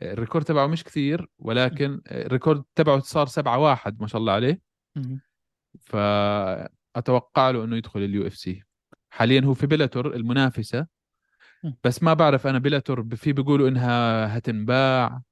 ال 0.03 0.09
record 0.09 0.45
تبعه 0.45 0.67
مش 0.67 0.85
كثير 0.85 1.27
ولكن 1.39 2.01
ال 2.07 2.15
record 2.15 2.65
تبعه 2.75 2.99
صار 2.99 3.27
7 3.27 3.59
1 3.59 4.01
ما 4.01 4.07
شاء 4.07 4.21
الله 4.21 4.33
عليه. 4.33 4.61
فأتوقع 5.81 7.51
له 7.51 7.65
إنه 7.65 7.77
يدخل 7.77 8.01
ال 8.01 8.27
UFC. 8.27 8.63
حاليا 9.15 9.41
هو 9.45 9.55
في 9.55 9.67
بيلاتور 9.67 10.15
المنافسة. 10.15 10.87
بس 11.85 12.03
ما 12.03 12.15
بعرف 12.15 12.47
أنا 12.47 12.59
بيلاتور 12.59 13.17
في 13.17 13.33
بيقولوا 13.33 13.69
إنها 13.69 14.37
هتنباع 14.39 15.23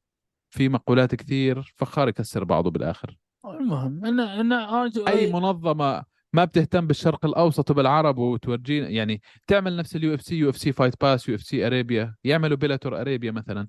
في 0.50 0.68
مقولات 0.68 1.14
كثير 1.14 1.72
فخار 1.76 2.08
يكسر 2.08 2.44
بعضه 2.44 2.70
بالآخر. 2.70 3.16
المهم 3.44 4.04
أنا 4.04 4.40
أنا 4.40 4.82
أرجو 4.82 5.06
أي 5.08 5.32
منظمة 5.32 6.04
ما 6.32 6.44
بتهتم 6.44 6.86
بالشرق 6.86 7.26
الأوسط 7.26 7.70
وبالعرب 7.70 8.18
وتورجينا 8.18 8.88
يعني 8.88 9.22
تعمل 9.46 9.76
نفس 9.76 9.96
ال 9.96 10.14
UFC ، 10.14 10.36
UFC 10.36 10.72
Fight 10.72 10.94
Pass ، 11.00 11.28
UFC 11.28 11.66
Arabia 11.66 12.14
يعملوا 12.24 12.56
بيلاتور 12.56 13.00
Arabia 13.00 13.30
مثلا. 13.30 13.68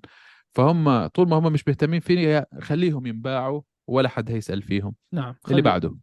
فهم 0.52 1.06
طول 1.06 1.28
ما 1.28 1.36
هم 1.38 1.52
مش 1.52 1.68
مهتمين 1.68 2.00
فيني 2.00 2.44
خليهم 2.60 3.06
ينباعوا 3.06 3.62
ولا 3.88 4.08
حد 4.08 4.30
هيسأل 4.30 4.62
فيهم. 4.62 4.94
نعم 5.12 5.28
اللي 5.28 5.38
خلي- 5.44 5.62
بعده. 5.62 5.96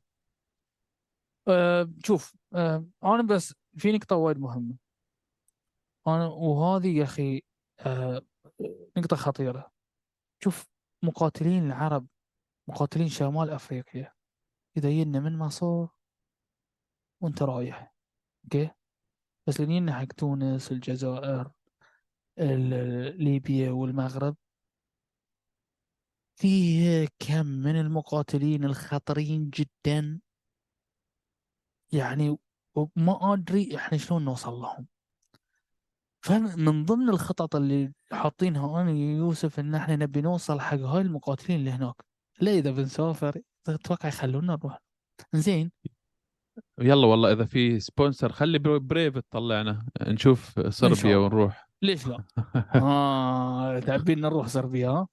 آه 1.47 1.89
شوف 2.05 2.33
آه 2.53 2.85
أنا 3.03 3.23
بس 3.23 3.55
في 3.77 3.91
نقطة 3.91 4.15
وايد 4.15 4.37
مهمة. 4.37 4.75
أنا 6.07 6.25
وهذه 6.27 6.97
يا 6.97 7.03
أخي 7.03 7.41
آه 7.79 8.21
نقطة 8.97 9.15
خطيرة. 9.15 9.71
شوف 10.43 10.67
مقاتلين 11.03 11.65
العرب 11.65 12.07
مقاتلين 12.67 13.07
شمال 13.09 13.49
أفريقيا 13.49 14.13
إذا 14.77 14.89
جينا 14.89 15.19
من 15.19 15.37
مصر 15.37 15.87
وأنت 17.21 17.41
رايح 17.43 17.93
okay؟ 18.43 18.71
بس 19.47 19.59
لين 19.59 19.69
جينا 19.69 19.99
حق 19.99 20.05
تونس 20.05 20.71
الجزائر 20.71 21.51
ال- 22.39 23.23
ليبيا 23.23 23.71
والمغرب 23.71 24.35
فيه 26.35 27.07
كم 27.19 27.45
من 27.45 27.79
المقاتلين 27.79 28.63
الخطرين 28.63 29.49
جدا. 29.49 30.21
يعني 31.93 32.37
وما 32.75 33.33
أدري 33.33 33.75
إحنا 33.75 33.97
شلون 33.97 34.25
نوصل 34.25 34.53
لهم. 34.53 34.87
فمن 36.23 36.85
ضمن 36.85 37.09
الخطط 37.09 37.55
اللي 37.55 37.93
حاطينها 38.11 38.81
أنا 38.81 38.91
ويوسف 38.91 39.59
إن 39.59 39.75
إحنا 39.75 39.95
نبي 39.95 40.21
نوصل 40.21 40.59
حق 40.59 40.77
هاي 40.77 41.01
المقاتلين 41.01 41.59
اللي 41.59 41.71
هناك. 41.71 41.95
لا 42.41 42.51
إذا 42.51 42.71
بنسافر 42.71 43.41
أتوقع 43.67 44.07
يخلونا 44.09 44.55
نروح؟ 44.55 44.79
زين 45.33 45.71
يلا 46.81 47.07
والله 47.07 47.31
إذا 47.31 47.45
في 47.45 47.79
sponsor 47.79 48.31
خلي 48.31 48.59
بريف 48.59 49.17
تطلعنا. 49.17 49.85
نشوف 50.01 50.59
صربيا. 50.59 51.17
ونروح. 51.17 51.67
ليش 51.81 52.07
لا؟ 52.07 52.23
آه 52.75 53.79
تعبين 53.79 54.21
نروح 54.21 54.47
صربيا. 54.47 54.89
ها؟ 54.89 55.07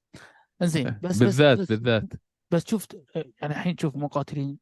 زين 0.62 0.98
بس 1.02 1.18
بالذات 1.18 1.58
بس 1.58 1.68
بالذات. 1.68 2.04
بس 2.50 2.66
شفت 2.66 3.04
يعني 3.14 3.54
الحين 3.54 3.76
تشوف 3.76 3.96
مقاتلين 3.96 4.58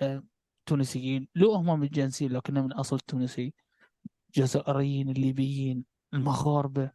آه، 0.00 0.22
تونسيين 0.66 1.28
لو 1.34 1.52
هم 1.52 1.80
من 1.80 1.86
الجنسية 1.86 2.28
لكنهم 2.28 2.64
من 2.64 2.72
أصل 2.72 3.00
تونسي 3.00 3.54
جزائريين 4.34 5.08
الليبيين 5.08 5.84
المغاربة 6.14 6.90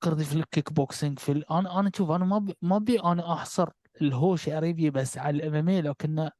قصدي 0.00 0.24
في 0.24 0.36
الكيك 0.36 0.72
بوكسينج 0.72 1.18
في 1.18 1.32
ال... 1.32 1.52
أنا 1.52 1.80
أنا 1.80 1.90
شوف 1.96 2.10
أنا 2.10 2.24
ما 2.24 2.38
بي... 2.38 2.56
ما 2.62 2.78
بي 2.78 3.00
أنا 3.00 3.32
أحصر 3.32 3.68
الهوش 4.02 4.48
Arabia 4.48 4.90
بس 4.90 5.18
على 5.18 5.36
الأم 5.48 5.70
لكن 5.70 6.30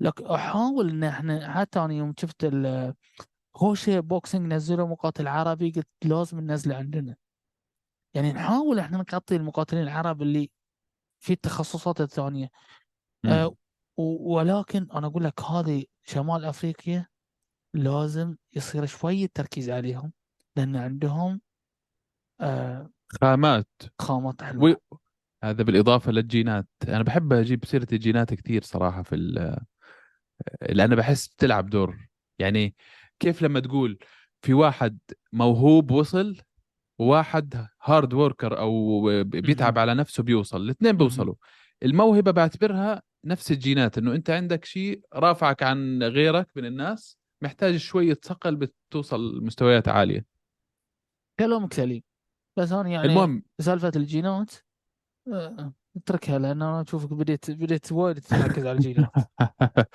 لك 0.00 0.22
أحاول 0.22 0.90
إن 0.90 1.04
إحنا 1.04 1.52
حتى 1.52 1.80
أنا 1.80 1.94
يوم 1.94 2.14
شفت 2.20 2.44
ال 2.44 2.94
هوش 3.56 3.90
boxing 3.90 4.52
نزلوا 4.52 4.88
مقاتل 4.88 5.28
عربي 5.28 5.70
قلت 5.70 5.88
لازم 6.04 6.40
ننزله 6.40 6.76
عندنا. 6.76 7.16
يعني 8.14 8.32
نحاول 8.32 8.78
إحنا 8.78 8.98
نغطي 8.98 9.36
المقاتلين 9.36 9.82
العرب 9.82 10.22
اللي 10.22 10.50
في 11.20 11.32
التخصصات 11.32 12.00
آه،. 13.24 13.46
و- 13.46 13.56
ولكن 13.96 14.88
أنا 14.94 15.06
أقول 15.06 15.24
لك 15.24 15.40
هذه 15.40 15.84
شمال 16.04 16.44
أفريقيا 16.44 17.06
لازم 17.74 18.36
يصير 18.52 18.86
شوية 18.86 19.28
تركيز 19.34 19.70
عليهم 19.70 20.12
لأن 20.56 20.76
عندهم 20.76 21.40
آه 22.40 22.90
خامات. 23.20 23.68
خامات 23.98 24.42
حلوة. 24.42 24.76
و... 24.90 24.96
هذا 25.44 25.62
بالإضافة 25.62 26.12
للجينات. 26.12 26.68
أنا 26.88 27.02
بحب 27.02 27.32
أجيب 27.32 27.64
سيرة 27.64 27.86
الجينات 27.92 28.34
كثير 28.34 28.62
صراحة 28.62 29.02
في 29.02 29.14
ال... 29.14 29.58
لأن 30.62 30.96
بحس 30.96 31.28
بتلعب 31.28 31.70
دور. 31.70 32.08
يعني 32.38 32.74
كيف 33.20 33.42
لما 33.42 33.60
تقول 33.60 33.98
في 34.42 34.54
واحد 34.54 34.98
موهوب 35.32 35.90
وصل 35.90 36.36
وواحد 36.98 37.66
hard 37.82 38.14
worker 38.14 38.58
أو 38.58 39.02
بيتعب. 39.24 39.78
على 39.78 39.94
نفسه 39.94 40.22
بيوصل 40.22 40.60
الاثنين 40.62 40.96
بيوصلوا. 40.96 41.34
الموهبة 41.82 42.30
بعتبرها 42.30 43.02
نفس 43.24 43.52
الجينات 43.52 43.98
إنه 43.98 44.14
أنت 44.14 44.30
عندك 44.30 44.64
شيء 44.64 45.00
رافعك 45.14 45.62
عن 45.62 46.02
غيرك 46.02 46.50
من 46.56 46.64
الناس 46.64 47.18
محتاج 47.42 47.76
شوية 47.76 48.18
صقل 48.22 48.56
بتوصل 48.56 49.38
لمستويات 49.38 49.88
عالية. 49.88 50.26
كلامك 51.38 51.72
سليم. 51.72 52.02
بس 52.58 52.72
أنا 52.72 52.88
يعني 52.88 53.08
المهم. 53.08 53.42
سالفة 53.60 53.92
الجينات 53.96 54.50
آه 55.32 55.72
اتركها 55.96 56.38
لأن 56.38 56.62
أنا 56.62 56.80
أشوفك 56.80 57.12
بديت 57.12 57.50
بديت 57.50 57.92
وايد 57.92 58.20
تركز 58.20 58.66
على 58.66 58.72
الجينات. 58.78 59.10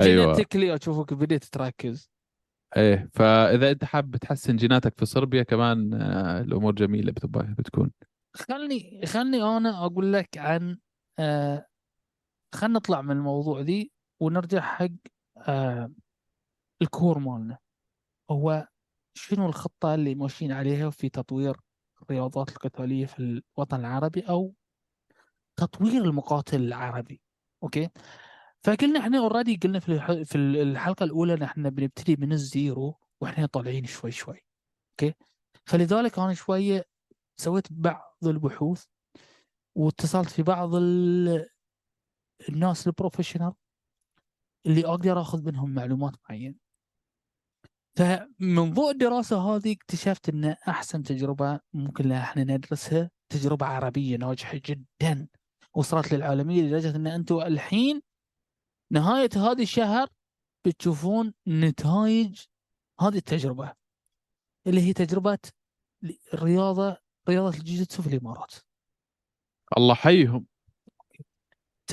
أيوه. 0.00 0.24
genetically 0.24 0.74
أشوفك 0.74 1.14
بديت 1.14 1.44
تركز. 1.44 2.10
إيه 2.76 3.10
فإذا 3.12 3.70
أنت 3.70 3.84
حابب 3.84 4.16
تحسن 4.16 4.56
جيناتك 4.56 4.98
في 4.98 5.06
صربيا 5.06 5.42
كمان 5.42 5.94
آه، 5.94 6.40
الأمور 6.40 6.74
جميلة 6.74 7.12
بتكون. 7.12 7.90
خلني 8.34 9.06
خلني 9.06 9.42
أنا 9.42 9.86
أقول 9.86 10.12
لك 10.12 10.38
عن 10.38 10.78
آه 11.18 11.66
خلينا 12.54 12.78
نطلع 12.78 13.02
من 13.02 13.10
الموضوع 13.10 13.60
ذي 13.60 13.92
ونرجع 14.20 14.60
حق 14.60 14.88
آه 15.48 15.92
ال 16.82 16.89
core 16.89 17.18
مالنا. 17.18 17.58
هو 18.30 18.68
شنو 19.14 19.46
الخطة 19.46 19.94
اللي 19.94 20.14
ماشيين 20.14 20.52
عليها 20.52 20.90
في 20.90 21.08
تطوير 21.08 21.56
الرياضات 22.02 22.48
القتالية 22.48 23.06
في 23.06 23.18
الوطن 23.58 23.80
العربي 23.80 24.20
أو 24.20 24.54
تطوير 25.56 26.04
المقاتل 26.04 26.62
العربي؟ 26.62 27.20
okay؟ 27.62 27.88
فقلنا 28.64 29.00
إحنا 29.00 29.18
already 29.18 29.56
قلنا 29.56 29.78
في 29.80 30.24
في 30.24 30.34
الحلقة 30.38 31.04
الأولى 31.04 31.34
إن 31.34 31.42
إحنا 31.42 31.68
بنبتدي 31.68 32.16
من 32.16 32.32
ال 32.32 32.45
zero 32.45 32.98
وإحنا 33.20 33.46
طالعين 33.46 33.84
شوي 33.84 34.10
شوي. 34.10 34.40
okay؟ 34.92 35.14
فلذلك 35.66 36.18
أنا 36.18 36.34
شوية 36.34 36.84
سويت 37.40 37.66
بعض 37.70 38.16
البحوث 38.26 38.84
واتصلت 39.74 40.28
في 40.30 40.42
بعض 40.42 40.74
ال- 40.74 41.48
الناس 42.48 42.86
ال 42.86 42.91
professional 42.91 43.52
اللي 44.66 44.86
أقدر 44.86 45.20
أخذ 45.20 45.44
منهم 45.44 45.74
معلومات 45.74 46.14
معينة. 46.28 46.54
فمن 47.96 48.74
ضوء 48.74 48.90
الدراسة 48.90 49.38
هذه 49.38 49.72
اكتشفت 49.72 50.28
إن 50.28 50.44
أحسن 50.44 51.02
تجربة 51.02 51.60
ممكن 51.72 52.12
إحنا 52.12 52.44
ندرسها 52.44 53.10
تجربة 53.28 53.66
عربية 53.66 54.16
ناجحة 54.16 54.60
جدا 54.64 55.28
وصلت 55.74 56.14
للعالمية 56.14 56.62
لدرجة 56.62 56.96
إن 56.96 57.06
أنتم 57.06 57.40
الحين 57.40 58.02
نهاية 58.92 59.30
هذا 59.36 59.62
الشهر 59.62 60.08
بتشوفون 60.66 61.34
نتائج 61.46 62.44
هذه 63.00 63.16
التجربة 63.16 63.74
اللي 64.66 64.80
هي 64.80 64.92
تجربة 64.92 65.38
الرياضه 66.34 66.96
رياضة 67.28 67.58
الجيجيتسو 67.58 68.02
في 68.02 68.08
الإمارات. 68.08 68.54
الله 69.78 69.94
حيهم. 69.94 70.46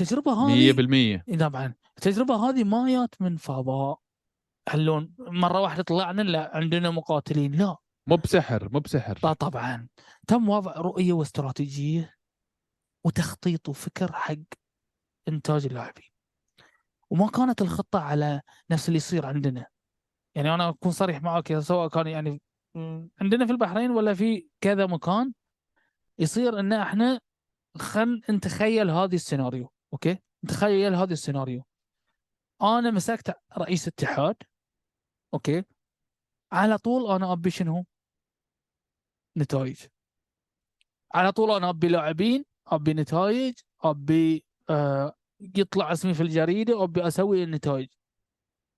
التجربة 0.00 0.32
هذه؟ 0.32 0.72
100% 0.72 1.22
إي 1.28 1.36
طبعا. 1.36 1.74
التجربة 1.96 2.34
هذه 2.34 2.64
ما 2.64 2.88
جات 2.88 3.14
من 3.20 3.36
فضاء. 3.36 4.00
هلون 4.68 5.14
مرة 5.18 5.60
واحدة 5.60 5.82
طلعنا 5.82 6.22
لا 6.22 6.56
عندنا 6.56 6.90
مقاتلين؟ 6.90 7.52
لا. 7.52 7.76
مو 8.06 8.16
بسحر 8.16 8.68
مو 8.72 8.80
بسحر. 8.80 9.18
لا 9.24 9.32
طبعا. 9.32 9.88
تم 10.26 10.48
وضع 10.48 10.72
رؤية 10.72 11.12
واستراتيجية 11.12 12.14
وتخطيط 13.04 13.68
وفكر 13.68 14.12
حق 14.12 14.34
إنتاج 15.28 15.66
اللاعبين. 15.66 16.10
وما 17.10 17.28
كانت 17.30 17.62
الخطة 17.62 18.00
على 18.00 18.40
نفس 18.70 18.88
اللي 18.88 18.96
يصير 18.96 19.26
عندنا. 19.26 19.66
يعني 20.34 20.54
أنا 20.54 20.68
أكون 20.68 20.92
صريح 20.92 21.22
معك 21.22 21.58
سواء 21.58 21.88
كان 21.88 22.06
يعني 22.06 22.42
عندنا 23.20 23.46
في 23.46 23.52
البحرين 23.52 23.90
ولا 23.90 24.14
في 24.14 24.48
كذا 24.60 24.86
مكان 24.86 25.32
يصير 26.18 26.60
إن 26.60 26.72
إحنا 26.72 27.20
خل 27.76 28.22
نتخيل 28.30 28.90
هذه 28.90 29.14
السيناريو. 29.14 29.70
أوكي؟ 29.92 30.18
نتخيل 30.44 30.94
هذا 30.94 31.12
السيناريو. 31.12 31.64
أنا 32.62 32.90
مسكت 32.90 33.36
رئيس 33.58 33.88
اتحاد 33.88 34.36
okay؟ 35.34 35.64
على 36.52 36.78
طول 36.78 37.10
أنا 37.10 37.32
أبي 37.32 37.50
شنو؟ 37.50 37.84
نتائج. 39.36 39.86
على 41.14 41.32
طول 41.32 41.50
أنا 41.50 41.68
أبي 41.68 41.88
لاعبين 41.88 42.44
أبي 42.66 42.94
نتائج 42.94 43.54
أبي 43.80 44.44
آه 44.70 45.14
يطلع 45.40 45.92
اسمي 45.92 46.14
في 46.14 46.22
الجريدة 46.22 46.84
أبي 46.84 47.06
أسوي 47.06 47.42
النتائج. 47.44 47.88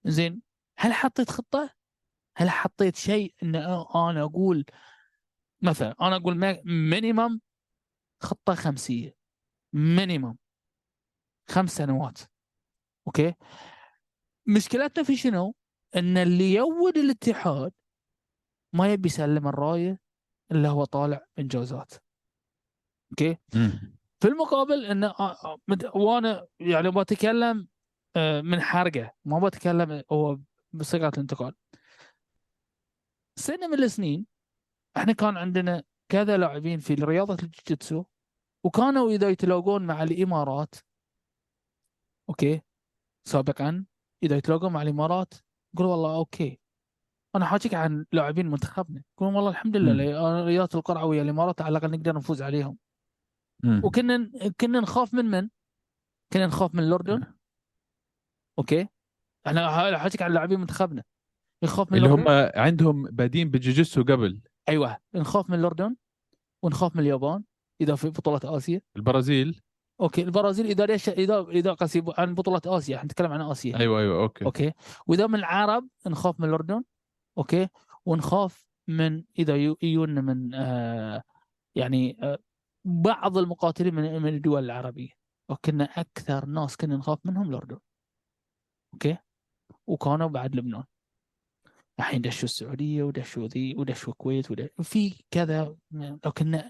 زين 0.05 0.43
هل 0.77 0.93
حطيت 0.93 1.31
خطة؟ 1.31 1.75
هل 2.37 2.51
حطيت 2.51 2.97
شيء 2.97 3.35
إن 3.43 3.57
أنا 3.57 4.23
أقول 4.23 4.65
مثلا 5.63 5.95
أنا 6.01 6.17
أقول 6.17 6.61
minimum 6.65 7.41
خطة 8.21 8.55
خمسية. 8.55 9.17
minimum 9.73 10.37
خمس 11.51 11.71
سنوات. 11.77 12.19
okay؟ 13.07 13.35
مشكلتنا 14.47 15.05
في 15.05 15.17
شنو؟ 15.17 15.55
إن 15.97 16.17
اللي 16.17 16.55
يود 16.55 16.97
الاتحاد 16.97 17.73
ما 18.73 18.93
يبي 18.93 19.07
يسلم 19.07 19.49
الرايه 19.49 20.01
الا 20.53 20.69
هو 20.69 20.85
طالع 20.85 21.27
انجازات 21.39 21.93
okay. 23.11 23.39
في 24.21 24.29
المقابل 24.29 24.85
إن 24.85 25.13
وأنا 25.95 26.47
يعني 26.61 26.91
بتكلم 26.91 27.69
آه، 28.17 28.41
من 28.41 28.61
حرقة. 28.61 29.13
ما 29.25 29.39
بتكلم 29.39 30.03
هو 30.13 30.39
بصيغة 30.73 31.09
الانتقال. 31.09 31.55
سنة 33.37 33.69
من 33.69 33.83
السنين 33.83 34.27
إحنا 34.97 35.13
كان 35.13 35.37
عندنا 35.37 35.83
كذا 36.09 36.37
لاعبين 36.37 36.79
في 36.79 36.95
رياضة 36.95 37.37
الجوجيتسو 37.43 38.05
وكانوا 38.65 39.11
إذا 39.11 39.29
يتلاقون 39.29 39.87
مع 39.87 40.03
الإمارات 40.03 40.75
okay. 42.31 42.63
سابقا 43.29 43.85
إذا 44.23 44.37
يتلاقون 44.37 44.73
مع 44.73 44.83
الإمارات 44.83 45.35
يقول 45.75 45.87
والله 45.87 46.17
okay. 46.17 46.61
أنا 47.37 47.45
حاجيك 47.47 47.75
عن 47.75 48.07
لاعبين 48.13 48.47
منتخبنا 48.47 49.03
يقولون 49.17 49.35
والله 49.35 49.51
الحمد 49.51 49.77
لله 49.77 50.45
رياضة 50.45 50.79
القرعة 50.79 51.05
ويا 51.05 51.23
الإمارات 51.23 51.63
على 51.63 51.79
الأقل 51.79 51.91
نقدر 51.91 52.15
نفوز 52.15 52.43
عليهم. 52.43 52.79
مم. 53.65 53.81
وكنا 53.85 54.31
كنا 54.61 54.81
نخاف 54.81 55.15
من 55.15 55.25
من؟ 55.25 55.49
كنا 56.33 56.47
نخاف 56.47 56.75
من 56.75 56.83
الاردن 56.83 57.35
okay. 58.59 58.89
أنا 59.47 59.99
حاجيك 59.99 60.23
عن 60.23 60.33
لاعبين 60.33 60.61
منتخبنا. 60.61 61.05
نخاف 61.65 61.93
من 61.93 61.99
اللي 61.99 62.09
هم 62.09 62.25
عندهم 62.55 63.03
بادين 63.03 63.51
بالجوجيتسو 63.51 64.03
قبل. 64.03 64.43
أيوه. 64.69 64.99
نخاف 65.15 65.51
من 65.51 65.59
الاردن 65.59 65.97
ونخاف 66.65 66.97
من 66.97 67.03
اليابان 67.03 67.45
إذا 67.81 67.95
في 67.95 68.11
بطولة 68.11 68.41
آسيا. 68.45 68.81
البرازيل. 68.97 69.61
okay 70.01 70.23
البرازيل 70.23 70.67
إذا 70.67 70.87
ليش 70.87 71.09
اذا 71.09 71.41
إذا 71.41 71.73
قصدي 71.73 72.03
عن 72.19 72.35
بطولة 72.35 72.61
آسيا 72.67 72.97
إحنا 72.97 73.05
نتكلم 73.05 73.33
عن 73.33 73.41
آسيا. 73.41 73.79
أيوه 73.79 74.01
أيوه 74.01 74.23
okay. 74.23 74.45
okay؟ 74.45 74.73
وإذا 75.07 75.27
من 75.27 75.35
العرب 75.35 75.89
نخاف 76.07 76.41
من 76.41 76.49
الأردن 76.49 76.85
okay؟ 77.39 77.69
ونخاف 78.07 78.69
من 78.89 79.25
إذا 79.39 79.57
يجونا 79.57 80.21
من 80.21 80.55
آه 80.55 81.23
يعني 81.75 82.17
آه 82.23 82.39
بعض 82.85 83.39
المقاتلين 83.39 83.95
من 83.95 84.23
من 84.23 84.35
الدول 84.35 84.65
العربية. 84.65 85.11
وكنا 85.49 85.85
أكثر 85.85 86.47
ناس 86.47 86.77
كنا 86.77 86.97
نخاف 86.97 87.19
منهم 87.25 87.49
الأردن. 87.49 87.79
okay؟ 88.95 89.17
وكانوا 89.87 90.29
بعد 90.29 90.57
لبنان. 90.57 90.85
الحين 91.99 92.23
دشوا 92.23 92.45
السعودية 92.45 93.03
ودشوا 93.03 93.47
ذي 93.47 93.75
ودشوا 93.77 94.13
الكويت 94.13 94.51
ودش... 94.51 94.69
وفي 94.79 95.25
كذا 95.31 95.77
لكن 95.93 96.63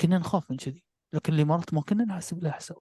كنا 0.00 0.18
نخاف 0.18 0.50
من 0.50 0.56
كذي. 0.56 0.85
لكن 1.12 1.34
الامارات 1.34 1.74
ما 1.74 1.82
كنا 1.82 2.04
نحسب 2.04 2.42
لها 2.42 2.52
حساب. 2.52 2.78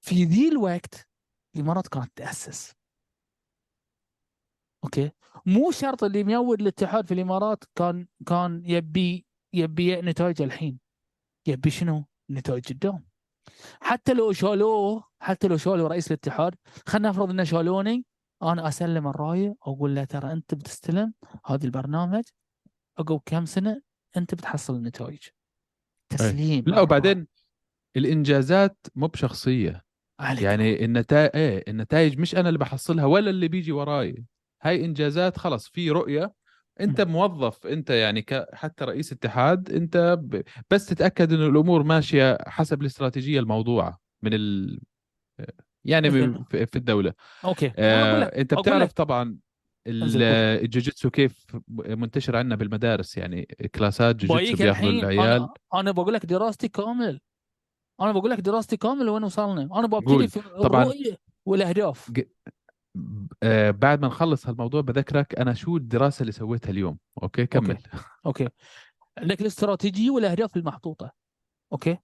في 0.00 0.24
ذي 0.24 0.48
الوقت 0.48 1.08
الامارات 1.56 1.88
كانت 1.88 2.12
تأسس. 2.16 2.72
okay؟ 4.84 5.10
مو 5.46 5.70
شرط 5.70 6.04
اللي 6.04 6.24
ميود 6.24 6.60
الاتحاد 6.60 7.06
في 7.06 7.14
الإمارات 7.14 7.64
كان 7.74 8.06
كان 8.26 8.62
يبي 8.64 9.26
يبي 9.52 10.00
نتائج 10.00 10.42
الحين. 10.42 10.80
يبي 11.46 11.70
شنو؟ 11.70 12.04
نتائج 12.30 12.72
قدام 12.72 13.06
حتى 13.80 14.14
لو 14.14 14.32
شالوه 14.32 15.04
حتى 15.20 15.48
لو 15.48 15.56
شالوا 15.56 15.88
رئيس 15.88 16.06
الاتحاد 16.06 16.54
خلينا 16.86 17.08
نفرض 17.08 17.30
إنه 17.30 17.44
شالوني 17.44 18.04
أنا 18.42 18.68
أسلم 18.68 19.06
الرايه 19.06 19.56
واقول 19.66 19.94
له 19.94 20.04
ترى 20.04 20.32
أنت 20.32 20.54
بتستلم 20.54 21.14
هذا 21.46 21.64
البرنامج 21.64 22.24
عقب 22.98 23.20
كم 23.26 23.46
سنة 23.46 23.82
أنت 24.16 24.34
بتحصل 24.34 24.74
النتائج. 24.74 25.18
تسليم. 26.08 26.64
لا 26.66 26.80
وبعدين 26.80 27.26
الإنجازات 27.96 28.86
مو 28.94 29.06
بشخصية. 29.06 29.84
عليك 30.20 30.42
يعني 30.42 30.84
النتائج 30.84 31.30
إيه 31.34 31.64
النتائج 31.68 32.18
مش 32.18 32.34
أنا 32.34 32.48
اللي 32.48 32.58
بحصلها 32.58 33.04
ولا 33.04 33.30
اللي 33.30 33.48
بيجي 33.48 33.72
وراي. 33.72 34.24
هاي 34.62 34.84
إنجازات 34.84 35.38
خلص 35.38 35.68
في 35.68 35.90
رؤية. 35.90 36.32
أنت 36.80 37.00
موظف 37.00 37.66
أنت 37.66 37.90
يعني 37.90 38.22
ك... 38.22 38.46
حتى 38.54 38.84
رئيس 38.84 39.12
اتحاد 39.12 39.70
أنت 39.70 40.18
ب... 40.22 40.42
بس 40.70 40.86
تتأكد 40.86 41.32
انه 41.32 41.46
الأمور 41.46 41.82
ماشية 41.82 42.38
حسب 42.46 42.80
الاستراتيجية 42.80 43.40
الموضوعة 43.40 43.98
من 44.22 44.30
ال... 44.34 44.80
يعني. 45.84 46.10
في 46.50 46.76
الدولة. 46.76 47.12
okay. 47.44 47.72
آه، 47.76 48.22
أنت 48.22 48.54
بتعرف. 48.54 48.92
طبعا. 48.92 49.38
الجوجيتسو 49.86 51.10
كيف 51.10 51.46
منتشر 51.68 52.36
عندنا 52.36 52.56
بالمدارس؟ 52.56 53.16
يعني 53.16 53.42
كلاسات 53.74 54.16
جوجيتسو 54.16 54.34
بايك 54.34 54.62
بياخذوا 54.62 54.90
العيال 54.90 55.20
أنا 55.20 55.54
أنا 55.74 55.90
بقول 55.90 56.14
لك 56.14 56.26
دراستي 56.26 56.68
كامل. 56.68 57.20
أنا 58.00 58.12
بقول 58.12 58.30
لك 58.30 58.40
دراستي 58.40 58.76
كامل 58.76 59.08
وين 59.08 59.24
وصلنا 59.24 59.78
أنا. 59.78 59.86
ببتدي 59.86 60.28
في 60.28 60.40
طبعاً. 60.40 60.92
والأهداف. 61.46 62.12
آه، 63.42 63.70
بعد 63.70 64.00
ما 64.00 64.08
نخلص 64.08 64.46
هالموضوع 64.46 64.80
بذكرك 64.80 65.38
أنا 65.38 65.54
شو 65.54 65.76
الدراسة 65.76 66.20
اللي 66.20 66.32
سويتها 66.32 66.70
اليوم؟ 66.70 66.98
okay 67.22 67.46
كمل. 67.46 67.78
okay. 68.26 68.48
عندك 69.18 69.40
الاستراتيجية 69.40 70.10
والأهداف 70.10 70.56
المحطوطة. 70.56 71.12
okay؟ 71.72 71.98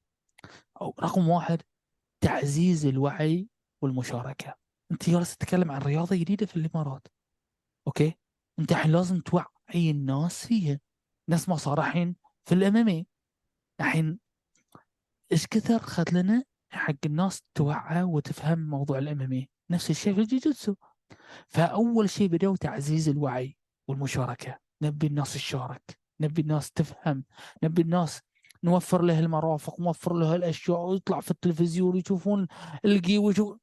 أو 0.80 0.94
رقم 1.00 1.28
واحد 1.28 1.62
تعزيز 2.20 2.86
الوعي 2.86 3.48
والمشاركة. 3.82 4.54
أنت 4.92 5.10
جالس 5.10 5.36
تتكلم 5.36 5.70
عن 5.70 5.82
رياضة 5.82 6.16
جديدة 6.16 6.46
في 6.46 6.56
الإمارات. 6.56 7.06
okay؟ 7.86 8.14
أنت 8.58 8.72
الحين 8.72 8.92
لازم 8.92 9.20
توعي 9.20 9.90
الناس 9.90 10.46
فيها. 10.46 10.80
نفس 11.28 11.48
ما 11.48 11.56
صار 11.56 11.80
الحين 11.80 12.16
في 12.44 12.54
ال 12.54 12.67
MMA 12.67 13.06
الحين 13.80 14.18
إيش 15.32 15.46
كثر 15.46 15.78
خذ 15.78 16.04
لنا 16.12 16.44
حق 16.70 16.94
الناس 17.06 17.42
توعى 17.54 18.02
وتفهم 18.02 18.58
موضوع 18.58 18.98
ال 18.98 19.11
MMA 19.11 19.48
نفس 19.70 19.90
الشيء 19.90 20.14
في 20.14 20.20
الجوجيتسو 20.20 20.74
فأول 21.48 22.10
شيء 22.10 22.28
بدأوا 22.28 22.56
تعزيز 22.56 23.08
الوعي 23.08 23.56
والمشاركة. 23.88 24.58
نبي 24.82 25.06
الناس 25.06 25.34
تشارك. 25.34 25.98
نبي 26.20 26.42
الناس 26.42 26.72
تفهم. 26.72 27.24
نبي 27.62 27.82
الناس 27.82 28.20
نوفر 28.64 29.02
له 29.02 29.18
المرافق 29.18 29.80
نوفر 29.80 30.14
له 30.14 30.34
الأشياء 30.34 30.80
ويطلع 30.80 31.20
في 31.20 31.30
التلفزيون 31.30 31.96
يشوفون 31.96 32.46
القي 32.84 33.18
ويشوف. 33.18 33.58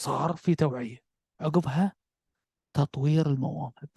صار 0.00 0.36
في 0.36 0.54
توعية. 0.54 0.98
عقبها 1.40 1.92
تطوير 2.72 3.26
المواهب. 3.26 3.88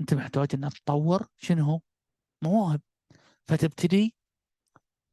أنت 0.00 0.14
محتاج 0.14 0.48
إنك 0.54 0.78
تطور 0.78 1.26
شنو؟ 1.36 1.82
مواهب. 2.44 2.80
فتبتدي 3.48 4.14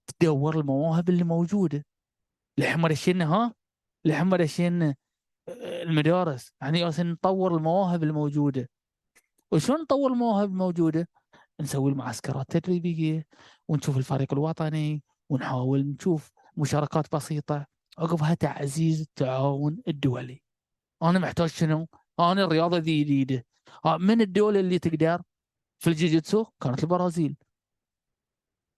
تدور 0.07 0.59
المواهب 0.59 1.09
اللي 1.09 1.23
موجودة. 1.23 1.85
لحين 2.59 2.87
دشينا 2.87 3.25
ها؟ 3.25 3.53
لحين 4.05 4.29
دشينا 4.29 4.95
المدارس. 5.59 6.51
يعني 6.61 6.83
نطور 6.99 7.57
المواهب 7.57 8.03
الموجودة. 8.03 8.69
وشلون 9.51 9.81
نطور 9.81 10.13
المواهب 10.13 10.49
الموجودة؟ 10.49 11.07
نسوي 11.61 11.91
المعسكرات 11.91 12.55
التدريبيه 12.55 13.27
ونشوف 13.67 13.97
الفريق 13.97 14.33
الوطني 14.33 15.03
ونحاول 15.29 15.87
نشوف 15.87 16.31
مشاركات 16.57 17.15
بسيطة 17.15 17.65
عقبها 17.97 18.33
تعزيز 18.33 19.01
التعاون 19.01 19.81
الدولي. 19.87 20.41
أنا 21.03 21.19
محتاج 21.19 21.49
شنو؟ 21.49 21.87
أنا 22.19 22.43
الرياضة 22.43 22.77
ذي 22.77 23.03
جديده 23.03 23.45
آه، 23.85 23.97
من 23.97 24.21
الدول 24.21 24.57
اللي 24.57 24.79
تقدر؟ 24.79 25.21
في 25.79 25.89
الجيجيتسو 25.89 26.45
كانت 26.61 26.83
البرازيل. 26.83 27.35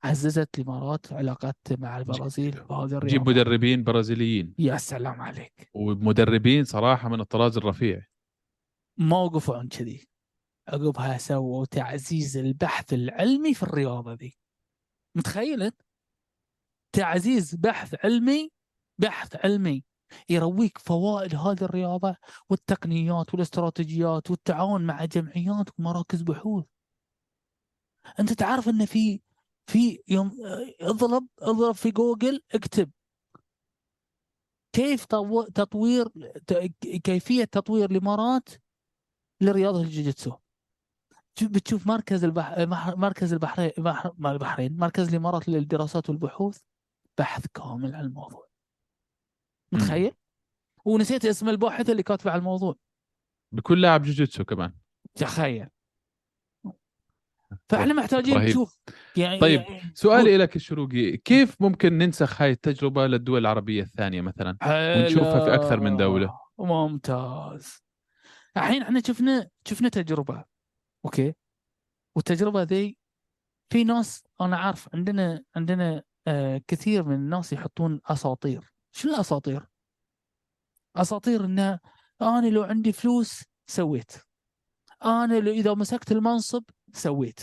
عززت 0.03 0.59
الإمارات 0.59 1.13
علاقات 1.13 1.57
مع 1.71 1.97
البرازيل 1.97 2.51
بهذه 2.51 2.87
جيب 2.87 2.97
الرياضة. 2.97 3.31
مدربين 3.31 3.83
برازيليين. 3.83 4.55
يا 4.59 4.77
سلام 4.77 5.21
عليك. 5.21 5.69
ومدربين 5.73 6.63
صراحة 6.63 7.09
من 7.09 7.21
الطراز 7.21 7.57
الرفيع. 7.57 8.05
ما 8.97 9.17
وقفوا 9.17 9.57
عن 9.57 9.67
كذي. 9.67 10.07
عقبها 10.67 11.17
سووا 11.17 11.65
تعزيز 11.65 12.37
البحث 12.37 12.93
العلمي 12.93 13.53
في 13.53 13.63
الرياضة 13.63 14.13
ذي. 14.13 14.37
متخيل؟ 15.15 15.71
تعزيز 16.91 17.55
بحث 17.55 18.05
علمي 18.05 18.51
بحث 18.97 19.45
علمي. 19.45 19.83
يرويك 20.29 20.77
فوائد 20.77 21.35
هذه 21.35 21.61
الرياضة 21.63 22.15
والتقنيات 22.49 23.33
والاستراتيجيات 23.33 24.31
والتعاون 24.31 24.85
مع 24.85 25.05
جمعيات 25.05 25.79
ومراكز 25.79 26.21
بحوث. 26.21 26.65
أنت 28.19 28.33
تعرف 28.33 28.69
إن 28.69 28.85
في 28.85 29.21
في 29.67 30.03
يوم 30.07 30.31
اضرب 30.81 31.27
اضرب 31.39 31.75
في 31.75 31.91
جوجل 31.91 32.41
اكتب. 32.53 32.91
كيف 34.75 35.05
طو- 35.05 35.47
تطوير 35.55 36.07
كيفية 37.03 37.43
تطوير 37.43 37.91
الإمارات 37.91 38.49
لرياضة 39.41 39.81
الجوجيتسو 39.81 40.31
شوف- 41.39 41.49
بتشوف 41.49 41.87
مركز 41.87 42.23
البح... 42.23 42.55
مركز 42.97 43.33
البحرين 43.33 43.71
البحرين 44.25 44.77
مركز 44.77 45.07
الإمارات 45.09 45.49
للدراسات 45.49 46.09
والبحوث؟ 46.09 46.61
بحث 47.17 47.45
كامل 47.53 47.95
عن 47.95 48.05
الموضوع. 48.05 48.48
متخيل؟ 49.71 50.11
ونسيت 50.85 51.25
اسم 51.25 51.49
الباحث 51.49 51.89
اللي 51.89 52.03
كاتب 52.03 52.29
على 52.29 52.39
الموضوع. 52.39 52.75
بكل 53.51 53.81
لاعب 53.81 54.03
جوجيتسو 54.03 54.45
كمان. 54.45 54.73
تخيل. 55.15 55.67
فإحنا 57.69 57.93
محتاجين 57.93 58.35
رهيب. 58.35 58.49
نشوف 58.49 58.79
يعني 59.17 59.39
طيب، 59.39 59.61
يعني 59.61 59.91
سؤالي 59.93 60.37
لك 60.37 60.55
الشروقي 60.55 61.17
كيف 61.17 61.61
ممكن 61.61 61.97
ننسخ 61.97 62.41
هاي 62.41 62.51
التجربة 62.51 63.07
للدول 63.07 63.41
العربية 63.41 63.81
الثانية 63.81 64.21
مثلا؟ 64.21 64.57
ونشوفها 64.63 65.45
في 65.45 65.53
أكثر 65.53 65.79
من. 65.79 65.97
حلو. 65.97 66.29
ممتاز. 66.59 67.83
الحين 68.57 68.81
إحنا 68.81 69.01
شفنا 69.07 69.49
شفنا 69.67 69.89
تجربة 69.89 70.45
okay؟ 71.05 71.33
والتجربة 72.15 72.63
ذي 72.63 72.97
في 73.69 73.83
ناس 73.83 74.23
أنا 74.41 74.57
عارف 74.57 74.89
عندنا 74.93 75.43
عندنا 75.55 76.03
آه 76.27 76.61
كثير 76.67 77.03
من 77.03 77.15
الناس 77.15 77.53
يحطون 77.53 78.01
أساطير. 78.05 78.73
شنو 78.91 79.13
الأساطير؟ 79.13 79.67
أساطير 80.95 81.45
انه 81.45 81.79
أنا 82.21 82.47
لو 82.47 82.63
عندي 82.63 82.91
فلوس 82.91 83.43
سويت 83.67 84.11
أنا 85.05 85.39
لو 85.39 85.51
إذا 85.51 85.73
مسكت 85.73 86.11
المنصب 86.11 86.63
سويت 86.93 87.39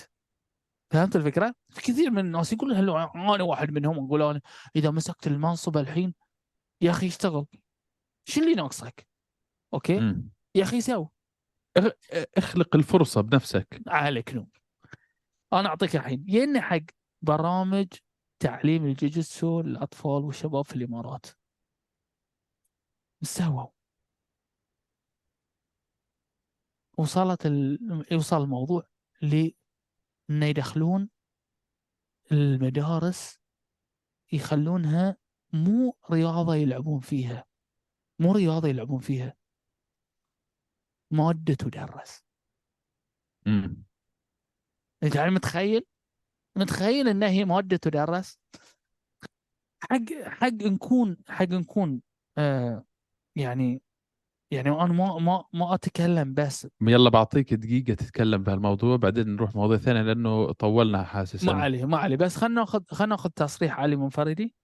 فهمت 0.90 1.16
الفكرة؟ 1.16 1.54
في 1.68 1.80
كثير 1.80 2.10
من 2.10 2.18
الناس 2.18 2.52
يقول 2.52 2.74
أنا 2.74 3.42
واحد 3.42 3.70
منهم 3.70 4.06
أقول 4.06 4.22
أنا 4.22 4.40
إذا 4.76 4.90
مسكت 4.90 5.26
المنصب 5.26 5.76
الحين 5.76 6.14
يا 6.80 6.90
أخي 6.90 7.06
اشتغل 7.06 7.46
شو 8.28 8.40
اللي 8.40 8.54
ناقصك؟ 8.54 9.06
okay؟ 9.74 10.00
مم. 10.00 10.30
يا 10.54 10.62
أخي 10.62 10.80
سو 10.80 11.06
إخ- 11.78 11.92
اخلق 12.38 12.76
الفرصة 12.76 13.20
بنفسك 13.20 13.82
عليك 13.88 14.34
نوم 14.34 14.48
أنا 15.52 15.68
أعطيك 15.68 15.96
الحين 15.96 16.24
يا 16.28 16.60
حق 16.60 16.80
برامج 17.22 17.86
تعليم 18.38 18.84
الجوجيتسو 18.84 19.60
للأطفال 19.60 20.24
والشباب 20.24 20.64
في 20.64 20.76
الإمارات. 20.76 21.26
إيش 23.22 23.30
سووا؟ 23.30 23.66
وصلت 26.98 27.46
ال... 27.46 28.06
يوصل 28.12 28.42
الموضوع 28.42 28.82
ل 29.22 29.50
انه 30.30 30.46
يدخلون 30.46 31.10
المدارس 32.32 33.38
يخلونها 34.32 35.16
مو 35.52 35.96
رياضة 36.10 36.54
يلعبون 36.54 37.00
فيها. 37.00 37.44
مو 38.18 38.32
رياضة 38.32 38.68
يلعبون 38.68 38.98
فيها. 38.98 39.36
مادة 41.10 41.54
تدرس. 41.54 42.24
انت 45.02 45.14
يعني 45.14 45.30
متخيل؟ 45.30 45.86
متخيل 46.56 47.08
إنها 47.08 47.28
هي 47.28 47.44
ماده 47.44 47.76
تدرس؟ 47.76 48.38
حق 49.82 50.12
حق 50.24 50.52
نكون 50.52 51.16
حق 51.28 51.48
نكون 51.48 52.02
آه 52.38 52.84
يعني 53.36 53.82
يعني 54.52 54.68
أنا 54.70 54.92
ما 54.92 55.18
ما 55.18 55.44
ما 55.52 55.74
أتكلم 55.74 56.34
بس. 56.34 56.68
يلا 56.82 57.10
بعطيك 57.10 57.54
دقيقة 57.54 57.94
تتكلم 57.94 58.42
بهالموضوع 58.42 58.96
بعدين 58.96 59.28
نروح 59.28 59.54
مواضيع 59.54 59.78
ثانية 59.78 60.02
لأنه 60.02 60.52
طولنا 60.52 61.02
حاسس 61.02 61.44
ما. 61.44 61.52
عليه 61.52 61.84
ما 61.84 61.98
عليه. 61.98 62.16
بس 62.16 62.36
خلينا 62.36 62.54
ناخذ 62.54 62.84
خلينا 62.90 63.14
ناخذ 63.14 63.30
تصريح 63.30 63.80
علي 63.80 63.96
منفردي. 63.96 64.54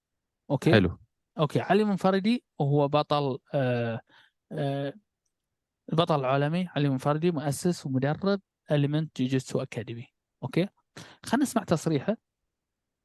okay؟ 0.50 0.72
حلو. 0.72 0.98
okay 1.38 1.60
علي 1.60 1.84
منفردي 1.84 2.44
وهو 2.58 2.88
بطل 2.88 3.38
آه 3.54 4.00
آه 4.52 4.94
البطل 5.92 6.20
العالمي 6.20 6.68
علي 6.68 6.88
منفردي 6.88 7.30
مؤسس 7.30 7.86
ومدرب 7.86 8.40
Element 8.70 9.22
Jiu-Jitsu 9.22 9.62
Academy 9.62 10.06
أوكي؟ 10.42 10.68
خلينا 11.24 11.42
نسمع 11.42 11.64
تصريحه 11.64 12.16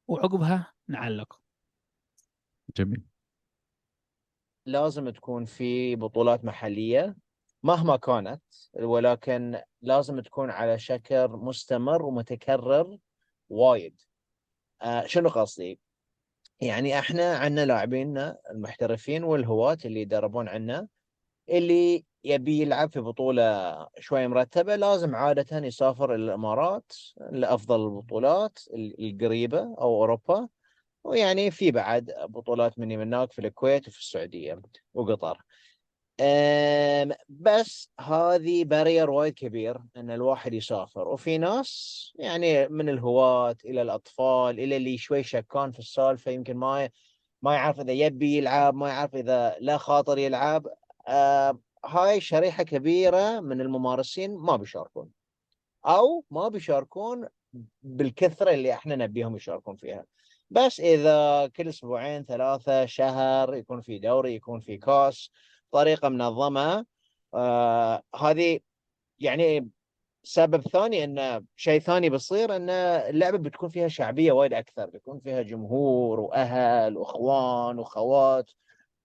وعقبها 0.08 0.72
نعلق. 0.88 1.40
جميل. 2.76 3.02
لازم 4.66 5.10
تكون 5.10 5.44
في 5.44 5.96
بطولات 5.96 6.44
محلية 6.44 7.16
مهما 7.62 7.96
كانت 7.96 8.42
ولكن 8.74 9.62
لازم 9.82 10.20
تكون 10.20 10.50
على 10.50 10.78
شكل 10.78 11.28
مستمر 11.28 12.02
ومتكرر 12.02 12.98
وايد. 13.48 14.00
آه 14.82 15.06
شنو 15.06 15.28
قصدي؟ 15.28 15.80
يعني 16.60 16.98
إحنا 16.98 17.36
عندنا 17.36 17.66
لاعبيننا 17.66 18.38
المحترفين 18.50 19.24
والهواة 19.24 19.78
اللي 19.84 20.00
يدربون 20.00 20.48
عنا 20.48 20.88
اللي 21.48 22.04
يبي 22.24 22.60
يلعب 22.60 22.92
في 22.92 23.00
بطولة 23.00 23.76
شوي 23.98 24.28
مرتبة 24.28 24.76
لازم 24.76 25.14
عادة 25.14 25.66
يسافر 25.66 26.14
إلى 26.14 26.24
الإمارات 26.24 26.92
لأفضل 27.32 27.84
البطولات 27.84 28.58
القريبة 28.74 29.58
أو 29.58 30.02
أوروبا 30.02 30.48
ويعني 31.04 31.50
في 31.50 31.70
بعد 31.70 32.14
بطولات 32.28 32.78
مني 32.78 32.96
من 32.96 33.14
هناك 33.14 33.32
في 33.32 33.38
الكويت 33.38 33.88
وفي 33.88 33.98
السعودية 33.98 34.62
وقطر. 34.94 35.38
بس 37.28 37.90
هذه 38.00 38.64
بارير 38.64 39.10
وايد 39.10 39.34
كبير 39.34 39.78
إن 39.96 40.10
الواحد 40.10 40.54
يسافر 40.54 41.08
وفي 41.08 41.38
ناس 41.38 42.12
يعني 42.18 42.68
من 42.68 42.88
الهواة 42.88 43.56
إلى 43.64 43.82
الأطفال 43.82 44.60
إلى 44.60 44.76
اللي 44.76 44.98
شوي 44.98 45.22
شكان 45.22 45.70
في 45.70 45.78
السالفة 45.78 46.30
يمكن 46.30 46.56
ما 46.56 46.90
ما 47.42 47.54
يعرف 47.54 47.80
إذا 47.80 47.92
يبي 47.92 48.36
يلعب 48.36 48.74
ما 48.74 48.88
يعرف 48.88 49.14
إذا 49.14 49.56
لا 49.60 49.76
خاطر 49.76 50.18
يلعب 50.18 50.66
هاي 51.84 52.20
شريحة 52.20 52.62
كبيرة 52.62 53.40
من 53.40 53.60
الممارسين 53.60 54.36
ما 54.36 54.56
بيشاركون. 54.56 55.10
أو 55.86 56.24
ما 56.30 56.48
بيشاركون 56.48 57.28
بالكثرة 57.82 58.50
اللي 58.50 58.72
إحنا 58.72 58.96
نبيهم 58.96 59.36
يشاركون 59.36 59.76
فيها. 59.76 60.04
بس 60.50 60.80
إذا 60.80 61.46
كل 61.56 61.68
أسبوعين 61.68 62.24
ثلاثة 62.24 62.86
شهر 62.86 63.54
يكون 63.54 63.80
في 63.80 63.98
دوري 63.98 64.34
يكون 64.34 64.60
في 64.60 64.76
كاس 64.76 65.30
طريقة 65.72 66.08
منظمة 66.08 66.86
آه 67.34 68.02
هذه 68.16 68.60
يعني 69.18 69.68
سبب 70.22 70.60
ثاني 70.60 71.04
انه 71.04 71.44
شيء 71.56 71.80
ثاني 71.80 72.10
بيصير 72.10 72.56
إن 72.56 72.70
اللعبة 72.70 73.38
بتكون 73.38 73.68
فيها 73.68 73.88
شعبية 73.88 74.32
وايد 74.32 74.52
أكثر. 74.54 74.86
بيكون 74.86 75.20
فيها 75.20 75.42
جمهور 75.42 76.20
وأهل 76.20 76.96
وإخوان 76.96 77.78
واخوات 77.78 78.50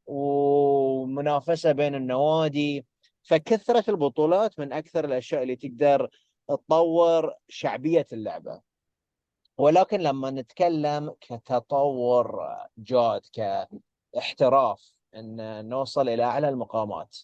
ومنافسة 0.06 1.72
بين 1.72 1.95
النوادي 1.95 2.86
فكثرة 3.24 3.84
البطولات 3.89 4.60
من 4.60 4.74
أكثر 4.74 5.06
الأشياء 5.06 5.43
اللي 5.43 5.56
تقدر 5.56 6.10
تطور 6.47 7.34
شعبية 7.49 8.08
اللعبة. 8.14 8.62
ولكن 9.58 9.99
لما 9.99 10.30
نتكلم 10.30 11.16
كتطور 11.22 12.47
جاد 12.78 13.22
كاحتراف 14.14 14.93
إن 15.16 15.66
نوصل 15.70 16.10
إلى 16.10 16.24
أعلى 16.24 16.49
المقامات 16.49 17.18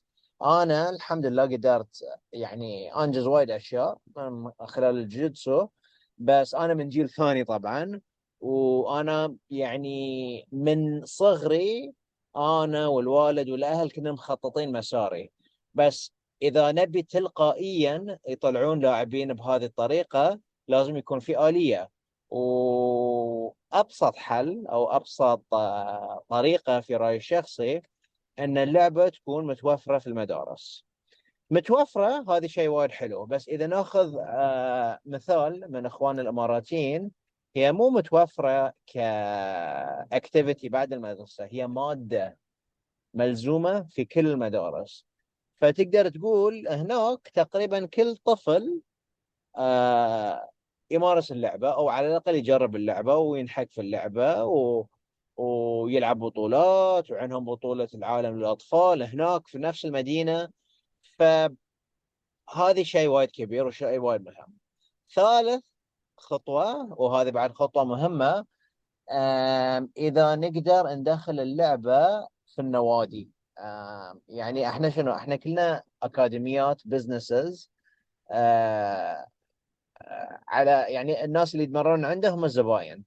أنا 0.43 0.89
الحمد 0.89 1.25
لله 1.25 1.43
قدرت 1.43 2.03
يعني 2.33 2.95
أنجز 2.95 3.27
وايد 3.27 3.51
أشياء 3.51 3.97
خلال 4.59 4.97
الجيتسو 4.97 5.67
بس 6.17 6.55
أنا 6.55 6.73
من 6.73 6.89
جيل 6.89 7.09
ثاني 7.09 7.43
طبعا 7.43 8.01
وأنا 8.41 9.35
يعني 9.49 10.47
من 10.51 11.05
صغري 11.05 11.93
أنا 12.35 12.87
والوالد 12.87 13.49
والأهل 13.49 13.91
كنا 13.91 14.11
مخططين 14.11 14.71
مساري 14.71 15.31
بس 15.73 16.13
إذا 16.41 16.71
نبي 16.71 17.01
تلقائيا 17.01 18.19
يطلعون 18.27 18.79
لاعبين 18.79 19.33
بهذه 19.33 19.65
الطريقة 19.65 20.39
لازم 20.67 20.97
يكون 20.97 21.19
في 21.19 21.49
آلية. 21.49 21.89
وأبسط 22.29 24.15
حل 24.15 24.67
أو 24.67 24.91
أبسط 24.95 25.53
آه، 25.53 26.23
طريقة 26.29 26.79
في 26.79 26.95
رأيي 26.95 27.17
الشخصي 27.17 27.81
إن 28.39 28.57
اللعبة 28.57 29.09
تكون 29.09 29.47
متوفرة 29.47 29.97
في 29.97 30.07
المدارس. 30.07 30.85
متوفرة 31.51 32.25
هذا 32.37 32.47
شيء 32.47 32.69
وايد 32.69 32.91
حلو. 32.91 33.25
بس 33.25 33.49
إذا 33.49 33.67
نأخذ 33.67 34.17
آه، 34.19 34.99
مثال 35.05 35.71
من 35.71 35.85
إخواننا 35.85 36.21
الإماراتيين 36.21 37.11
هي 37.55 37.71
مو 37.71 37.89
متوفرة 37.89 38.73
كاكتيفيتي 38.87 40.69
بعد 40.69 40.93
المدرسة 40.93 41.45
هي 41.51 41.67
مادة 41.67 42.37
ملزومة 43.13 43.87
في 43.91 44.05
كل 44.05 44.27
المدارس. 44.27 45.05
فتقدر 45.61 46.09
تقول 46.09 46.67
هناك 46.67 47.29
تقريبا 47.33 47.85
كل 47.85 48.15
طفل 48.17 48.81
آه، 49.57 50.49
يمارس 50.91 51.31
اللعبة 51.31 51.73
أو 51.73 51.89
على 51.89 52.07
الأقل 52.07 52.35
يجرب 52.35 52.75
اللعبة 52.75 53.15
وينحك 53.17 53.71
في 53.71 53.81
اللعبة 53.81 54.43
و... 54.43 54.85
ويلعب 55.37 56.19
بطولات 56.19 57.11
وعندهم 57.11 57.45
بطولة 57.45 57.87
العالم 57.93 58.39
للأطفال 58.39 59.03
هناك 59.03 59.47
في 59.47 59.57
نفس 59.57 59.85
المدينة. 59.85 60.49
فهذه 61.17 62.83
شيء 62.83 63.07
وايد 63.07 63.31
كبير 63.31 63.67
وشيء 63.67 63.99
وايد 63.99 64.21
مهم. 64.21 64.57
ثالث 65.13 65.63
خطوة 66.19 67.01
وهذه 67.01 67.29
بعد 67.29 67.53
خطوة 67.53 67.83
مهمة. 67.83 68.45
إذا 69.97 70.35
نقدر 70.35 70.87
ندخل 70.87 71.39
اللعبة 71.39 72.27
في 72.45 72.59
النوادي. 72.59 73.29
يعني 74.27 74.69
إحنا 74.69 74.89
شنو؟ 74.89 75.11
إحنا 75.11 75.35
كلنا 75.35 75.83
أكاديميات 76.03 76.81
بزنسز 76.85 77.71
على 80.47 80.85
يعني 80.87 81.23
الناس 81.25 81.53
اللي 81.53 81.63
يتمرون 81.63 82.05
عندهم 82.05 82.45
الزباين. 82.45 83.05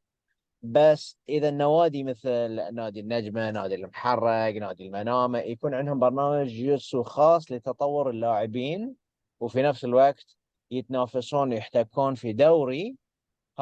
بس 0.63 1.19
إذا 1.29 1.49
النوادي 1.49 2.05
مثل 2.05 2.31
نادي 2.75 3.01
النجمة، 3.01 3.51
نادي 3.51 3.75
المحرق، 3.75 4.55
نادي 4.55 4.87
المنامة 4.87 5.39
يكون 5.39 5.75
عندهم 5.75 5.99
برنامج 5.99 6.47
جيتسو 6.47 7.03
خاص 7.03 7.53
لتطور 7.53 8.11
اللاعبين 8.11 8.95
وفي 9.41 9.63
نفس 9.63 9.85
الوقت 9.85 10.37
يتنافسون 10.71 11.53
ويحتكون 11.53 12.15
في 12.15 12.33
دوري. 12.33 12.97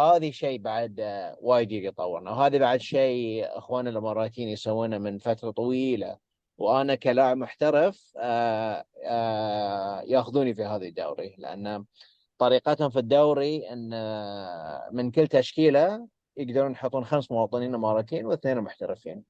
هذه 0.01 0.31
شيء 0.31 0.59
بعد 0.61 1.01
وايد 1.41 1.73
يطورنا. 1.73 2.31
وهذا 2.31 2.59
بعد 2.59 2.81
شيء 2.81 3.59
اخواننا 3.59 3.91
الإماراتيين 3.91 4.49
يسوونه 4.49 4.99
من 4.99 5.19
فترة 5.19 5.51
طويلة. 5.51 6.19
وأنا 6.59 6.95
كلاعب 6.95 7.37
محترف 7.37 8.13
آه، 8.19 8.85
آه، 9.05 10.03
ياخذوني 10.03 10.55
في 10.55 10.65
هذه 10.65 10.89
الدوري. 10.89 11.35
لأن 11.39 11.85
طريقتهم 12.39 12.91
في 12.91 12.99
الدوري 12.99 13.73
إن 13.73 13.91
آه، 13.95 14.89
من 14.93 15.11
كل 15.11 15.27
تشكيلة 15.29 16.09
يقدرون 16.37 16.73
يحطون 16.73 17.05
خمس 17.05 17.31
مواطنين 17.31 17.75
إماراتيين 17.75 18.27
واثنين 18.27 18.61
محترفين. 18.61 19.25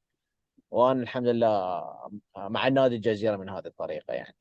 وأنا 0.71 1.03
الحمد 1.03 1.27
لله 1.27 1.85
مع 2.37 2.69
نادي 2.69 2.97
الجزيرة 2.97 3.37
من 3.37 3.49
هذه 3.49 3.67
الطريقة 3.67 4.15
يعني. 4.15 4.37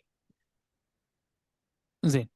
زين. 2.06 2.30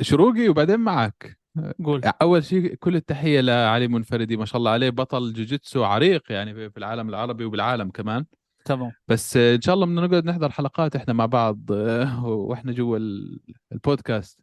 شروقي 0.00 0.48
وبعدين 0.48 0.80
معك. 0.80 1.43
قول. 1.84 2.00
أول 2.22 2.44
شيء 2.44 2.74
كل 2.74 2.96
التحية 2.96 3.40
لعلي 3.40 3.88
منفردي 3.88 4.36
ما 4.36 4.44
شاء 4.44 4.56
الله 4.56 4.70
عليه. 4.70 4.90
بطل 4.90 5.32
جوجيتسو 5.32 5.84
عريق 5.84 6.32
يعني 6.32 6.70
في 6.70 6.76
العالم 6.76 7.08
العربي 7.08 7.44
وبالعالم 7.44 7.90
كمان. 7.90 8.26
تمام. 8.64 8.92
بس 9.08 9.36
إن 9.36 9.60
شاء 9.60 9.74
الله 9.74 9.86
بدنا 9.86 10.06
نقعد 10.06 10.24
نحضر 10.24 10.50
حلقات 10.50 10.96
إحنا 10.96 11.12
مع 11.14 11.26
بعض 11.26 11.70
وإحنا 12.24 12.72
جوا 12.72 12.96
ال- 12.98 13.40
البودكاست. 13.72 14.40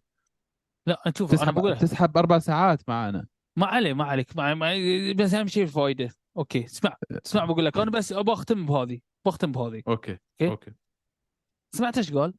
لا 0.88 1.02
شوف 1.18 1.44
أنا 1.44 1.52
بقول 1.52 1.78
تسحب 1.78 2.18
أربع 2.18 2.40
ساعات 2.40 2.90
معنا 2.90 3.28
ما 3.58 3.66
عليه 3.66 3.94
ما 3.94 4.04
عليك 4.04 4.38
ما 4.38 4.54
ما 4.54 4.74
بس 5.14 5.34
أهم 5.34 5.48
شيء 5.48 5.64
الفائده 5.64 6.10
okay 6.38 6.66
اسمع 6.66 6.96
اسمع 7.26 7.46
بقول 7.46 7.66
لك 7.66 7.78
أنا 7.78 7.92
بس 7.92 8.14
بختم 8.14 8.66
بهذه 8.66 9.00
بختم 9.26 9.52
بهذه. 9.52 9.82
okay 9.88 10.12
okay. 10.12 10.48
okay. 10.52 10.72
سمعت 11.76 11.98
إيش 11.98 12.14
قال؟ 12.14 12.34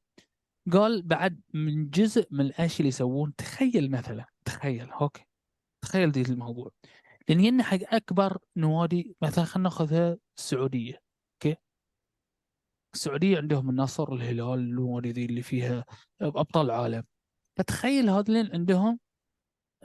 قال 0.73 1.03
بعد 1.03 1.41
من 1.55 1.91
جزء 1.91 2.27
من 2.31 2.41
الأشياء 2.41 2.79
اللي 2.79 2.89
يسوون 2.89 3.35
تخيل 3.37 3.91
مثلا 3.91 4.27
تخيل 4.45 4.91
okay. 4.91 5.25
تخيل 5.83 6.13
دي 6.13 6.23
الموضوع. 6.23 6.71
لأن 7.29 7.41
ين 7.41 7.63
حق 7.63 7.79
أكبر 7.95 8.39
نوادي 8.57 9.17
مثلا 9.23 9.45
خلينا 9.45 9.69
ناخذها 9.69 10.17
السعودية 10.39 11.03
okay؟ 11.35 11.57
السعودية 12.95 13.37
عندهم 13.39 13.71
النصر 13.71 14.13
الهلال 14.13 14.59
النوادي 14.59 15.11
ذي 15.13 15.25
اللي 15.25 15.43
فيها 15.43 15.85
أبطال 16.21 16.67
العالم 16.67 17.05
فتخيل 17.59 18.11
هذولين 18.11 18.53
عندهم 18.53 19.01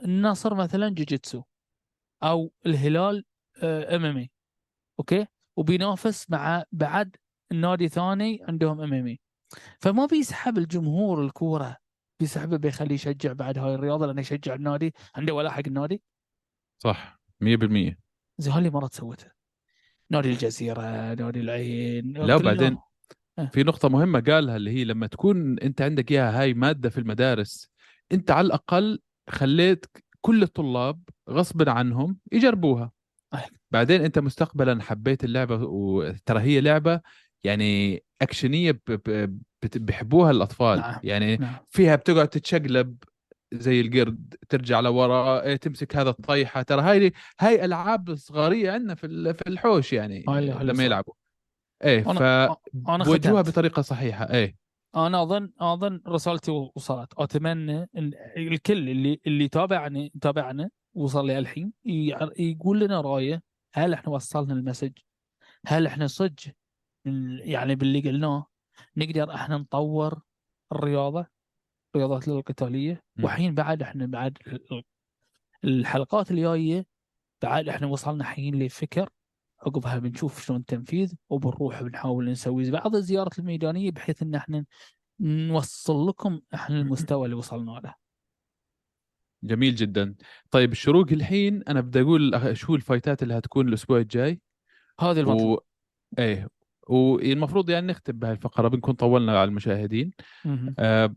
النصر 0.04 0.54
مثلا 0.54 0.88
جوجيتسو 0.88 1.42
أو 2.22 2.52
الهلال 2.66 3.24
MMA 3.62 4.16
okay؟ 4.16 5.26
وبينافس 5.56 6.30
مع 6.30 6.64
بعد 6.72 7.16
النادي 7.52 7.88
ثاني 7.88 8.38
عندهم 8.42 8.80
MMA 8.80 9.20
فما 9.80 10.06
بيسحب 10.06 10.58
الجمهور 10.58 11.24
الكورة 11.24 11.76
بيسحبه 12.20 12.56
بيخليه 12.56 12.94
يشجع 12.94 13.32
بعد 13.32 13.58
هاي 13.58 13.74
الرياضة 13.74 14.06
لأنه 14.06 14.20
يشجع 14.20 14.54
النادي. 14.54 14.94
عنده 15.14 15.34
ولا 15.34 15.50
حق 15.50 15.62
النادي. 15.66 16.02
صح 16.78 17.20
100% 17.40 17.98
زي 18.38 18.50
هاللي 18.50 18.70
مرات 18.70 18.94
سوته 18.94 19.26
نادي 20.10 20.30
الجزيرة 20.30 21.14
نادي 21.14 21.40
العين 21.40 22.12
لا، 22.12 22.38
كلهم. 22.38 22.54
بعدين 22.54 22.78
في 23.52 23.62
نقطة 23.62 23.88
مهمة 23.88 24.20
قالها 24.20 24.56
اللي 24.56 24.70
هي 24.70 24.84
لما 24.84 25.06
تكون 25.06 25.58
أنت 25.58 25.82
عندك 25.82 26.12
إياها 26.12 26.40
هاي 26.40 26.54
مادة 26.54 26.90
في 26.90 26.98
المدارس 26.98 27.70
أنت 28.12 28.30
على 28.30 28.46
الأقل 28.46 29.00
خليت 29.30 29.86
كل 30.20 30.42
الطلاب 30.42 31.02
غصبا 31.30 31.70
عنهم 31.70 32.18
يجربوها. 32.32 32.92
بعدين 33.70 34.00
أنت 34.00 34.18
مستقبلا 34.18 34.82
حبيت 34.82 35.24
اللعبة 35.24 35.56
وترى 35.62 36.40
هي 36.40 36.60
لعبة 36.60 37.00
يعني 37.44 38.02
أكشنية 38.22 38.80
بيحبوها 39.62 40.30
الأطفال 40.30 40.78
نعم. 40.78 41.00
يعني 41.04 41.36
نعم. 41.36 41.56
فيها 41.68 41.96
بتقعد 41.96 42.28
تتشقلب 42.28 42.96
زي 43.52 43.80
القرد 43.80 44.34
ترجع 44.48 44.80
لورا 44.80 45.42
إيه، 45.42 45.56
تمسك 45.56 45.96
هذا 45.96 46.10
الطيحة 46.10 46.62
ترى 46.62 46.82
هاي 46.82 47.12
هاي 47.40 47.64
ألعاب 47.64 48.14
صغارية 48.14 48.70
عندنا 48.70 48.94
في 48.94 49.34
في 49.34 49.42
الحوش 49.46 49.92
يعني 49.92 50.24
لما. 50.28 50.84
يلعبوا 50.84 51.14
إيه 51.84 52.02
ف 52.02 52.22
أنا 52.88 53.04
بوجهوها 53.04 53.42
ختمت 53.42 53.48
بطريقة 53.54 53.82
صحيحة 53.82 54.24
إيه 54.24 54.56
أنا 54.96 55.22
أظن 55.22 55.52
أظن 55.60 56.00
رسالتي 56.08 56.50
وصلت 56.50 57.12
أتمنى 57.18 57.88
إن 57.96 58.12
الكل 58.36 58.88
اللي 58.88 59.20
اللي 59.26 59.44
يتابعني 59.44 60.12
يتابعنا 60.14 60.70
وصل 60.94 61.26
لي 61.26 61.38
الحين 61.38 61.72
يقول 62.38 62.80
لنا 62.80 63.00
رأيه 63.00 63.42
هل 63.74 63.92
إحنا 63.92 64.12
وصلنا 64.12 64.52
المسج؟ 64.52 64.92
هل 65.66 65.86
إحنا 65.86 66.06
صدق 66.06 66.54
يعني 67.44 67.74
باللي 67.74 68.00
قلناه 68.00 68.46
نقدر 68.96 69.34
إحنا 69.34 69.56
نطور 69.58 70.20
الرياضة 70.72 71.26
الرياضات 71.94 72.28
القتالية. 72.28 73.02
وحين 73.24 73.54
بعد 73.54 73.82
إحنا 73.82 74.06
بعد 74.06 74.38
ال- 74.46 74.82
الحلقات 75.64 76.30
الجاية 76.30 76.86
بعد 77.42 77.68
إحنا 77.68 77.86
وصلنا 77.86 78.24
حين 78.24 78.62
لفكر 78.62 79.08
عقبها 79.60 79.98
بنشوف 79.98 80.46
شلون 80.46 80.60
التنفيذ 80.60 81.14
وبنروح 81.28 81.82
بنحاول 81.82 82.30
نسوي 82.30 82.70
بعض 82.70 82.96
الزيارات 82.96 83.38
الميدانية 83.38 83.90
بحيث 83.90 84.22
ان 84.22 84.34
إحنا 84.34 84.64
نوصل 85.20 86.08
لكم 86.08 86.40
إحنا 86.54 86.80
المستوى 86.80 87.24
اللي 87.24 87.36
وصلنا 87.36 87.80
له. 87.84 87.94
جميل 89.42 89.74
جدا 89.74 90.14
طيب 90.50 90.72
الشروق 90.72 91.06
الحين 91.12 91.62
أنا 91.62 91.80
بدي 91.80 92.00
أقول 92.00 92.56
شو 92.56 92.74
الفايتات 92.74 93.22
اللي 93.22 93.34
هتكون 93.38 93.68
الأسبوع 93.68 93.98
الجاي 93.98 94.40
هذا 95.00 95.20
المطلوب. 95.20 95.58
و... 95.58 95.60
إيه 96.18 96.48
والمفروض 96.88 97.70
يعني 97.70 97.86
نختم 97.86 98.12
بهاي 98.18 98.32
الفقره 98.32 98.68
بنكون 98.68 98.94
طولنا 98.94 99.32
على 99.40 99.48
المشاهدين. 99.48 100.10
آه 100.78 101.14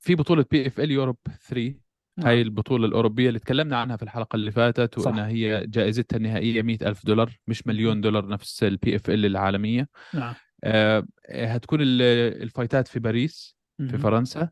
في 0.00 0.14
بطولة 0.14 0.44
PFL 0.50 0.90
Europe 0.90 1.16
3 1.48 1.74
نعم. 2.18 2.28
هاي 2.28 2.42
البطولة 2.42 2.86
الأوروبية 2.86 3.28
اللي 3.28 3.38
تكلمنا 3.38 3.76
عنها 3.76 3.96
في 3.96 4.02
الحلقة 4.02 4.36
اللي 4.36 4.50
فاتت 4.50 5.00
صح. 5.00 5.10
وإنها 5.10 5.28
هي 5.28 5.66
جائزتها 5.66 6.16
النهائية 6.16 6.62
100 6.62 6.78
ألف 6.82 7.06
دولار 7.06 7.36
مش 7.46 7.66
مليون 7.66 8.00
دولار 8.00 8.28
نفس 8.28 8.62
ال 8.64 8.96
PFL 8.96 9.26
العالمية 9.26 9.88
نعم 10.14 10.34
آه، 10.64 11.06
هتكون 11.30 11.80
ال- 11.82 12.02
الفايتات 12.42 12.88
في 12.88 12.98
باريس 13.00 13.56
في 13.78 13.82
مهم. 13.84 13.98
فرنسا 13.98 14.50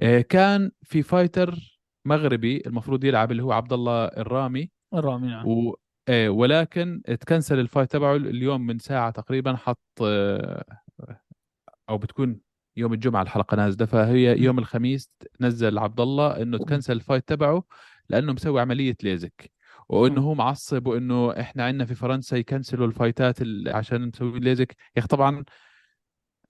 آه، 0.00 0.20
كان 0.20 0.70
في 0.82 1.02
fighter 1.02 1.54
مغربي 2.04 2.62
المفروض 2.66 3.04
يلعب 3.04 3.30
اللي 3.30 3.42
هو 3.42 3.52
عبد 3.52 3.72
الله 3.72 4.04
الرامي 4.04 4.70
الرامي 4.94 5.26
نعم 5.28 5.46
آه، 6.08 6.28
ولكن 6.28 7.02
تكنسل 7.20 7.58
ال 7.58 7.63
fight 7.63 7.90
تبعه 7.90 8.16
اليوم 8.16 8.66
من 8.66 8.78
ساعة 8.78 9.10
تقريبا 9.10 9.56
حط 9.56 9.80
آه، 10.02 10.64
أو 11.88 11.98
بتكون 11.98 12.40
يوم 12.76 12.92
الجمعة 12.92 13.22
الحلقة 13.22 13.56
نازلة. 13.56 13.86
فهي 13.86 14.38
يوم 14.42 14.58
الخميس 14.58 15.10
نزل 15.40 15.78
عبد 15.78 16.00
الله 16.00 16.42
إنه 16.42 16.58
تكنسل 16.58 16.92
ال 16.92 16.98
fight 16.98 17.28
تبعه 17.28 17.64
لأنه 18.08 18.32
مسوي 18.32 18.60
عملية 18.60 18.96
ليزك 19.02 19.50
وإنه 19.88 20.20
هو 20.20 20.34
معصب 20.34 20.86
وإنه 20.86 21.40
إحنا 21.40 21.64
عندنا 21.64 21.84
في 21.84 21.94
فرنسا 21.94 22.36
يكنسلوا 22.36 22.86
الفايتات 22.86 23.42
ال- 23.42 23.68
عشان 23.76 24.04
نسوي 24.04 24.40
ليزك. 24.40 24.72
يا 24.96 24.98
أخي 24.98 25.08
طبعا 25.08 25.44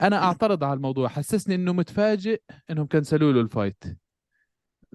أنا 0.03 0.23
أعترض 0.25 0.65
على 0.65 0.75
الموضوع. 0.75 1.09
حسسني 1.09 1.55
إنه 1.55 1.73
متفاجئ 1.73 2.41
إنهم 2.71 2.87
كنسلوا 2.87 3.33
له 3.33 3.41
ال 3.41 3.47
fight. 3.47 3.85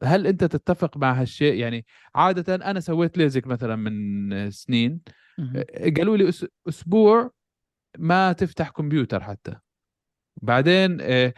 هل 0.04 0.28
أنت 0.28 0.44
تتفق 0.44 0.98
مع 0.98 1.14
هالشيء؟ 1.22 1.54
يعني 1.54 1.86
عادة 2.16 2.56
أنا 2.56 2.80
سويت 2.80 3.18
ليزك 3.18 3.48
مثلا 3.48 3.76
من 3.76 4.52
سنين 4.52 5.02
مهم. 5.38 5.64
قالوا 5.98 6.18
لي 6.18 6.32
أسبوع 6.70 7.32
ما 7.98 8.34
تفتح 8.34 8.70
كمبيوتر 8.70 9.24
حتى. 9.24 9.56
بعدين 10.42 10.98
آه، 11.02 11.34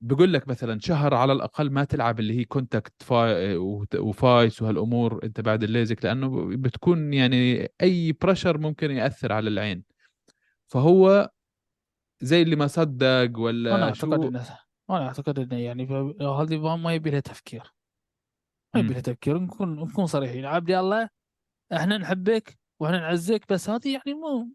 بقول 0.00 0.32
لك 0.32 0.48
مثلا 0.48 0.80
شهر 0.80 1.14
على 1.14 1.32
الأقل 1.32 1.70
ما 1.70 1.84
تلعب 1.84 2.20
اللي 2.20 2.38
هي 2.38 2.44
contact 2.44 3.02
فاي 3.02 3.56
وت- 3.56 3.94
و 3.96 4.05
fights 4.05 4.62
وهالأمور 4.62 5.20
أنت 5.24 5.40
بعد 5.40 5.62
الليزك 5.62 6.04
لأنه 6.04 6.56
بتكون 6.56 7.12
يعني 7.14 7.68
أي 7.82 8.12
pressure 8.12 8.58
ممكن 8.58 8.90
يأثر 8.90 9.32
على 9.32 9.48
العين. 9.48 9.82
فهو 10.66 11.30
زي 12.20 12.42
اللي 12.42 12.56
ما 12.56 12.66
صدق 12.66 13.38
ولا 13.38 13.74
أنا 13.74 13.92
شو 13.92 14.06
أعتقد 14.12 14.24
إنه 14.26 14.46
أنا 14.90 15.06
أعتقد 15.06 15.38
إنه 15.38 15.56
يعني 15.60 15.84
هذه 16.20 16.58
ما- 16.58 16.76
ما 16.76 16.94
يبي 16.94 17.10
لها 17.10 17.20
تفكير. 17.20 17.72
ما 18.74 18.80
يبي 18.80 19.00
تفكير 19.00 19.38
نكون 19.38 19.76
نكون 19.80 20.06
صريحين 20.06 20.44
عبد 20.44 20.70
الله 20.70 21.08
إحنا 21.72 21.98
نحبك 21.98 22.58
وإحنا 22.80 22.98
نعزك 23.00 23.52
بس 23.52 23.70
هذه 23.70 23.92
يعني 23.92 24.14
مو 24.14 24.48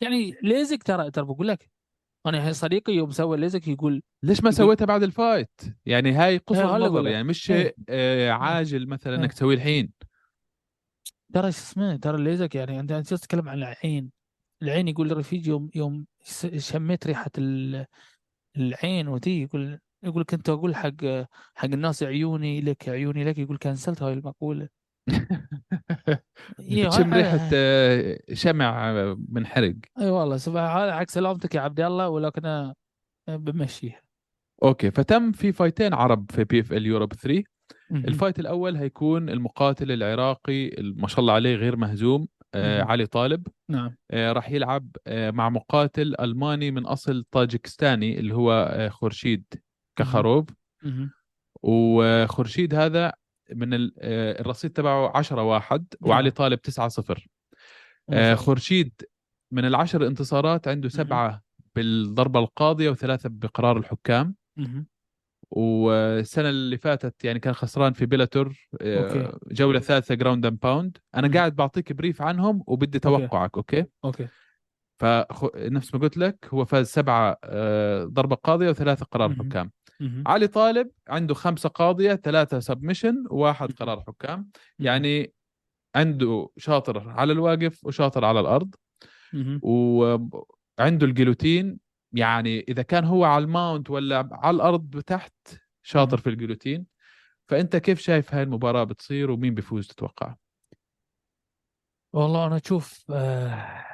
يعني 0.00 0.34
ليزك 0.42 0.82
ترى 0.82 1.10
ترى 1.10 1.24
بقول 1.24 1.48
لك 1.48 1.70
أنا 2.26 2.48
هي 2.48 2.52
صديقي 2.52 2.92
يوم 2.92 3.10
سوى 3.10 3.36
ليزك 3.36 3.68
يقول 3.68 4.02
ليش 4.22 4.42
ما 4.44 4.50
سويتها 4.50 4.84
بعد 4.84 5.02
الفايت 5.02 5.50
يعني 5.86 6.12
هاي 6.12 6.32
إيه، 6.32 6.40
أقول 6.50 6.80
نظر. 6.80 7.06
يعني 7.06 7.24
مش 7.24 7.50
إيه. 7.50 7.62
شيء 7.62 7.74
آه، 7.88 8.30
عاجل 8.30 8.88
مثلا 8.88 9.14
إيه. 9.14 9.20
إنك 9.20 9.32
تسويه 9.32 9.56
الحين 9.56 9.92
ترى 11.34 11.52
شو 11.52 11.58
اسمه 11.58 11.96
ترى 11.96 12.16
الليزك 12.16 12.54
يعني 12.54 12.80
أنت 12.80 12.92
أنت 12.92 13.14
تتكلم 13.14 13.48
عن 13.48 13.58
العين 13.58 14.10
العين 14.62 14.88
يقول 14.88 15.16
رفيج 15.16 15.46
يوم 15.46 15.70
يوم 15.74 16.06
شميت 16.56 17.06
ريحة 17.06 17.30
ال- 17.38 17.86
العين 18.56 19.08
وتي 19.08 19.42
يقول 19.42 19.80
يقول 20.06 20.24
كنت 20.24 20.48
أقول 20.48 20.76
حق 20.76 20.94
حق 21.54 21.64
الناس 21.64 22.02
عيوني 22.02 22.60
لك 22.60 22.88
عيوني 22.88 23.24
لك 23.24 23.38
يقول 23.38 23.58
كنسلت 23.58 24.02
هاي 24.02 24.12
المقولة. 24.12 24.68
إيه، 26.60 26.86
بتشم 26.86 27.14
هاي- 27.14 27.22
ريحة 27.22 27.50
آه، 27.54 28.18
شمع 28.32 28.90
آه، 28.90 29.16
من 29.28 29.46
حرق 29.46 29.74
إي 30.00 30.10
والله 30.10 30.36
سبحان 30.36 30.78
هذا 30.80 30.96
حق 30.98 31.10
سلامتك 31.10 31.54
يا 31.54 31.60
عبد 31.60 31.80
الله 31.80 32.08
ولكن 32.08 32.46
أنا 32.46 32.74
بمشيها. 33.28 34.00
okay 34.62 34.90
فتم 34.90 35.32
في 35.32 35.52
فايتين 35.52 35.94
عرب 35.94 36.30
في 36.30 36.44
PFL 36.44 36.86
Europe 36.86 37.12
3 37.14 37.42
مهم. 37.90 38.04
الفايت 38.04 38.38
الأول 38.38 38.76
هيكون 38.76 39.28
المقاتل 39.30 39.92
العراقي 39.92 40.70
ما 40.96 41.08
شاء 41.08 41.20
الله 41.20 41.32
عليه 41.32 41.54
غير 41.56 41.76
مهزوم 41.76 42.28
آه. 42.54 42.82
علي 42.82 43.06
طالب. 43.06 43.46
نعم. 43.70 43.96
آه 44.10 44.32
راح 44.32 44.50
يلعب 44.50 44.88
آه 45.06 45.30
مع 45.30 45.48
مقاتل 45.48 46.14
ألماني 46.20 46.70
من 46.70 46.86
أصل 46.86 47.24
طاجكستاني 47.30 48.18
اللي 48.18 48.34
هو 48.34 48.52
آه 48.52 48.88
خورشيد. 48.88 49.44
كخروب. 49.96 50.50
وخورشيد 51.62 52.74
هذا 52.74 53.12
من 53.54 53.74
ال- 53.74 53.94
آه، 53.98 54.40
الرصيد 54.40 54.70
تبعه 54.72 55.16
10 55.16 55.42
واحد 55.42 55.86
وعلي. 56.00 56.30
طالب 56.30 56.60
9 56.60 56.88
0 56.88 57.26
ما 58.08 58.16
شاء 58.16 58.32
آه،. 58.32 58.34
خورشيد 58.34 58.92
من 59.52 59.64
العشر 59.64 60.06
انتصارات 60.06 60.68
عنده 60.68 60.88
سبعة 60.88 61.42
بالضربة 61.76 62.40
القاضية 62.40 62.90
وثلاثة 62.90 63.28
بقرار 63.32 63.76
الحكام 63.76 64.34
مهم. 64.56 64.86
والسنة 65.50 66.48
اللي 66.48 66.78
فاتت 66.78 67.24
يعني 67.24 67.38
كان 67.38 67.54
خسران 67.54 67.92
في 67.92 68.06
Bellator 68.06 68.68
آه، 68.80 68.98
okay. 69.28 69.38
جولة 69.54 69.80
ثالثة 69.80 70.14
ground 70.14 70.46
and 70.46 70.58
pound 70.60 70.98
أنا 71.14 71.28
مم. 71.28 71.34
قاعد 71.34 71.56
بعطيك 71.56 71.92
brief 71.92 72.22
عنهم 72.22 72.62
وبدي. 72.66 72.98
توقعك 72.98 73.56
okay 73.56 73.84
okay 74.04 74.28
فنفس 75.00 75.94
ما 75.94 76.00
قلت 76.00 76.16
لك 76.16 76.48
هو 76.54 76.64
فاز 76.64 76.86
سبعة 76.88 77.38
آه، 77.44 78.04
ضربة 78.04 78.36
قاضية 78.36 78.70
وثلاثة 78.70 79.04
قرار. 79.06 79.34
حكام. 79.34 79.70
علي 80.26 80.46
طالب 80.46 80.90
عنده 81.08 81.34
خمسة 81.34 81.68
قاضية 81.68 82.14
ثلاثة 82.14 82.60
submission 82.60 83.24
وواحد. 83.30 83.72
قرار 83.72 84.00
حكام. 84.00 84.50
يعني 84.78 85.32
عنده 85.94 86.48
شاطر 86.56 87.08
على 87.08 87.32
الواقف 87.32 87.84
وشاطر 87.84 88.24
على 88.24 88.40
الأرض. 88.40 88.74
مهم. 89.32 89.60
وعنده 89.62 91.06
ال 91.06 91.13
guillotine 91.13 91.78
يعني 92.12 92.60
إذا 92.60 92.82
كان 92.82 93.04
هو 93.04 93.24
على 93.24 93.44
ال 93.44 93.52
mount 93.52 93.90
ولا 93.90 94.28
على 94.32 94.54
الأرض 94.54 95.00
تحت 95.00 95.32
شاطر 95.82 96.16
مم. 96.16 96.22
في 96.22 96.30
ال 96.30 96.35
guillotine 96.35 96.86
فأنت 97.48 97.76
كيف 97.76 98.00
شايف 98.00 98.34
هاي 98.34 98.42
المباراة 98.42 98.84
بتصير 98.84 99.30
ومين 99.30 99.54
بيفوز 99.54 99.86
تتوقع؟ 99.86 100.34
والله 102.12 102.46
أنا 102.46 102.56
أشوف 102.56 103.04
آه 103.10 103.84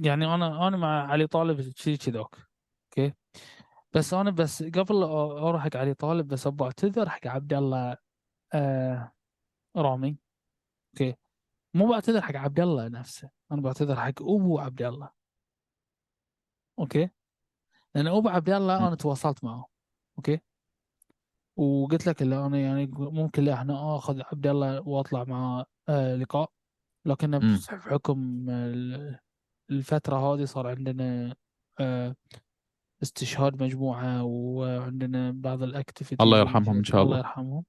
يعني 0.00 0.34
أنا 0.34 0.68
أنا 0.68 0.76
مع 0.76 1.10
علي 1.10 1.26
طالب 1.26 1.72
شيء 1.76 1.96
كذاك 1.96 2.36
okay. 2.98 3.14
بس 3.98 4.14
أنا 4.14 4.30
بس 4.30 4.62
قبل 4.62 5.02
أروح 5.02 5.62
حق 5.64 5.76
علي 5.76 5.94
طالب 5.94 6.28
بس 6.28 6.46
أبغى 6.46 6.66
أعتذر 6.66 7.08
حق 7.08 7.26
عبد 7.26 7.52
الله 7.52 7.96
آه 8.54 9.12
رامي. 9.76 10.18
أوكي. 10.94 11.14
مو 11.74 11.88
بعتذر 11.88 12.22
حق 12.22 12.36
عبد 12.36 12.60
الله 12.60 12.88
نفسه 12.88 13.30
أنا 13.52 13.60
بعتذر 13.60 13.96
حق 13.96 14.22
أبو 14.22 14.58
عبد 14.58 14.82
الله. 14.82 15.10
okay. 16.78 17.10
لأن 17.94 18.06
أبو 18.06 18.28
عبد 18.28 18.50
الله. 18.50 18.88
أنا 18.88 18.94
تواصلت 18.96 19.44
معه. 19.44 19.66
okay. 20.18 20.40
وقلت 21.56 22.06
لك 22.06 22.22
اللي 22.22 22.46
أنا 22.46 22.58
يعني 22.58 22.86
ممكن 22.96 23.44
لا 23.44 23.54
إحنا 23.54 23.96
آخذ 23.96 24.22
عبد 24.32 24.46
الله 24.46 24.88
وأطلع 24.88 25.24
معه 25.24 25.66
آه 25.88 26.16
لقاء. 26.16 26.50
لكن. 27.04 27.38
بحكم 27.72 28.50
ال- 28.50 29.18
الفترة 29.70 30.16
هذه 30.16 30.44
صار 30.44 30.66
عندنا 30.66 31.36
آه، 31.80 32.16
استشهاد 33.02 33.62
مجموعة 33.62 34.22
وعندنا 34.24 35.30
بعض 35.30 35.62
ال 35.62 35.67
activities 35.67 36.18
الله 36.20 36.38
يرحمهم 36.38 36.76
إن 36.76 36.84
شاء 36.84 37.02
الله. 37.02 37.16
الله. 37.16 37.18
يرحمهم. 37.18 37.64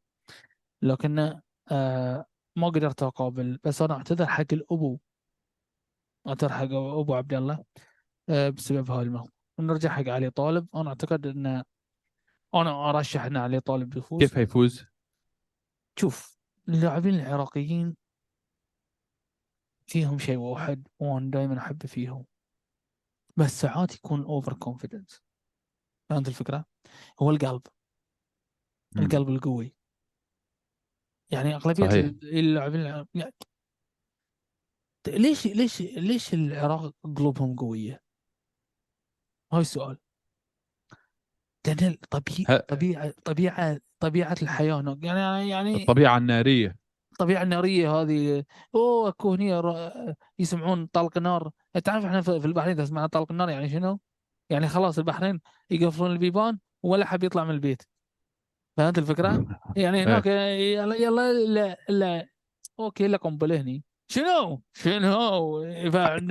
لكن 0.82 1.39
آه، 1.71 2.25
ما 2.55 2.67
قدرت 2.67 3.03
أقابل 3.03 3.59
بس 3.63 3.82
أنا 3.82 3.93
أعتذر 3.93 4.25
حق 4.25 4.45
الأبو. 4.53 4.99
أعتذر 6.27 6.49
حق 6.49 6.71
أبو 6.73 7.15
عبد 7.15 7.34
الله 7.34 7.63
آه، 8.30 8.49
بسبب 8.49 8.91
هاي 8.91 9.03
الموضوع 9.03 9.32
ونرجع 9.57 9.89
حق 9.89 10.07
علي 10.07 10.30
طالب. 10.30 10.67
أنا 10.75 10.89
أعتقد 10.89 11.27
إن 11.27 11.63
أنا 12.55 12.89
أرشح 12.89 13.25
إن 13.25 13.38
علي 13.38 13.59
طالب 13.59 13.97
يفوز. 13.97 14.19
كيف 14.19 14.38
هيفوز؟ 14.38 14.86
شوف 15.99 16.39
اللاعبين 16.69 17.15
العراقيين 17.15 17.95
فيهم 19.88 20.19
شيء 20.19 20.38
واحد 20.38 20.88
وأنا 20.99 21.32
دائما 21.32 21.57
احبه 21.57 21.88
فيهم. 21.88 22.25
بس 23.39 23.61
ساعات 23.61 23.95
يكون 23.95 24.23
over 24.23 24.53
confidence 24.53 25.21
فهمت 26.09 26.27
الفكرة؟ 26.27 26.65
هو 27.21 27.29
القلب 27.31 27.61
مم. 28.95 29.03
القلب 29.03 29.29
القوي 29.29 29.75
يعني 31.31 31.55
أغلبية. 31.55 31.85
اللاعبين 32.39 32.81
يعني 32.81 33.33
ليش 35.07 35.47
ليش 35.47 35.81
ليش 35.81 36.33
العراق 36.33 36.93
قلوبهم 37.15 37.55
قوية؟ 37.55 38.03
هاي 39.53 39.61
السؤال 39.61 39.97
لأن 41.67 41.93
طبيعي 42.11 42.45
ه- 42.49 42.57
طبيعه 42.57 43.13
طبيعه 43.25 43.81
طبيعة 43.99 44.35
الحياة 44.41 44.97
يعني 45.03 45.49
يعني 45.49 45.75
الطبيعة 45.81 46.17
النارية 46.17 46.75
الطبيعه 47.20 47.43
الناريه 47.43 47.91
هذه. 47.91 48.43
أوه 48.76 49.09
أكو 49.09 49.34
هني 49.34 49.59
ر- 49.59 50.15
يسمعون 50.39 50.86
طلق 50.86 51.17
نار. 51.17 51.51
تعرف 51.84 52.05
إحنا 52.05 52.22
في 52.22 52.45
البحرين 52.45 52.74
اذا 52.74 52.86
سمعنا 52.86 53.07
طلق 53.07 53.32
النار 53.32 53.49
يعني 53.49 53.70
شنو؟ 53.70 53.99
يعني 54.49 54.67
خلاص 54.67 54.97
البحرين 54.97 55.41
يقفلون 55.70 56.11
البيبان 56.11 56.59
ولا 56.84 57.05
حد 57.05 57.24
يطلع 57.24 57.43
من 57.43 57.51
البيت. 57.51 57.84
فهمت 58.78 58.97
الفكرة؟ 58.97 59.59
يعني 59.76 60.01
هناك 60.03 60.26
يلا 60.26 60.95
يلا 60.95 61.34
لا 61.34 61.78
لا. 61.89 62.28
okay 62.80 63.07
لا 63.07 63.17
قنبله 63.17 63.61
هني. 63.61 63.84
شنو؟ 64.07 64.61
شنو؟ 64.74 65.61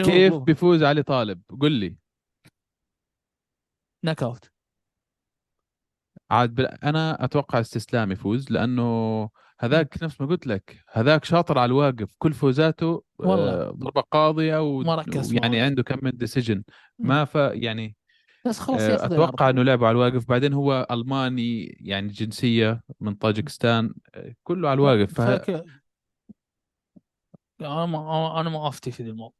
كيف 0.05 0.35
بيفوز 0.35 0.83
علي 0.83 1.03
طالب؟ 1.03 1.43
قل 1.61 1.73
لي. 1.73 1.97
knockout. 4.05 4.51
عاد 6.31 6.55
بل... 6.55 6.67
أنا 6.67 7.25
أتوقع 7.25 7.61
استسلام 7.61 8.13
يفوز 8.13 8.51
لأنه 8.53 9.31
هذاك 9.61 10.03
نفس 10.03 10.21
ما 10.21 10.27
قلت 10.27 10.47
لك 10.47 10.85
هذاك 10.93 11.25
شاطر 11.25 11.59
على 11.59 11.67
الواقف 11.69 12.15
كل 12.19 12.33
فوزاته 12.33 13.03
والله. 13.19 13.51
آه، 13.51 13.71
ضربة 13.71 14.01
قاضية 14.01 14.63
و... 14.63 14.81
ما 14.81 14.95
ركز 14.95 15.33
ويعني 15.33 15.59
معه. 15.59 15.65
عنده 15.65 15.83
كم 15.83 15.99
من 16.03 16.11
decision 16.15 16.63
ما 16.99 17.25
ف 17.25 17.35
يعني 17.35 17.97
بس 18.47 18.59
خلاص 18.59 18.81
آه، 18.81 19.05
أتوقع. 19.07 19.51
إنه 19.51 19.63
لعبه 19.63 19.87
على 19.87 19.95
الواقف 19.95 20.29
بعدين 20.29 20.53
هو 20.53 20.87
ألماني 20.91 21.65
يعني 21.81 22.09
جنسية 22.09 22.83
من 23.01 23.15
طاجكستان 23.15 23.95
آه، 24.15 24.35
كله 24.43 24.69
على 24.69 24.77
الواقف 24.77 25.15
ف... 25.15 25.21
فك... 25.21 25.65
أنا 27.61 27.87
ما 27.87 28.41
أنا 28.41 28.51
ما 28.51 28.69
أفتي 28.69 28.91
في 28.91 29.03
ذي 29.03 29.11
الموضوع 29.11 29.35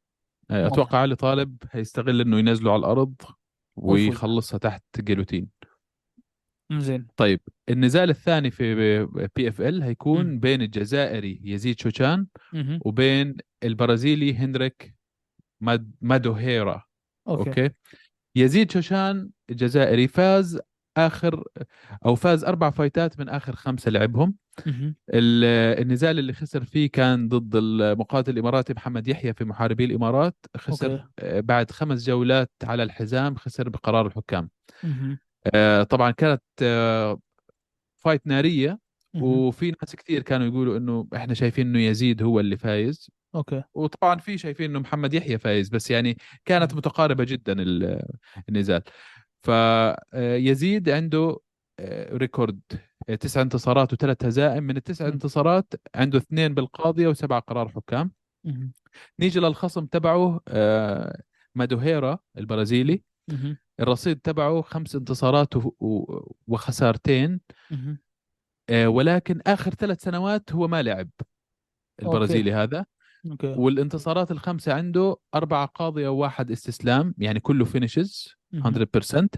أتوقع 0.51 0.97
علي 0.97 1.15
طالب 1.15 1.57
هيستغل 1.71 2.21
إنه 2.21 2.39
ينزله 2.39 2.71
على 2.71 2.79
الأرض. 2.79 3.13
ويخلصها 3.75 4.57
تحت 4.57 4.83
جيلوتين 4.99 5.49
زين. 6.71 7.07
طيب 7.17 7.39
النزال 7.69 8.09
الثاني 8.09 8.51
في 8.51 9.05
بي 9.35 9.47
اف 9.49 9.61
ال 9.61 9.83
هيكون 9.83 10.25
مم. 10.25 10.39
بين 10.39 10.61
الجزائري 10.61 11.41
يزيد 11.43 11.79
شوشان 11.79 12.27
مهم. 12.53 12.79
وبين 12.85 13.37
البرازيلي 13.63 14.33
هنريك 14.33 14.95
ماد 15.61 15.91
مادوريرا. 16.01 16.83
okay, 17.27 17.49
okay؟ 17.49 17.69
يزيد 18.35 18.71
شوشان 18.71 19.29
الجزائري 19.49 20.07
فاز 20.07 20.59
آخر 20.97 21.43
أو 22.05 22.15
فاز 22.15 22.43
أربع 22.43 22.69
fight 22.69 23.11
ات 23.11 23.19
من 23.19 23.29
آخر 23.29 23.55
خمسة 23.55 23.91
لعبهم. 23.91 24.35
النزال 25.09 26.19
اللي 26.19 26.33
خسر 26.33 26.63
فيه 26.63 26.91
كان 26.91 27.27
ضد 27.27 27.55
المقاتل 27.55 28.31
الإماراتي 28.33 28.73
محمد 28.73 29.07
يحيى 29.07 29.33
في 29.33 29.45
محاربي 29.45 29.85
الإمارات. 29.85 30.35
خسر 30.57 30.91
okay. 30.91 31.03
آه، 31.19 31.39
بعد 31.39 31.71
خمس 31.71 32.05
جولات 32.05 32.51
على 32.63 32.83
الحزام 32.83 33.35
خسر 33.35 33.69
بقرار 33.69 34.07
الحكام. 34.07 34.49
طبعا 35.89 36.11
كانت 36.11 36.43
آه، 36.61 37.19
fight 37.95 38.27
نارية 38.27 38.79
مهم. 39.13 39.23
وفي 39.23 39.71
ناس 39.71 39.95
كثير 39.95 40.21
كانوا 40.21 40.47
يقولوا 40.47 40.77
إنه 40.77 41.07
إحنا 41.15 41.33
شايفين 41.33 41.67
إنه 41.67 41.79
يزيد 41.79 42.23
هو 42.23 42.39
اللي 42.39 42.57
فايز 42.57 43.11
okay 43.35 43.63
وطبعا 43.73 44.15
في 44.19 44.37
شايفين 44.37 44.69
إنه 44.69 44.79
محمد 44.79 45.13
يحيى 45.13 45.37
فايز 45.37 45.69
بس 45.69 45.91
يعني 45.91 46.17
كانت 46.45 46.73
متقاربة 46.73 47.23
جدا 47.23 47.53
ال- 47.61 48.05
النزال 48.49 48.81
فيزيد 49.41 50.89
عنده 50.89 51.37
آه، 51.79 52.17
ريكورد 52.17 52.59
آه، 53.09 53.15
تسع 53.15 53.41
انتصارات 53.41 53.93
وثلاث 53.93 54.25
هزائم 54.25 54.63
من 54.63 54.77
التسع. 54.77 55.07
انتصارات 55.07 55.73
عنده 55.95 56.17
اثنين 56.17 56.53
بالقاضيه 56.53 57.07
وسبع 57.07 57.39
قرار 57.39 57.69
حكام. 57.69 58.11
نيجي 59.19 59.39
للخصم 59.39 59.85
تبعه 59.85 60.39
آه، 60.47 61.21
مادوهيرا 61.55 62.19
البرازيلي. 62.37 63.03
الرصيد 63.79 64.19
تبعه 64.19 64.61
خمس 64.61 64.95
انتصارات 64.95 65.53
وخسارتين. 66.47 67.41
آه، 68.69 68.87
ولكن 68.87 69.41
آخر 69.47 69.71
ثلاث 69.73 70.01
سنوات 70.03 70.53
هو 70.53 70.67
ما 70.67 70.81
لعب 70.81 71.09
البرازيلي 72.01 72.53
هذا. 72.53 72.85
okay. 73.31 73.47
والانتصارات 73.47 74.31
الخمسة 74.31 74.73
عنده 74.73 75.15
أربعة 75.35 75.65
قاضية 75.65 76.07
وواحد 76.09 76.51
استسلام 76.51 77.15
يعني 77.17 77.39
كله 77.39 77.65
finishes 77.65 78.35
مهم. 78.51 78.63
100% 78.63 79.29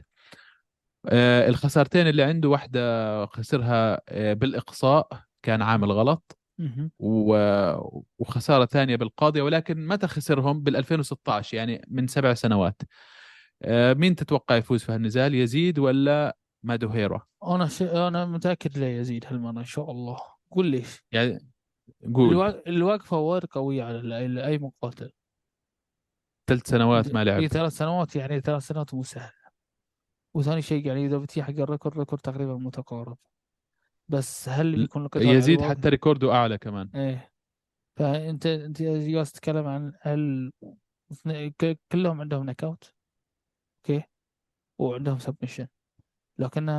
آه، 1.09 1.47
الخسارتين 1.49 2.07
اللي 2.07 2.23
عنده 2.23 2.49
واحدة 2.49 3.25
خسرها 3.25 4.01
آه، 4.09 4.33
بالإقصاء 4.33 5.07
كان 5.43 5.61
عامل 5.61 5.91
غلط. 5.91 6.37
و- 6.99 8.01
وخسارة 8.19 8.65
ثانية 8.65 8.95
بالقاضية 8.95 9.41
ولكن 9.41 9.87
متى 9.87 10.07
خسرهم؟ 10.07 10.63
بال 10.63 10.75
2016 10.75 11.57
يعني 11.57 11.85
من 11.87 12.07
سبع 12.07 12.33
سنوات. 12.33 12.81
مين 13.70 14.16
تتوقع 14.16 14.55
يفوز 14.55 14.84
في 14.84 14.91
هالنزال؟ 14.91 15.36
يزيد 15.36 15.80
ولا 15.80 16.38
مادوريرا 16.65 17.28
أنا 17.43 17.68
ش... 17.68 17.82
أنا 17.82 18.26
متأكد 18.26 18.78
لا 18.78 18.97
يزيد 18.97 19.26
هالمرة 19.26 19.59
إن 19.59 19.66
شاء 19.66 19.91
الله. 19.91 20.20
قول 20.51 20.66
ليش 20.66 21.03
يعني 21.12 21.51
قول. 22.14 22.30
الوا... 22.30 22.70
الوقفة 22.70 23.18
وايد 23.18 23.45
قويه 23.45 23.84
على 23.84 24.45
أي 24.45 24.57
مقاتل. 24.57 25.12
ثلاث 26.49 26.68
سنوات 26.68 27.14
ما 27.14 27.24
في 27.24 27.30
لعب. 27.30 27.47
ثلاث 27.47 27.74
سنوات 27.74 28.16
يعني 28.16 28.41
ثلاث 28.41 28.64
سنوات 28.64 28.93
مو 28.93 29.03
سهل. 29.03 29.34
وثاني 30.36 30.62
شيء 30.62 30.88
يعني 30.88 31.05
إذا 31.05 31.18
بتجي 31.18 31.43
حق 31.43 31.49
ال 31.49 31.56
record 31.56 31.97
record 31.97 32.22
تقريبا 32.22 32.53
متقارب. 32.53 33.18
بس 34.07 34.49
هل 34.49 34.76
بيكون 34.76 35.09
يزيد؟ 35.16 35.62
حتى 35.62 35.89
record 35.89 36.27
ه 36.27 36.34
أعلى 36.34 36.57
كمان. 36.57 36.89
إيه. 36.95 37.32
فانت 37.99 38.45
أنت 38.45 38.82
جالس 38.82 39.32
تتكلم 39.32 39.68
عن 39.68 39.93
هل 40.01 40.51
كلهم 41.91 42.22
عندهم 42.22 42.49
knockout؟ 42.49 42.93
okay. 43.89 44.03
وعندهم 44.79 45.19
submission 45.19 45.67
لكن 46.39 46.69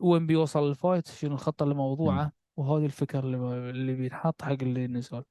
وين 0.00 0.26
بيوصل 0.26 0.68
ال 0.68 0.74
fight؟ 0.74 1.08
شنو 1.08 1.34
الخطة 1.34 1.62
اللي 1.62 1.74
موضوعه 1.74 2.32
وهذه 2.56 2.84
الفكر 2.84 3.24
اللي 3.24 3.70
اللي 3.70 3.94
بينحط 3.94 4.42
حق 4.42 4.56
اللي 4.62 4.86
نزل 4.86 5.22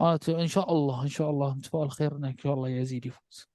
آه 0.00 0.18
إن 0.28 0.46
شاء 0.46 0.72
الله 0.72 1.02
إن 1.02 1.08
شاء 1.08 1.30
الله. 1.30 1.54
نتفائل 1.54 1.90
خير 1.90 2.16
انه 2.16 2.28
إن 2.28 2.38
شاء 2.38 2.54
الله 2.54 2.68
يزيد 2.68 3.06
يفوز. 3.06 3.48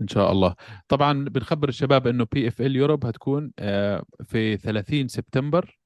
إن 0.00 0.08
شاء 0.08 0.32
الله. 0.32 0.54
طبعا 0.88 1.24
بنخبر 1.24 1.68
الشباب 1.68 2.06
إنه 2.06 2.26
PFL 2.32 2.76
Europe 2.76 3.06
هتكون 3.06 3.52
آه، 3.58 4.02
في 4.24 4.56
30 4.56 5.08
سبتمبر. 5.08 5.78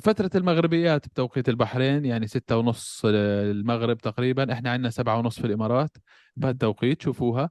فترة 0.00 0.30
المغربيات 0.34 1.08
بتوقيت 1.08 1.48
البحرين 1.48 2.04
يعني 2.04 2.26
ستة 2.26 2.56
ونص 2.56 3.02
المغرب 3.04 3.98
تقريبا. 3.98 4.52
إحنا 4.52 4.70
عندنا 4.70 4.90
سبعة 4.90 5.18
ونص 5.18 5.40
في 5.40 5.46
الإمارات. 5.46 5.96
بهالتوقيت 6.36 7.02
شوفوها. 7.02 7.50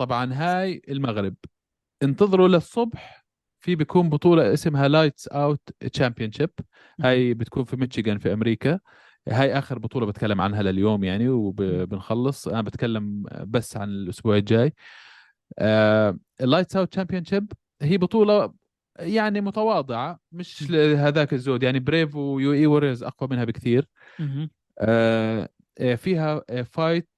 طبعا 0.00 0.32
هاي 0.34 0.82
المغرب. 0.88 1.34
انتظروا 2.02 2.48
للصبح 2.48 3.24
في 3.60 3.74
بيكون 3.74 4.08
بطولة 4.08 4.52
اسمها 4.54 4.88
Lights 4.88 5.28
Out 5.28 5.60
Championship 5.92 6.50
هاي 7.00 7.34
بتكون 7.34 7.64
في 7.64 7.76
ميشيغان 7.76 8.18
في 8.18 8.32
أمريكا. 8.32 8.80
هاي 9.28 9.58
آخر 9.58 9.78
بطولة 9.78 10.06
بتكلم 10.06 10.40
عنها 10.40 10.62
لليوم 10.62 11.04
يعني 11.04 11.28
وبنخلص. 11.28 12.48
أنا 12.48 12.62
بتكلم 12.62 13.24
بس 13.44 13.76
عن 13.76 13.88
الأسبوع 13.88 14.36
الجاي. 14.36 14.74
ال 16.40 16.45
Lights 16.45 16.76
Out 16.76 16.92
Championship 16.92 17.52
هي 17.82 17.98
بطولة 17.98 18.54
يعني 18.98 19.40
متواضعة 19.40 20.20
مش 20.32 20.72
هذاك 20.72 21.32
الزود. 21.32 21.62
يعني 21.62 21.78
Brave 21.78 22.16
و 22.16 22.52
UAE 22.52 22.66
Warriors 22.66 23.02
أقوى 23.02 23.28
منها 23.30 23.44
بكثير. 23.44 23.88
آه، 24.78 25.48
فيها 25.96 26.44
fight 26.62 27.08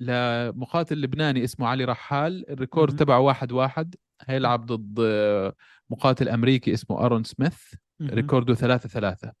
لمقاتل 0.00 1.00
لبناني 1.00 1.44
اسمه 1.44 1.68
علي 1.68 1.84
رحال 1.84 2.50
ال 2.50 2.56
record. 2.56 2.96
تبعه 2.96 3.20
واحد 3.20 3.52
واحد 3.52 3.94
هيلعب 4.26 4.66
ضد 4.66 4.98
آه، 5.00 5.54
مقاتل 5.90 6.28
أمريكي 6.28 6.74
اسمه 6.74 7.04
أرون 7.06 7.24
سميث. 7.24 7.58
record 8.02 8.47
ه 8.47 8.54
ثلاثة 8.54 8.88
ثلاثة. 8.88 9.32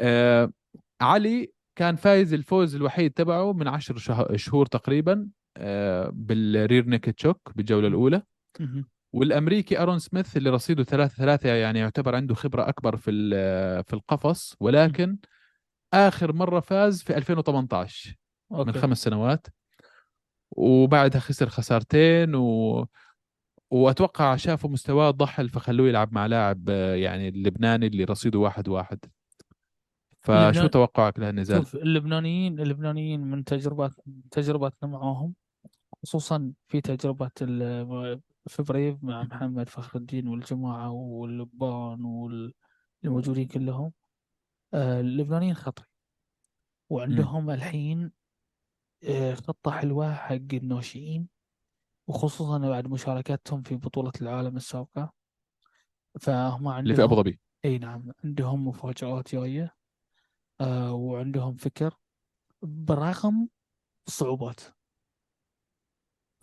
آه، 0.00 0.52
علي 1.00 1.52
كان 1.76 1.96
فايز 1.96 2.34
الفوز 2.34 2.74
الوحيد 2.74 3.12
تبعه 3.12 3.52
من 3.52 3.68
عشر 3.68 3.96
شه- 3.96 4.36
شهور 4.36 4.66
تقريبا 4.66 5.28
آه، 5.56 6.10
بال 6.14 6.38
rear 6.38 6.86
naked 6.86 7.12
choke 7.12 7.52
بالجولة 7.56 7.88
الأولى. 7.88 8.22
والأمريكي 9.12 9.82
أرون 9.82 9.98
سميث 9.98 10.36
اللي 10.36 10.50
رصيده 10.50 10.84
ثلاثة 10.84 11.14
ثلاثة 11.14 11.48
يعني 11.48 11.78
يعتبر 11.78 12.14
عنده 12.14 12.34
خبرة 12.34 12.68
أكبر 12.68 12.96
في 12.96 13.10
في 13.86 13.92
القفص 13.92 14.56
ولكن 14.60 15.18
آخر 15.94 16.32
مرة 16.32 16.60
فاز 16.60 17.02
في 17.02 17.16
2018 17.16 18.14
من 18.50 18.56
okay. 18.58 18.78
خمس 18.78 19.02
سنوات. 19.02 19.46
وبعدها 20.50 21.20
خسر 21.20 21.48
خسارتين 21.48 22.34
و... 22.34 22.86
وأتوقع 23.70 24.36
شافوا 24.36 24.70
مستواه 24.70 25.10
ضحل 25.10 25.48
فخلوه 25.48 25.88
يلعب 25.88 26.12
مع 26.12 26.26
لاعب 26.26 26.68
يعني 26.68 27.28
اللبناني 27.28 27.86
اللي 27.86 28.04
رصيده 28.04 28.38
واحد 28.38 28.68
واحد. 28.68 28.98
فشو 30.20 30.32
اللبنان- 30.32 30.70
توقعك 30.70 31.18
لهالنزال؟ 31.18 31.56
شوف 31.58 31.74
اللبنانيين 31.76 32.60
اللبنانيين 32.60 33.20
من 33.20 33.44
تجربات 33.44 33.92
تجربتنا 34.30 34.88
معاهم 34.88 35.34
خصوصا 36.02 36.52
في 36.68 36.80
تجربة 36.80 37.30
ال- 37.42 38.20
في 38.46 38.62
Brave 38.62 38.96
مع 39.02 39.22
محمد 39.22 39.68
فخر 39.68 39.98
الدين 39.98 40.28
والجماعة 40.28 40.90
واللبان 40.90 42.04
والموجودين 42.04 43.46
كلهم 43.48 43.92
آه، 44.74 45.00
اللبنانيين 45.00 45.54
خطر. 45.54 45.88
وعندهم 46.90 47.50
الحين 47.50 48.10
خطة 49.34 49.70
حلوة 49.70 50.14
حق 50.14 50.34
الناشئين 50.52 51.28
وخصوصا 52.08 52.58
بعد 52.58 52.88
مشاركتهم 52.88 53.62
في 53.62 53.76
بطولة 53.76 54.12
العالم 54.22 54.56
السابقة. 54.56 55.12
فهم 56.20 56.68
عندهم 56.68 56.78
اللي 56.78 56.94
في 56.94 57.02
أبو 57.02 57.16
ظبي. 57.16 57.40
إي 57.64 57.78
نعم 57.78 58.12
عندهم 58.24 58.68
مفاجآت 58.68 59.34
جاية 59.34 59.74
آه 60.60 60.92
وعندهم 60.92 61.56
فكر 61.56 61.94
برغم 62.62 63.48
الصعوبات 64.06 64.60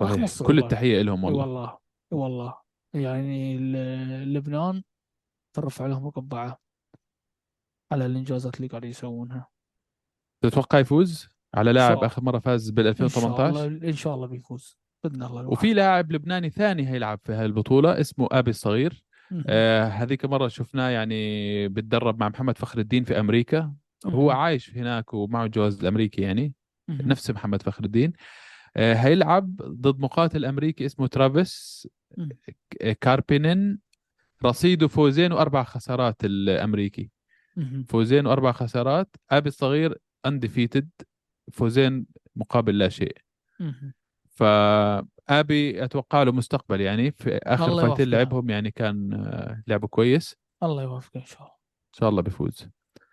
رغم 0.01 0.09
صحيح 0.09 0.17
كل 0.17 0.23
الصعوبات 0.23 0.63
التحية 0.63 1.01
لهم 1.01 1.23
والله. 1.23 1.41
والله 1.45 1.77
والله. 2.11 2.61
يعني 2.93 3.57
لبنان 4.25 4.83
ترفع 5.53 5.85
لهم 5.85 6.07
القبعة 6.07 6.59
على 7.91 8.05
الإنجازات 8.05 8.55
اللي 8.55 8.67
قاعد 8.67 8.85
يسوونها. 8.85 9.47
تتوقع 10.41 10.79
يفوز؟ 10.79 11.34
على 11.55 11.73
لاعب. 11.73 12.03
آخر 12.03 12.23
مرة 12.23 12.39
فاز 12.39 12.69
بال 12.69 12.87
إن 12.87 12.95
شاء 12.95 13.05
2018 13.05 13.49
الله 13.67 13.89
إن 13.89 13.93
شاء 13.95 14.15
الله 14.15 14.27
بيفوز 14.27 14.77
بإذن 15.03 15.23
الله 15.23 15.47
وفي 15.47 15.73
لاعب 15.73 16.11
لبناني 16.11 16.49
ثاني 16.49 16.89
هيلعب 16.89 17.19
في 17.23 17.33
هاي 17.33 17.45
البطولة 17.45 17.99
اسمه 17.99 18.27
أبي 18.31 18.49
الصغير. 18.49 19.03
آه 19.47 19.83
هذيك 19.83 20.25
مرة 20.25 20.47
شفناه 20.47 20.89
يعني 20.89 21.67
بتدرب 21.67 22.19
مع 22.19 22.29
محمد 22.29 22.57
فخر 22.57 22.79
الدين 22.79 23.03
في 23.03 23.19
أمريكا. 23.19 23.73
هو 24.05 24.27
مهم. 24.27 24.29
عايش 24.37 24.77
هناك 24.77 25.13
ومعه 25.13 25.47
جواز 25.47 25.79
الأمريكي 25.79 26.21
يعني. 26.21 26.53
مهم. 26.87 27.01
نفس 27.07 27.31
محمد 27.31 27.61
فخر 27.61 27.83
الدين. 27.85 28.13
آه 28.77 28.93
هيلعب 28.93 29.55
ضد 29.55 29.99
مقاتل 29.99 30.45
أمريكي 30.45 30.85
اسمه 30.85 31.07
ترافيس 31.07 31.87
مم. 32.17 32.29
ك- 32.71 32.97
كاربينين 33.01 33.79
رصيده 34.45 34.87
فوزين 34.87 35.31
وأربع 35.31 35.63
خسارات 35.63 36.15
الأمريكي. 36.23 37.09
مهم. 37.57 37.83
فوزين 37.83 38.25
وأربع 38.27 38.51
خسارات. 38.51 39.15
أبي 39.31 39.49
الصغير 39.49 39.97
undefeated 40.25 40.89
فوزين 41.51 42.05
مقابل 42.35 42.77
لا 42.77 42.89
شيء. 42.89 43.17
فأبي 44.29 45.83
أتوقع 45.83 46.23
له 46.23 46.31
مستقبل 46.31 46.81
يعني. 46.81 47.11
في 47.11 47.39
آخر. 47.43 47.81
fight 47.87 48.03
ين 48.03 48.09
لعبهم 48.09 48.49
يعني 48.49 48.71
كان 48.71 49.13
آه، 49.13 49.63
لعبه 49.67 49.87
كويس. 49.87 50.35
الله 50.63 50.83
يوفقه 50.83 51.19
إن 51.19 51.25
شاء 51.25 51.39
الله. 51.41 51.51
إن 51.93 51.99
شاء 51.99 52.09
الله 52.09 52.21
بيفوز. 52.21 52.67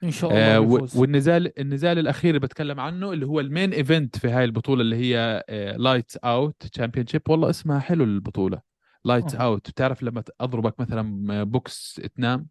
إن 0.05 0.11
شاء 0.11 0.30
آه 0.33 0.35
الله 0.59 0.61
و- 0.61 0.72
بيفوز. 0.74 0.97
والنزال 0.97 1.61
النزال 1.61 1.99
الأخير 1.99 2.28
اللي 2.30 2.41
بتكلم 2.41 2.80
عنه 2.80 3.12
اللي 3.12 3.26
هو 3.26 3.41
ال 3.40 3.47
main 3.47 3.72
event 3.72 4.18
في 4.18 4.28
هاي 4.30 4.45
البطولة 4.45 4.83
اللي 4.83 4.97
هي 4.97 5.45
lights 5.78 6.16
out 6.16 6.66
championship 6.66 7.22
والله 7.28 7.51
اسمها 7.51 7.78
حلو 7.78 8.05
البطولة. 8.05 8.61
lights 9.05 9.34
أه. 9.35 9.39
out 9.38 9.70
بتعرف 9.70 10.03
لما 10.03 10.22
أضربك 10.41 10.80
مثلا 10.80 11.45
box 11.44 12.00
تنام 12.16 12.49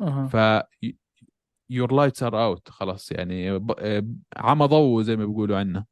أها. 0.00 0.64
your 1.70 1.92
lights 1.94 2.22
are 2.22 2.44
out 2.44 2.68
خلاص 2.68 3.12
يعني 3.12 3.50
آه، 3.78 4.04
عمى 4.36 4.66
ضوء 4.66 5.02
زي 5.02 5.16
ما 5.16 5.26
بيقولوا 5.26 5.58
عنا. 5.58 5.86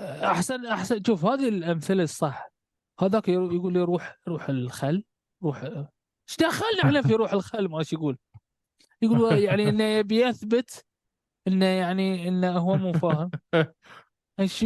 أحسن 0.00 0.66
أحسن 0.66 1.02
شوف 1.06 1.24
هذه 1.24 1.48
الأمثلة 1.48 2.02
الصح. 2.02 2.50
هذاك 3.00 3.28
يقول 3.28 3.72
لي 3.72 3.82
روح 3.82 4.18
روح 4.28 4.48
الخل 4.48 5.04
روح 5.42 5.62
إيش 5.62 6.36
دخلنا 6.40 6.84
إحنا 6.84 7.02
في 7.02 7.14
روح 7.14 7.32
الخل؟ 7.32 7.68
ما 7.68 7.78
إيش 7.78 7.92
يقول. 7.92 8.18
يقول 9.02 9.38
يعني 9.44 9.68
إنه 9.68 9.84
يبي 9.84 10.20
يثبت 10.20 10.84
إنه 11.48 11.66
يعني 11.66 12.28
إنه 12.28 12.58
هو 12.58 12.76
مو 12.76 12.92
فاهم. 12.92 13.30
إيش 14.40 14.62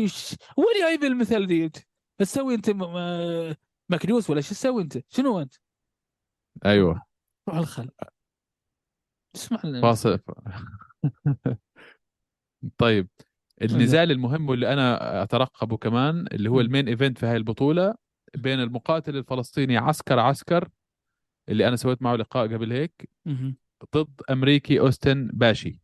وين 0.56 0.80
جايب 0.80 1.04
المثال 1.04 1.46
ذي 1.46 1.64
أنت؟ 1.64 1.76
تسوي 2.18 2.54
أنت 2.54 2.70
م- 2.70 3.54
مكنوس 3.90 4.30
ولا 4.30 4.40
شو 4.40 4.48
تسوي 4.48 4.82
أنت؟ 4.82 4.98
شنو 5.08 5.40
أنت؟ 5.40 5.54
أيوه. 6.66 7.02
روح 7.48 7.56
الخل. 7.58 7.90
اسمع 9.36 9.80
فاصل. 9.82 10.18
طيب 12.78 13.08
النزال 13.62 14.10
المهم 14.10 14.48
واللي 14.48 14.72
أنا 14.72 15.22
أترقبه 15.22 15.76
كمان 15.76 16.26
اللي 16.32 16.50
هو. 16.50 16.60
ال 16.60 16.66
main 16.66 16.88
event 16.88 17.18
في 17.18 17.26
هاي 17.26 17.36
البطولة 17.36 17.94
بين 18.36 18.60
المقاتل 18.60 19.16
الفلسطيني 19.16 19.76
عسكر 19.76 20.18
عسكر 20.18 20.68
اللي 21.48 21.68
أنا 21.68 21.76
سويت 21.76 22.02
معه 22.02 22.16
لقاء 22.16 22.54
قبل 22.54 22.72
هيك. 22.72 23.10
ضد 23.96 24.20
أمريكي 24.30 24.80
أوستن 24.80 25.30
باشي. 25.32 25.82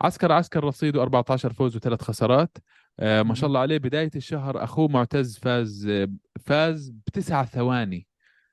عسكر 0.00 0.32
عسكر 0.32 0.64
رصيده 0.64 1.02
14 1.02 1.52
فوز 1.52 1.76
وثلاث 1.76 2.02
خسارات. 2.02 2.58
آه 3.00 3.22
ما 3.22 3.34
شاء 3.34 3.48
الله 3.48 3.60
عليه 3.60 3.78
بداية 3.78 4.10
الشهر 4.16 4.64
أخوه 4.64 4.88
معتز 4.88 5.38
فاز 5.38 5.86
آه، 5.88 6.08
فاز 6.40 6.88
بتسع 7.06 7.44
ثواني. 7.44 8.06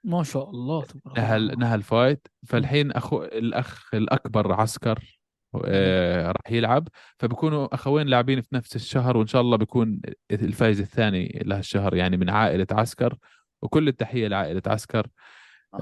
ما 0.04 0.24
شاء 0.24 0.50
الله 0.50 0.84
تبارك 0.84 1.18
نهى 1.20 1.36
الله. 1.38 1.56
نهى 1.56 1.76
ال 1.76 1.83
fight. 1.83 2.28
فالحين 2.48 2.92
اخو 2.92 3.24
الاخ 3.24 3.90
الأكبر 3.96 4.52
عسكر 4.52 5.20
آه 5.66 6.28
راح 6.32 6.52
يلعب. 6.52 6.88
فبيكونوا 7.20 7.76
أخوين 7.76 8.08
لاعبين 8.08 8.42
في 8.42 8.56
نفس 8.56 8.76
الشهر 8.76 9.18
وإن 9.18 9.28
شاء 9.28 9.42
الله 9.42 9.58
بيكون 9.58 10.02
الفايز 10.32 10.80
الثاني 10.80 11.42
لهالشهر 11.46 11.96
يعني 11.96 12.18
من 12.18 12.30
عائلة 12.30 12.68
عسكر. 12.72 13.18
وكل 13.62 13.88
التحية 13.88 14.28
لعائلة 14.28 14.62
عسكر. 14.68 15.08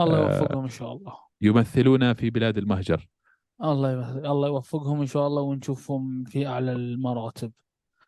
الله 0.01 0.17
آه، 0.17 0.37
يوفقهم 0.39 0.63
إن 0.63 0.69
شاء 0.69 0.93
الله. 0.93 1.13
يمثلون 1.41 2.13
في 2.13 2.29
بلاد 2.29 2.57
المهجر. 2.57 3.07
الله 3.63 3.91
يوفق- 3.91 4.29
الله 4.29 4.47
يوفقهم 4.47 4.99
إن 4.99 5.05
شاء 5.05 5.27
الله 5.27 5.41
ونشوفهم 5.41 6.23
في 6.23 6.47
أعلى 6.47 6.71
المراتب. 6.71 7.51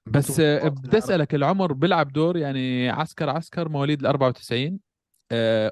بس 0.06 0.40
آه، 0.40 0.68
بدي 0.68 0.98
أسألك 0.98 1.36
العمر 1.36 1.74
بيلعب 1.74 2.12
دور 2.14 2.38
يعني 2.38 2.90
عسكر 2.90 3.30
عسكر 3.30 3.70
مواليد 3.70 4.00
ال 4.00 4.06
94 4.08 4.68
آه، 4.74 4.80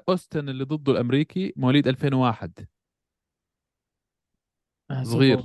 أوستن 0.08 0.48
اللي 0.48 0.64
ضده 0.64 0.92
الأمريكي 0.92 1.52
مواليد 1.56 1.88
2001 1.88 2.68
صغير. 5.02 5.44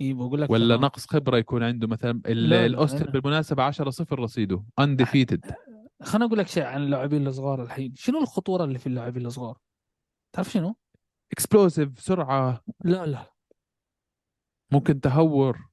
اي 0.00 0.12
بقول 0.12 0.40
لك 0.42 0.50
ولا 0.50 0.76
نقص 0.76 1.06
خبرة 1.06 1.36
يكون 1.36 1.62
عنده 1.62 1.86
مثلا 1.86 2.10
ال- 2.26 2.48
لا، 2.48 2.56
لا، 2.60 2.66
الأوستن 2.66 3.04
لا. 3.04 3.10
بالمناسبة 3.10 3.62
10 3.62 3.90
0 3.90 4.18
رصيده 4.18 4.64
undefeated 4.78 5.54
خليني 6.02 6.24
أقول 6.26 6.38
لك 6.38 6.46
شيء 6.46 6.62
عن 6.62 6.82
اللاعبين 6.82 7.26
الصغار 7.26 7.62
الحين. 7.62 7.94
شنو 7.94 8.18
الخطورة 8.22 8.64
اللي 8.64 8.78
في 8.78 8.86
اللاعبين 8.86 9.26
الصغار؟ 9.26 9.58
تعرف 10.34 10.48
شنو؟ 10.50 10.76
explosive 11.32 12.00
سرعة. 12.00 12.64
لا 12.84 13.06
لا. 13.06 13.34
ممكن 14.72 15.00
تهور. 15.00 15.68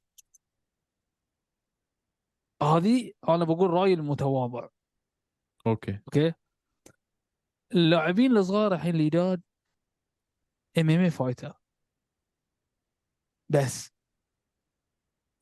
هذه 2.63 3.11
أنا 3.29 3.45
بقول 3.45 3.69
رايي 3.69 3.93
المتواضع. 3.93 4.67
okay. 5.67 5.91
okay؟ 6.07 6.33
اللاعبين 7.73 8.37
الصغار 8.37 8.73
الحين 8.73 8.95
الجداد 8.95 9.41
MMA 10.77 10.99
fighter 10.99 11.53
بس. 13.49 13.91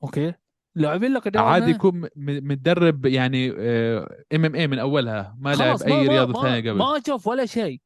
أوكي. 0.03 0.33
اللاعبين 0.77 1.15
القدامى 1.15 1.47
عادي 1.47 1.71
يكون 1.71 2.09
متدرب 2.15 3.05
يعني 3.05 3.51
ام 4.33 4.45
ام 4.45 4.55
اي 4.55 4.67
من 4.67 4.79
أولها 4.79 5.35
ما 5.39 5.55
لعب 5.55 5.81
أي 5.81 5.91
ما 5.91 6.11
رياضة 6.11 6.41
ثانية 6.41 6.71
قبل. 6.71 6.79
ما 6.79 7.01
شاف 7.07 7.27
ولا 7.27 7.45
شيء. 7.45 7.81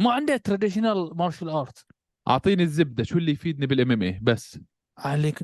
ما 0.00 0.12
عنده 0.12 0.36
تراديشنال 0.36 1.16
مارشال 1.16 1.48
ارت 1.48 1.86
أعطيني 2.28 2.62
الزبدة 2.62 3.04
شو 3.04 3.18
اللي 3.18 3.32
يفيدني 3.32 3.66
بالام 3.66 3.90
ام 3.90 4.02
اي 4.02 4.20
بس. 4.22 4.60
عليك 4.98 5.38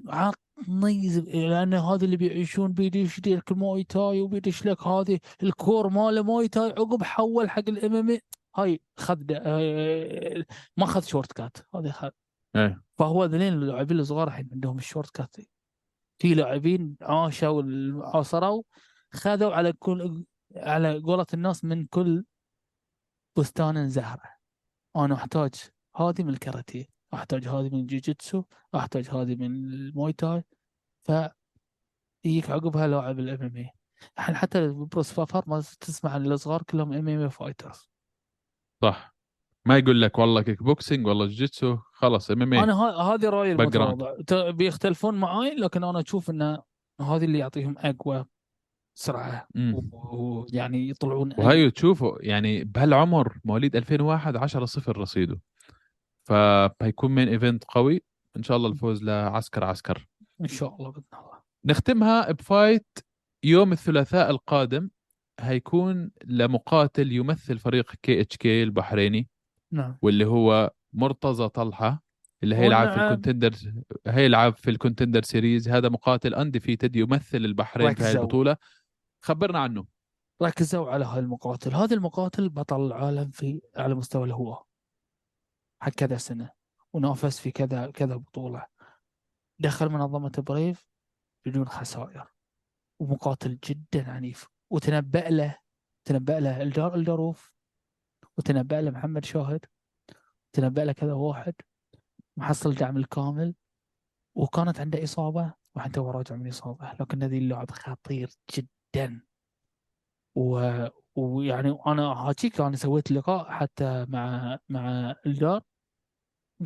زب- 1.08 1.28
لأن 1.28 1.74
هذا 1.74 2.04
اللي 2.04 2.16
بيعيشون 2.16 2.72
بيدش 2.72 3.18
لك 3.20 3.52
الماي 3.52 3.84
تاي 3.84 4.20
وبيدش 4.20 4.66
لك 4.66 4.82
هذه 4.86 5.20
الكور 5.42 5.88
ماله 5.88 6.22
ماي 6.22 6.48
تاي 6.48 6.70
عقب 6.70 7.02
حول 7.02 7.50
حق 7.50 7.62
الام 7.68 7.94
إم 8.10 8.18
هاي 8.56 8.80
خذ 8.96 9.22
آه، 9.32 10.44
ما 10.76 10.86
خذ 10.86 11.02
شورت 11.02 11.32
كات 11.32 11.56
هذا 11.74 11.90
خذ. 11.92 12.10
إيه. 12.56 12.82
فهو 12.98 13.24
ذلين 13.24 13.52
اللاعبين 13.52 14.00
الصغار 14.00 14.28
الحين 14.28 14.48
عندهم 14.52 14.78
ال 14.78 15.10
shortcut. 15.10 15.36
في 16.18 16.34
لاعبين 16.34 16.96
عاشوا 17.00 17.62
ال- 17.62 18.02
عاصروا 18.04 18.62
خذوا 19.12 19.54
على 19.54 19.72
كل 19.72 20.24
على 20.56 20.98
قولة 20.98 21.26
الناس 21.34 21.64
من 21.64 21.86
كل 21.86 22.24
بستان 23.38 23.88
زهرة. 23.88 24.22
أنا 24.96 25.14
أحتاج 25.14 25.54
هذه 25.96 26.22
من 26.22 26.28
الكاراتيه 26.28 26.95
أحتاج 27.14 27.48
هذه 27.48 27.68
من 27.72 27.80
الجيجيتسو 27.80 28.42
أحتاج 28.74 29.08
هذه 29.10 29.34
من 29.36 29.46
الموي 29.46 30.12
تاي. 30.12 30.44
ف 31.04 31.12
يجيك 32.24 32.50
عقبها 32.50 32.86
لاعب 32.86 33.18
ال 33.18 33.42
MMA. 33.42 33.70
الحين 34.18 34.36
حتى 34.36 34.68
بروس 34.68 35.12
فافر 35.12 35.44
ما 35.46 35.62
تسمع 35.80 36.10
عن 36.10 36.26
الصغار 36.26 36.62
كلهم 36.62 36.92
MMA 36.92 37.22
fighters. 37.22 37.88
صح. 38.82 39.16
ما 39.66 39.78
يقول 39.78 40.02
لك 40.02 40.18
والله 40.18 40.42
كيك 40.42 40.62
بوكسينج 40.62 41.06
والله 41.06 41.26
جوجيتسو 41.26 41.76
خلص 41.92 42.30
MMA. 42.30 42.62
أنا 42.62 42.74
هذه 42.82 43.28
رأيي. 43.28 43.52
المتواضع. 43.52 44.50
بيختلفون 44.50 45.14
معاي 45.14 45.54
لكن 45.54 45.84
أنا 45.84 46.00
أشوف 46.00 46.30
إن 46.30 46.42
هذه 47.00 47.24
اللي 47.24 47.38
يعطيهم 47.38 47.74
أقوى 47.78 48.24
سرعه 48.98 49.46
ويعني 49.92 50.88
يطلعون. 50.88 51.32
وهي 51.38 51.70
تشوفوا 51.70 52.18
يعني 52.20 52.64
بهالعمر 52.64 53.38
مواليد 53.44 53.76
2001 53.76 54.36
10 54.36 54.64
0 54.64 54.96
رصيده 54.96 55.40
فهيكون 56.26 57.14
main 57.14 57.28
event 57.28 57.64
قوي. 57.68 58.02
إن 58.36 58.42
شاء 58.42 58.56
الله 58.56 58.68
الفوز 58.68 59.04
لعسكر 59.04 59.64
عسكر. 59.64 60.08
إن 60.40 60.48
شاء 60.48 60.76
الله 60.76 60.90
بإذن 60.90 61.04
الله. 61.12 61.40
نختمها 61.64 62.32
ب 62.32 62.43
fight 62.43 62.98
يوم 63.44 63.72
الثلاثاء 63.72 64.30
القادم. 64.30 64.90
هيكون 65.40 66.10
لمقاتل 66.24 67.12
يمثل 67.12 67.58
فريق 67.58 67.92
KHK 68.02 68.62
البحريني. 68.62 69.28
نعم. 69.72 69.98
واللي 70.02 70.26
هو 70.26 70.72
مرتضى 70.92 71.48
طلحة 71.48 72.02
اللي 72.42 72.56
هيلعب 72.56 72.92
في. 72.92 72.96
ال 72.96 73.02
Contender 73.02 73.54
هيلعب 74.06 74.56
في 74.56 74.70
ال 74.70 74.75
Contender 74.75 75.22
Series. 75.22 75.68
هذا 75.68 75.88
مقاتل 75.88 76.34
undefeated 76.34 76.96
يمثل 76.96 77.38
البحرين 77.38 77.94
في 77.94 78.02
ركزوا. 78.02 78.20
البطولة. 78.20 78.56
خبرنا 79.20 79.58
عنه. 79.58 79.84
ركزوا 80.42 80.90
على 80.90 81.04
هاي 81.04 81.18
المقاتل. 81.18 81.74
هذا 81.74 81.94
المقاتل 81.94 82.48
بطل 82.48 82.86
العالم 82.86 83.30
في 83.30 83.60
على 83.76 83.94
مستوى 83.94 84.24
الهواة 84.24 84.65
حق 85.80 85.92
كذا 85.92 86.16
سنة 86.16 86.50
ونافس 86.92 87.38
في 87.38 87.50
كذا 87.50 87.90
كذا 87.90 88.16
بطولة. 88.16 88.66
دخل 89.58 89.88
منظمة 89.88 90.44
بريف 90.46 90.88
بدون 91.46 91.68
خسائر 91.68 92.32
ومقاتل 93.00 93.58
جدا 93.64 94.10
عنيف. 94.10 94.48
وتنبأ 94.70 95.28
له 95.28 95.58
تنبأ 96.04 96.40
له 96.40 96.62
إلدار 96.62 96.94
الدروف 96.94 97.54
وتنبأ 98.38 98.80
له 98.80 98.90
محمد 98.90 99.24
شاهد 99.24 99.64
تنبأ 100.52 100.80
له 100.80 100.92
كذا 100.92 101.12
واحد 101.12 101.54
محصل 102.36 102.74
دعم 102.74 102.96
الكامل. 102.96 103.54
وكانت 104.34 104.80
عنده 104.80 105.04
إصابة 105.04 105.54
هو 105.98 106.10
راجع 106.10 106.36
من 106.36 106.48
إصابة. 106.48 106.92
لكن 107.00 107.22
هذه 107.22 107.38
اللاعب 107.38 107.70
خطير 107.70 108.30
جدا. 108.54 109.26
و... 110.34 110.58
ويعني 111.16 111.78
أنا 111.86 112.02
هاجيك 112.02 112.60
أنا 112.60 112.76
سويت 112.76 113.12
لقاء 113.12 113.50
حتى 113.50 114.06
مع 114.08 114.58
مع 114.68 115.14
الدار 115.26 115.62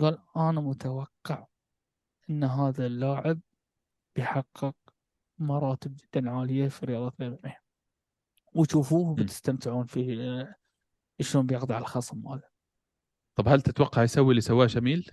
قال 0.00 0.18
أنا 0.36 0.60
متوقع 0.60 1.46
إن 2.30 2.44
هذا 2.44 2.86
اللاعب 2.86 3.40
بيحقق 4.16 4.76
مراتب 5.38 5.96
جدا 5.96 6.30
عالية 6.30 6.68
في 6.68 6.86
رياضة 6.86 7.14
الام 7.20 7.54
وشوفوه 8.54 9.14
بتستمتعون 9.14 9.84
فيه 9.84 10.40
آه، 10.40 10.54
شلون 11.20 11.46
بيقضي 11.46 11.74
على 11.74 11.82
الخصم 11.82 12.22
ماله. 12.24 12.50
طب 13.34 13.48
هل 13.48 13.62
تتوقع 13.62 14.02
يسوي 14.02 14.30
اللي 14.30 14.40
سواه 14.40 14.66
شميل؟ 14.66 15.10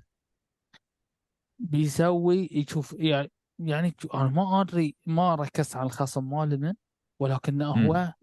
بيسوي 1.60 2.50
يشوف 2.52 2.96
يعني 3.00 3.32
يعني 3.60 3.96
أنا 4.14 4.30
ما 4.30 4.62
أدري 4.62 4.96
ما 5.06 5.36
ركزت 5.36 5.76
على 5.76 5.86
الخصم 5.86 6.30
مالنا 6.30 6.76
ولكن 7.20 7.62
هو 7.62 8.14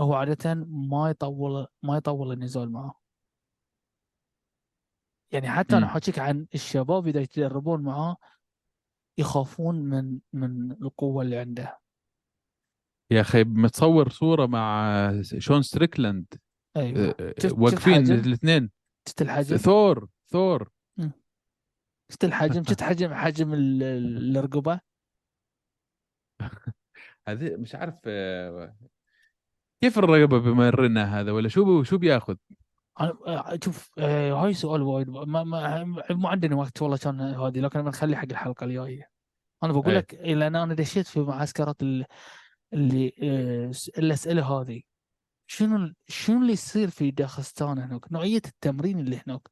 هو 0.00 0.14
عادة 0.14 0.54
ما 0.68 1.10
يطول 1.10 1.66
ما 1.82 1.96
يطول 1.96 2.32
النزال 2.32 2.72
معه. 2.72 3.00
يعني 5.32 5.50
حتى 5.50 5.76
أنا 5.76 5.86
مم. 5.86 5.92
حاكيك 5.92 6.18
عن 6.18 6.46
الشباب 6.54 7.06
إذا 7.06 7.20
يتدربون 7.20 7.82
معاه 7.82 8.16
يخافون 9.18 9.74
من 9.74 10.20
من 10.32 10.72
القوة 10.72 11.22
اللي 11.22 11.38
عنده. 11.38 11.78
يا 13.10 13.20
أخي 13.20 13.44
متصور 13.44 14.08
صورة 14.08 14.46
مع 14.46 15.22
شون 15.38 15.62
ستريكلاند. 15.62 16.26
أيوه. 16.76 17.14
شفت 17.38 17.52
واقفين؟ 17.52 17.96
الاثنين. 18.12 18.70
شفت 19.08 19.22
الحجم؟ 19.22 19.56
ثور 19.56 20.08
ثور. 20.26 20.70
شفت 22.10 22.24
الحجم؟ 22.24 22.62
شفت 22.62 22.82
حجم 22.82 23.14
حجم 23.14 23.54
ال- 23.54 23.82
ال- 23.82 24.36
الرقبة؟ 24.36 24.80
هذه 27.28 27.56
مش 27.56 27.74
عارف 27.74 27.94
أه، 28.06 28.76
كيف 29.84 29.98
الرقبة 29.98 30.38
بمرنا 30.38 31.20
هذا 31.20 31.32
ولا 31.32 31.48
شو 31.48 31.82
شو 31.82 31.98
بياخذ؟ 31.98 32.36
أنا 33.00 33.18
آه، 33.26 33.58
شوف 33.64 33.90
آه، 33.98 34.32
هاي 34.32 34.54
سؤال 34.54 34.82
وايد 34.82 35.10
ما 35.10 35.44
ما 35.44 35.84
ما 36.10 36.28
عندنا 36.28 36.56
وقت 36.56 36.82
والله 36.82 36.96
كان 36.96 37.20
هذه 37.20 37.60
لكن 37.60 37.82
بنخلي 37.82 38.16
حق 38.16 38.24
الحلقة 38.30 38.64
الجاية 38.64 39.10
أنا 39.62 39.72
بقول 39.72 39.90
أي. 39.90 39.96
لك 39.96 40.14
لأن 40.14 40.56
أنا 40.56 40.74
دشيت 40.74 41.06
في 41.06 41.20
معسكرات 41.20 41.82
ال- 41.82 42.04
اللي 42.72 43.12
آه، 43.22 43.72
الأسئلة 43.98 44.46
هذه 44.60 44.82
شنو 45.46 45.92
شنو 46.08 46.40
اللي 46.40 46.52
يصير 46.52 46.90
في 46.90 47.10
داخستان 47.10 47.78
هناك 47.78 48.12
نوعية 48.12 48.42
التمرين 48.46 48.98
اللي 48.98 49.20
هناك 49.26 49.48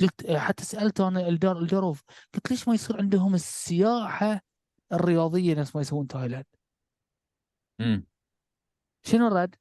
قلت 0.00 0.30
حتى 0.30 0.64
سألت 0.64 1.00
أنا 1.00 1.28
الدار 1.28 1.58
الجروف 1.58 2.04
قلت 2.34 2.50
ليش 2.50 2.68
ما 2.68 2.74
يصير 2.74 2.96
عندهم 2.96 3.34
السياحة 3.34 4.40
الرياضية 4.92 5.54
نفس 5.54 5.76
ما 5.76 5.82
يسوون 5.82 6.06
تايلاند 6.06 6.46
مم. 7.78 8.06
شنو 9.02 9.26
الرد؟ 9.26 9.56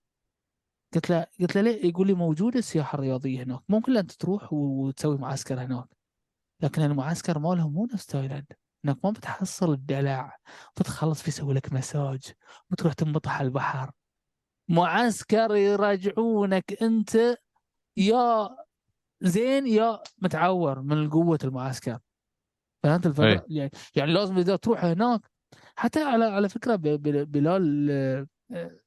قلت 0.96 1.10
له 1.10 1.26
قلت 1.40 1.56
له 1.56 1.62
ليه؟ 1.62 1.90
يقول 1.90 2.08
لي 2.08 2.14
موجوده 2.14 2.60
السياحة 2.60 2.96
الرياضية 2.96 3.44
هناك. 3.44 3.60
ممكن 3.70 3.98
أنت 3.98 4.12
تروح 4.12 4.54
وتسوي 4.54 5.18
معسكر 5.18 5.62
هناك. 5.62 5.88
لكن 6.62 6.82
المعسكر 6.82 7.40
مالهم 7.40 7.74
مو 7.74 7.86
نفس 7.94 8.06
تايلاند. 8.06 8.46
هناك 8.86 8.98
ما 9.06 9.12
بتحصل 9.12 9.74
الدلع. 9.74 10.38
بتخلص 10.80 11.24
بيسوي 11.26 11.54
لك 11.54 11.74
مساج. 11.74 12.22
بتروح 12.70 12.94
تنبطح 12.94 13.38
على 13.40 13.48
البحر. 13.48 13.92
معسكر 14.70 15.56
يرجعونك 15.56 16.84
أنت 16.84 17.38
يا 17.98 18.50
زين 19.22 19.68
يا 19.68 20.00
متعور 20.18 20.82
من 20.82 21.10
قوة 21.10 21.40
المعسكر. 21.44 22.00
فهمت 22.84 23.06
الفرق؟ 23.06 23.46
يعني 23.48 23.72
يعني 23.96 24.14
لازم 24.14 24.38
إذا 24.38 24.56
تروح 24.56 24.86
هناك 24.86 25.22
حتى 25.76 26.04
على 26.04 26.26
على 26.26 26.48
ب- 26.68 27.32
بلال 27.32 27.88
آه، 27.92 28.28
آه، 28.52 28.80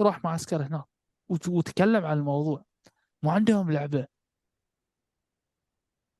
راح 0.00 0.24
معسكر 0.24 0.62
هناك. 0.62 0.84
وتكلم 1.28 2.04
عن 2.04 2.18
الموضوع. 2.18 2.64
ما 3.22 3.32
عندهم 3.32 3.70
لعبة. 3.70 4.06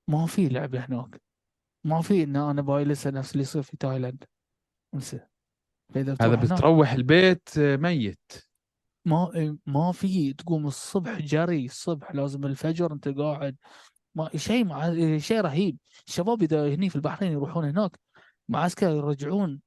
ما 0.09 0.27
في 0.27 0.49
لعبة 0.49 0.85
هناك. 0.85 1.23
ما 1.85 2.03
في 2.03 2.23
إن 2.23 2.37
أنا 2.37 2.63
بايلسها 2.63 3.13
نفس 3.13 3.33
اللي 3.33 3.43
يصير 3.43 3.63
في 3.63 3.77
تايلاند. 3.77 4.25
انسى 4.95 5.21
فإذا 5.95 6.17
هذا 6.21 6.35
بتروح 6.35 6.93
البيت 6.93 7.59
ميت. 7.59 8.33
ما 9.05 9.59
ما 9.67 9.93
في. 9.93 10.33
تقوم 10.33 10.67
الصبح 10.67 11.19
جري 11.19 11.65
الصبح 11.65 12.15
لازم 12.15 12.45
الفجر 12.45 12.93
أنت 12.93 13.09
قاعد. 13.09 13.57
ما 14.15 14.31
شيء 14.37 14.65
مع 14.65 14.95
شيء 15.19 15.41
رهيب. 15.41 15.79
الشباب 16.09 16.43
إذا 16.43 16.75
هني 16.75 16.91
في 16.91 16.97
البحرين 16.97 17.33
يروحون 17.33 17.65
هناك 17.65 17.99
معسكر 18.49 18.91
يرجعون. 18.91 19.61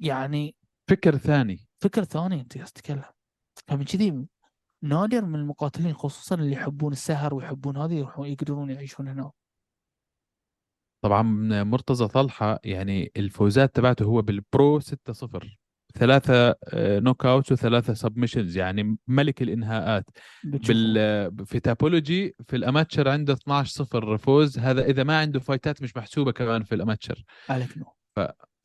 يعني 0.00 0.56
فكر 0.88 1.16
ثاني. 1.16 1.68
فكر 1.80 2.04
ثاني 2.04 2.40
أنت 2.40 2.58
تتكلم 2.58 3.04
فمن 3.68 3.84
كذي 3.84 4.26
نادر 4.88 5.24
من 5.24 5.34
المقاتلين 5.34 5.94
خصوصا 5.94 6.34
اللي 6.34 6.52
يحبون 6.52 6.92
السهر 6.92 7.34
ويحبون 7.34 7.76
هذه 7.76 7.94
يروحون 7.94 8.26
يقدرون 8.26 8.70
يعيشون 8.70 9.08
هناك. 9.08 9.32
طبعا 11.04 11.22
مرتضى 11.62 12.08
طلحة 12.08 12.60
يعني 12.64 13.12
الفوزات 13.16 13.74
تبعته 13.74 14.04
هو 14.04 14.22
بال 14.22 14.45
pro 14.45 14.80
6-0 14.80 14.84
ثلاثة 15.98 16.54
knockouts 16.74 17.52
وثلاثة 17.52 17.94
submissions 17.94 18.56
يعني 18.56 18.96
ملك 19.06 19.42
الإنهاءات. 19.42 20.04
بال 20.44 21.46
في 21.46 21.60
Tapology 21.60 22.34
في 22.48 22.56
ال 22.56 22.63
amateur 22.63 23.08
عنده 23.08 23.32
12 23.32 23.84
0 23.84 24.16
فوز. 24.16 24.58
هذا 24.58 24.84
إذا 24.84 25.04
ما 25.04 25.20
عنده 25.20 25.40
فايتات 25.40 25.82
مش 25.82 25.96
محسوبة 25.96 26.32
كمان 26.32 26.64
في 26.64 26.74
ال 26.74 26.80
amateur. 26.80 27.24
نور. 27.76 27.94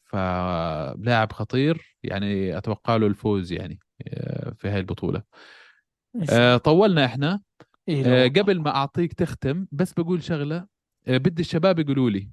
فلاعب 0.04 1.32
خطير 1.32 1.96
يعني 2.04 2.58
أتوقع 2.58 2.96
له 2.96 3.08
الفوز 3.08 3.52
يعني 3.52 3.80
آه، 4.08 4.54
في 4.58 4.70
هاي 4.70 4.80
الله. 5.10 5.24
آه، 6.32 6.58
طولنا 6.58 7.06
إحنا. 7.06 7.42
إيه 7.88 8.06
آه، 8.06 8.28
قبل 8.28 8.60
ما 8.62 8.76
أعطيك 8.76 9.14
تختم 9.14 9.68
بس 9.72 9.94
بقول 9.94 10.24
شغلة. 10.24 10.68
آه، 11.08 11.18
بدي 11.18 11.42
الشباب 11.42 11.80
يقولوا 11.80 12.10
لي 12.10 12.30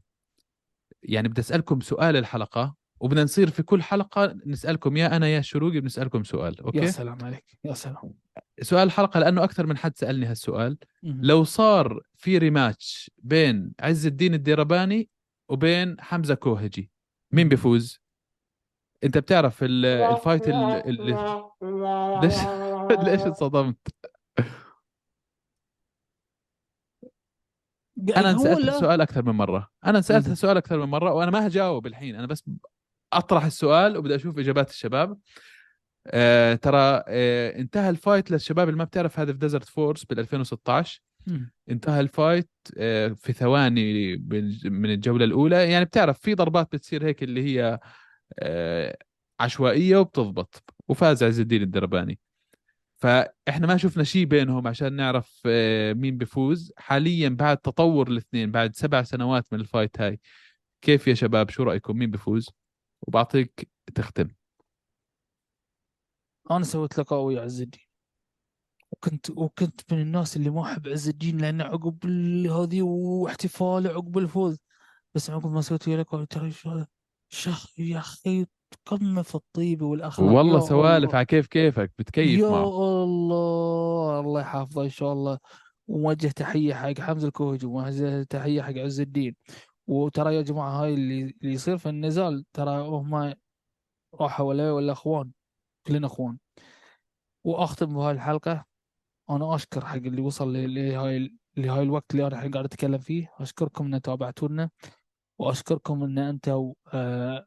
يعني 1.03 1.29
بدي 1.29 1.41
أسألكم 1.41 1.81
سؤال 1.81 2.17
الحلقة 2.17 2.75
وبدنا 3.01 3.23
نصير 3.25 3.51
في 3.51 3.63
كل 3.63 3.83
حلقة 3.83 4.37
نسألكم 4.47 4.97
يا 4.97 5.17
أنا 5.17 5.29
يا 5.29 5.39
الشروقي 5.39 5.81
بنسألكم 5.81 6.25
سؤال 6.25 6.55
يا 6.59 6.65
أوكي؟ 6.65 6.87
سلام 6.87 7.19
عليك 7.25 7.59
يا 7.65 7.73
سلام. 7.75 8.15
سؤال 8.63 8.83
الحلقة 8.87 9.21
لأنه 9.21 9.45
أكثر 9.45 9.67
من 9.67 9.77
حد 9.77 9.97
سألني 9.97 10.27
هالسؤال. 10.27 10.79
مم. 11.03 11.21
لو 11.23 11.45
صار 11.45 12.01
في 12.17 12.39
ريماتش 12.39 13.11
بين 13.19 13.73
عز 13.81 14.07
الدين 14.07 14.35
الديرباني 14.35 15.09
وبين 15.49 16.01
حمزة 16.01 16.35
كوهجي 16.35 16.91
مين 17.33 17.49
بيفوز؟ 17.49 18.01
أنت 19.05 19.19
بتعرف 19.19 19.63
ال- 19.63 19.85
ال 19.87 19.97
fight 19.97 20.49
ال- 20.49 20.55
اللي 20.55 21.13
ليش 23.05 23.21
انصدمت؟ 23.21 23.77
أنا 28.17 28.33
لا. 28.33 28.77
السؤال 28.77 29.01
أكثر 29.01 29.23
من 29.25 29.33
مرة 29.33 29.69
أنا 29.85 29.99
انسالت 29.99 30.27
مم. 30.27 30.33
السؤال 30.33 30.57
أكثر 30.57 30.79
من 30.79 30.91
مرة 30.91 31.13
وأنا 31.13 31.31
ما 31.31 31.47
هجاوب 31.47 31.87
الحين 31.87 32.15
أنا 32.15 32.27
بس 32.27 32.45
أطرح 33.13 33.45
السؤال 33.45 33.97
وبدي 33.97 34.15
أشوف 34.15 34.39
إجابات 34.39 34.71
الشباب 34.71 35.19
آه 36.07 36.55
ترى 36.55 37.03
آه 37.09 37.59
انتهى 37.59 37.91
ال 37.91 37.97
fight 37.97 38.31
للشباب 38.31 38.69
اللي 38.69 38.79
ما 38.79 38.85
بتعرف 38.85 39.21
هذا 39.21 39.33
في 39.33 39.39
Desert 39.39 39.69
Force 39.69 40.05
بال 40.05 40.19
2016 40.19 41.03
مم. 41.27 41.51
انتهى 41.71 42.01
ال 42.01 42.09
fight 42.09 42.51
آه، 42.79 43.09
في 43.09 43.33
ثواني 43.33 44.17
من 44.65 44.91
الجولة 44.91 45.25
الأولى 45.25 45.71
يعني 45.73 45.85
بتعرف 45.85 46.19
في 46.19 46.35
ضربات 46.35 46.73
بتصير 46.73 47.05
هيك 47.07 47.23
اللي 47.23 47.43
هي 47.45 47.79
آه، 48.39 48.99
عشوائية 49.41 49.97
وبتضبط 49.97 50.65
وفاز 50.89 51.23
عز 51.23 51.41
الدين 51.41 51.63
الدرباني 51.63 52.19
فإحنا 52.99 53.67
ما 53.67 53.77
شفنا 53.77 54.05
شيء 54.05 54.25
بينهم 54.25 54.67
عشان 54.67 54.93
نعرف 54.93 55.43
آه، 55.47 55.93
مين 55.93 56.19
بيفوز. 56.19 56.73
حاليا 56.77 57.29
بعد 57.29 57.59
تطور 57.59 58.09
الاثنين 58.09 58.51
بعد 58.51 58.75
سبع 58.77 59.03
سنوات 59.03 59.53
من 59.53 59.61
ال 59.61 59.67
fight 59.67 60.01
هاي 60.01 60.21
كيف 60.83 61.07
يا 61.07 61.15
شباب؟ 61.15 61.51
شو 61.51 61.63
رأيكم؟ 61.63 61.97
مين 61.99 62.11
بيفوز؟ 62.11 62.51
وبعطيك 63.03 63.71
تختم. 63.95 64.29
أنا 66.51 66.65
سويت 66.65 66.99
لقاء 66.99 67.21
ويا 67.21 67.41
عز 67.43 67.61
الدين. 67.61 67.83
وكنت 68.93 69.31
وكنت 69.31 69.93
من 69.93 70.01
الناس 70.01 70.37
اللي 70.37 70.51
ما 70.51 70.63
أحب 70.63 70.89
عز 70.89 71.09
الدين 71.09 71.39
لأنه 71.39 71.65
عقب 71.65 72.07
هذه 72.47 72.83
واحتفاله 72.83 73.91
عقب 73.91 74.19
الفوز. 74.19 74.59
بس 75.15 75.31
عقب 75.31 75.53
ما 75.53 75.61
سويت 75.61 75.89
ويا 75.89 75.97
لقاء 75.97 76.25
ترى 76.25 76.51
شو- 76.51 76.85
شخ 77.29 77.79
يا 77.79 77.99
أخي 77.99 78.47
قمه 78.87 79.23
في 79.23 79.35
الطيبه 79.35 79.87
والأخلاق. 79.87 80.33
والله 80.33 80.61
سوالف. 80.61 81.15
على 81.15 81.25
كيف 81.25 81.47
كيفك 81.47 81.93
بتكيف 81.99 82.41
يا 82.41 82.51
معه. 82.51 83.05
الله. 83.05 84.21
الله 84.21 84.41
يحفظه 84.41 84.83
إن 84.85 84.89
شاء 84.91 85.13
الله. 85.13 85.39
ووجه 85.89 86.29
تحية 86.29 86.75
حق 86.75 87.01
حمزة 87.01 87.29
الكوهجي 87.29 87.67
ووجه 87.67 88.23
تحية 88.23 88.63
حق 88.63 88.73
عز 88.77 89.01
الدين. 89.01 89.37
وترى 89.87 90.35
يا 90.35 90.43
جماعة 90.43 90.71
هاي 90.83 90.95
اللي 90.95 91.23
اللي 91.43 91.53
يصير 91.53 91.79
في 91.79 91.89
النزال 91.89 92.45
ترى 92.53 92.81
هم 92.89 93.35
راحوا 94.15 94.47
ولا 94.47 94.73
ولا 94.73 94.93
أخوان؟ 94.93 95.31
كلنا 95.87 96.07
أخوان. 96.07 96.39
وأختم 97.45 97.95
بهاي 97.95 98.13
الحلقة 98.13 98.65
أنا 99.31 99.55
أشكر 99.55 99.85
حق 99.85 99.95
اللي 99.97 100.21
وصل 100.23 100.53
لهاي 100.53 101.33
لهاي 101.57 101.83
الوقت 101.83 102.05
اللي 102.11 102.27
أنا 102.27 102.37
الحين 102.37 102.51
قاعد 102.51 102.65
أتكلم 102.65 102.99
فيه. 102.99 103.31
أشكركم 103.39 103.95
ان 103.95 104.03
تابعتونا. 104.03 104.71
وأشكركم 105.39 106.03
إن 106.03 106.19
أنتم 106.19 106.73
آه، 106.93 107.47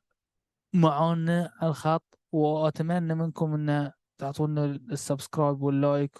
معانا 0.73 1.53
على 1.61 1.69
الخط 1.69 2.19
وأتمنى 2.31 3.15
منكم 3.15 3.53
إن 3.53 3.91
تعطونا 4.17 4.65
ال 4.65 4.75
subscribe 4.75 5.61
وال 5.61 5.80
like 5.80 6.17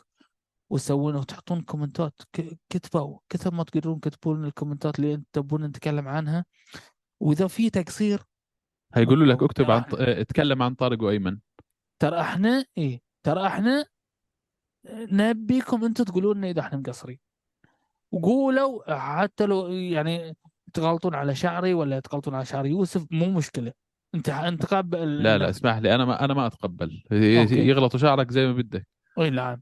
وتسوون 0.69 1.15
وتحطون 1.15 1.61
كومنتات 1.61 2.21
كتبوا 2.69 3.19
كثر 3.29 3.53
ما 3.53 3.63
تقدرون 3.63 3.99
كتبوا 3.99 4.35
لنا 4.35 4.47
الكومنتات 4.47 4.99
اللي 4.99 5.13
انت 5.13 5.27
تبون 5.33 5.63
نتكلم 5.65 6.07
عنها. 6.07 6.45
وإذا 7.19 7.47
في 7.47 7.69
تقصير 7.69 8.23
هيقولوا 8.93 9.25
لك. 9.25 9.43
اكتب 9.43 9.71
عن 9.71 9.79
آه، 9.79 10.21
اتكلم 10.21 10.63
عن 10.63 10.75
طارق 10.75 11.03
وأيمن. 11.03 11.39
ترى 11.99 12.21
إحنا 12.21 12.65
إيه 12.77 13.01
ترى 13.23 13.47
إحنا 13.47 13.85
نبيكم 15.11 15.83
أنتم 15.83 16.03
تقولون 16.03 16.37
لنا 16.37 16.49
إذا 16.49 16.61
إحنا 16.61 16.77
مقصرين. 16.77 17.19
وقولوا 18.11 18.95
حتى 18.97 19.45
لو 19.45 19.67
يعني 19.67 20.37
تغلطون 20.73 21.15
على 21.15 21.35
شعري 21.35 21.73
ولا 21.73 21.99
تغلطون 21.99 22.35
على 22.35 22.45
شعر 22.45 22.65
يوسف 22.65 23.05
مو 23.11 23.29
مشكلة. 23.31 23.73
انت 24.15 24.29
انت 24.29 24.65
قابل 24.65 25.23
لا 25.23 25.37
لا 25.37 25.49
اسمح 25.49 25.77
لي 25.77 25.95
أنا 25.95 26.05
ما 26.05 26.25
أنا 26.25 26.33
ما 26.33 26.47
أتقبل. 26.47 27.03
أوكي. 27.11 27.67
يغلطوا 27.67 27.99
شعرك 27.99 28.31
زي 28.31 28.45
ما 28.47 28.53
بدك. 28.53 28.87
أي 29.19 29.29
نعم. 29.29 29.61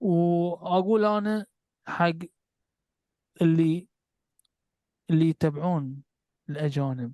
وأقول 0.00 1.04
أنا 1.04 1.46
حق 1.86 2.12
اللي 3.42 3.88
اللي 5.10 5.28
يتبعون 5.28 6.02
الأجانب 6.50 7.12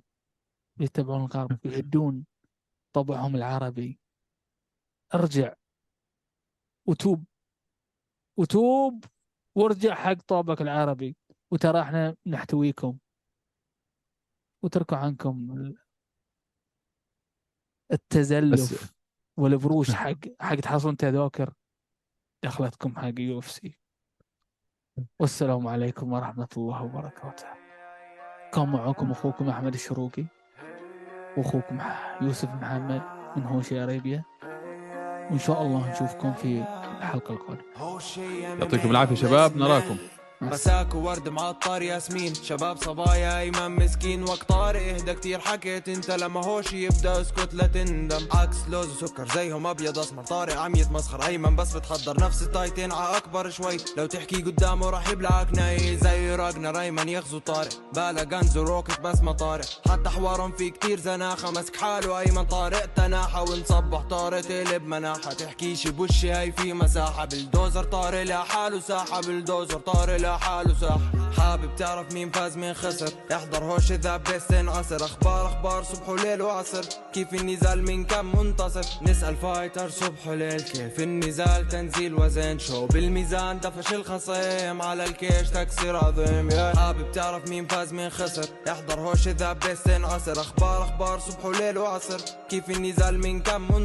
اللي 0.75 0.85
يتبعون 0.85 1.21
الغرب 1.21 1.59
يهدون 1.65 2.25
طبعهم 2.93 3.35
العربي. 3.35 3.99
ارجع. 5.15 5.53
وتوب. 6.87 7.25
وتوب. 8.37 9.05
وارجع 9.55 9.95
حق 9.95 10.13
طابعك 10.27 10.61
العربي. 10.61 11.15
وترى 11.51 11.81
إحنا 11.81 12.15
نحتويكم. 12.27 12.97
وتركوا 14.63 14.97
عنكم 14.97 15.73
التزلف 17.91 18.93
والبروش 19.37 19.91
حق 20.01 20.13
حق 20.41 20.55
تحصلون 20.55 20.97
تذاكر 20.97 21.53
دخلتكم 22.45 22.95
حق 22.97 23.19
يو 23.19 23.39
إف 23.39 23.51
سي. 23.51 23.77
والسلام 25.19 25.67
عليكم 25.67 26.13
ورحمة 26.13 26.47
الله 26.57 26.83
وبركاته. 26.83 27.47
كان 28.53 28.69
معكم 28.69 29.11
أخوكم 29.11 29.49
أحمد 29.49 29.73
الشروقي 29.73 30.25
وأخوكم 31.37 31.79
يوسف 32.21 32.49
محمد 32.49 33.01
من 33.37 33.43
هوشي 33.43 33.83
أريبيا 33.83 34.23
وإن 35.31 35.39
شاء 35.39 35.61
الله 35.61 35.91
نشوفكم 35.91 36.33
في 36.33 36.61
الحلقة 36.97 37.33
القادمة. 37.33 37.63
يعطيكم 38.59 38.91
العافية 38.91 39.15
شباب 39.15 39.57
نراكم. 39.57 39.97
مساك 40.41 40.95
وورد 40.95 41.29
معطر 41.29 41.81
ياسمين. 41.81 42.33
شباب 42.33 42.77
صبايا 42.77 43.39
ايمن 43.39 43.71
مسكين. 43.71 44.23
وقت 44.23 44.49
طارق 44.49 44.81
إهدى 44.81 45.13
كتير 45.13 45.39
حكيت 45.39 45.89
أنت 45.89 46.11
لما 46.11 46.45
هوش 46.45 46.73
يبدأ 46.73 47.21
اسكت 47.21 47.53
لا 47.53 47.67
تندم. 47.67 48.27
عكس 48.33 48.57
لوز 48.69 49.03
وسكر 49.03 49.27
زيهم 49.35 49.67
أبيض 49.67 49.99
أسمر. 49.99 50.23
طارق 50.23 50.57
عم 50.57 50.75
يتمسخر 50.75 51.25
أيمن 51.25 51.55
بس 51.55 51.73
بتحضر 51.73 52.21
نفس 52.21 52.41
التايتين 52.41 52.91
ع 52.91 53.17
أكبر 53.17 53.49
شوي. 53.49 53.77
لو 53.97 54.05
تحكي 54.05 54.41
قدامه 54.41 54.89
راح 54.89 55.09
يبلعك 55.09 55.47
ناي. 55.55 55.97
زي 55.97 56.35
راجنر 56.35 56.79
أيمن 56.79 57.09
يغزو 57.09 57.39
طارق. 57.39 57.69
بالا 57.93 58.37
غنز 58.37 58.57
وروكت 58.57 58.99
بس 58.99 59.21
ما 59.21 59.31
طارق. 59.31 59.65
حتى 59.89 60.09
حوارهم 60.09 60.51
في 60.51 60.69
كتير 60.69 60.99
زناخة. 60.99 61.51
مسك 61.51 61.75
حاله 61.75 62.19
أيمن 62.19 62.45
طارق. 62.45 62.85
تناحة 62.85 63.41
ونصبح 63.41 64.01
طارق 64.01 64.41
تقلب 64.41 64.83
مناحة. 64.83 65.33
تحكيش 65.33 65.87
بوشي 65.87 66.31
هاي 66.31 66.51
في 66.51 66.73
مساحة. 66.73 67.25
بالدوزر 67.25 67.83
طارق 67.83 68.23
لحاله 68.23 68.79
ساحة. 68.79 69.21
بالدوزر 69.21 69.79
طارق 69.79 70.28
لحاله 70.29 70.73
ساحه 70.81 70.99
حابب 71.37 71.75
تعرف 71.75 72.13
مين 72.13 72.31
فاز 72.31 72.57
مين 72.57 72.73
خسر. 72.73 73.09
احضر 73.31 73.63
هوش 73.63 73.91
إذا 73.91 74.17
بس 74.17 74.51
عصر. 74.51 75.05
أخبار 75.05 75.47
أخبار 75.47 75.83
صبح 75.83 76.09
وليل 76.09 76.41
وعصر. 76.41 76.83
كيف 77.13 77.33
النزال 77.33 77.83
من 77.83 78.05
كم 78.05 78.35
منتصف 78.35 79.01
نسأل 79.01 79.35
فايتر 79.35 79.89
صبح 79.89 80.27
وليل. 80.27 80.61
كيف 80.61 80.99
النزال 80.99 81.67
تنزيل 81.67 82.13
وزن 82.13 82.59
شو 82.59 82.85
بالميزان 82.87 83.59
دفش 83.59 83.93
الخصيم. 83.93 84.81
على 84.81 85.03
الكيش 85.05 85.49
تكسير 85.49 85.95
عظيم 85.97 86.49
يا. 86.49 86.75
حابب 86.75 87.11
تعرف 87.11 87.49
مين 87.49 87.67
فاز 87.67 87.93
مين 87.93 88.09
خسر. 88.09 88.45
احضر 88.71 88.99
هوش 88.99 89.27
إذا 89.27 89.53
بس 89.53 89.87
عصر. 89.87 90.41
أخبار 90.41 90.83
أخبار 90.83 91.19
صبح 91.19 91.45
وليل 91.45 91.77
وعصر. 91.77 92.19
كيف 92.49 92.69
النزال 92.69 93.19
من 93.19 93.41
كم 93.41 93.61
منتصف 93.61 93.79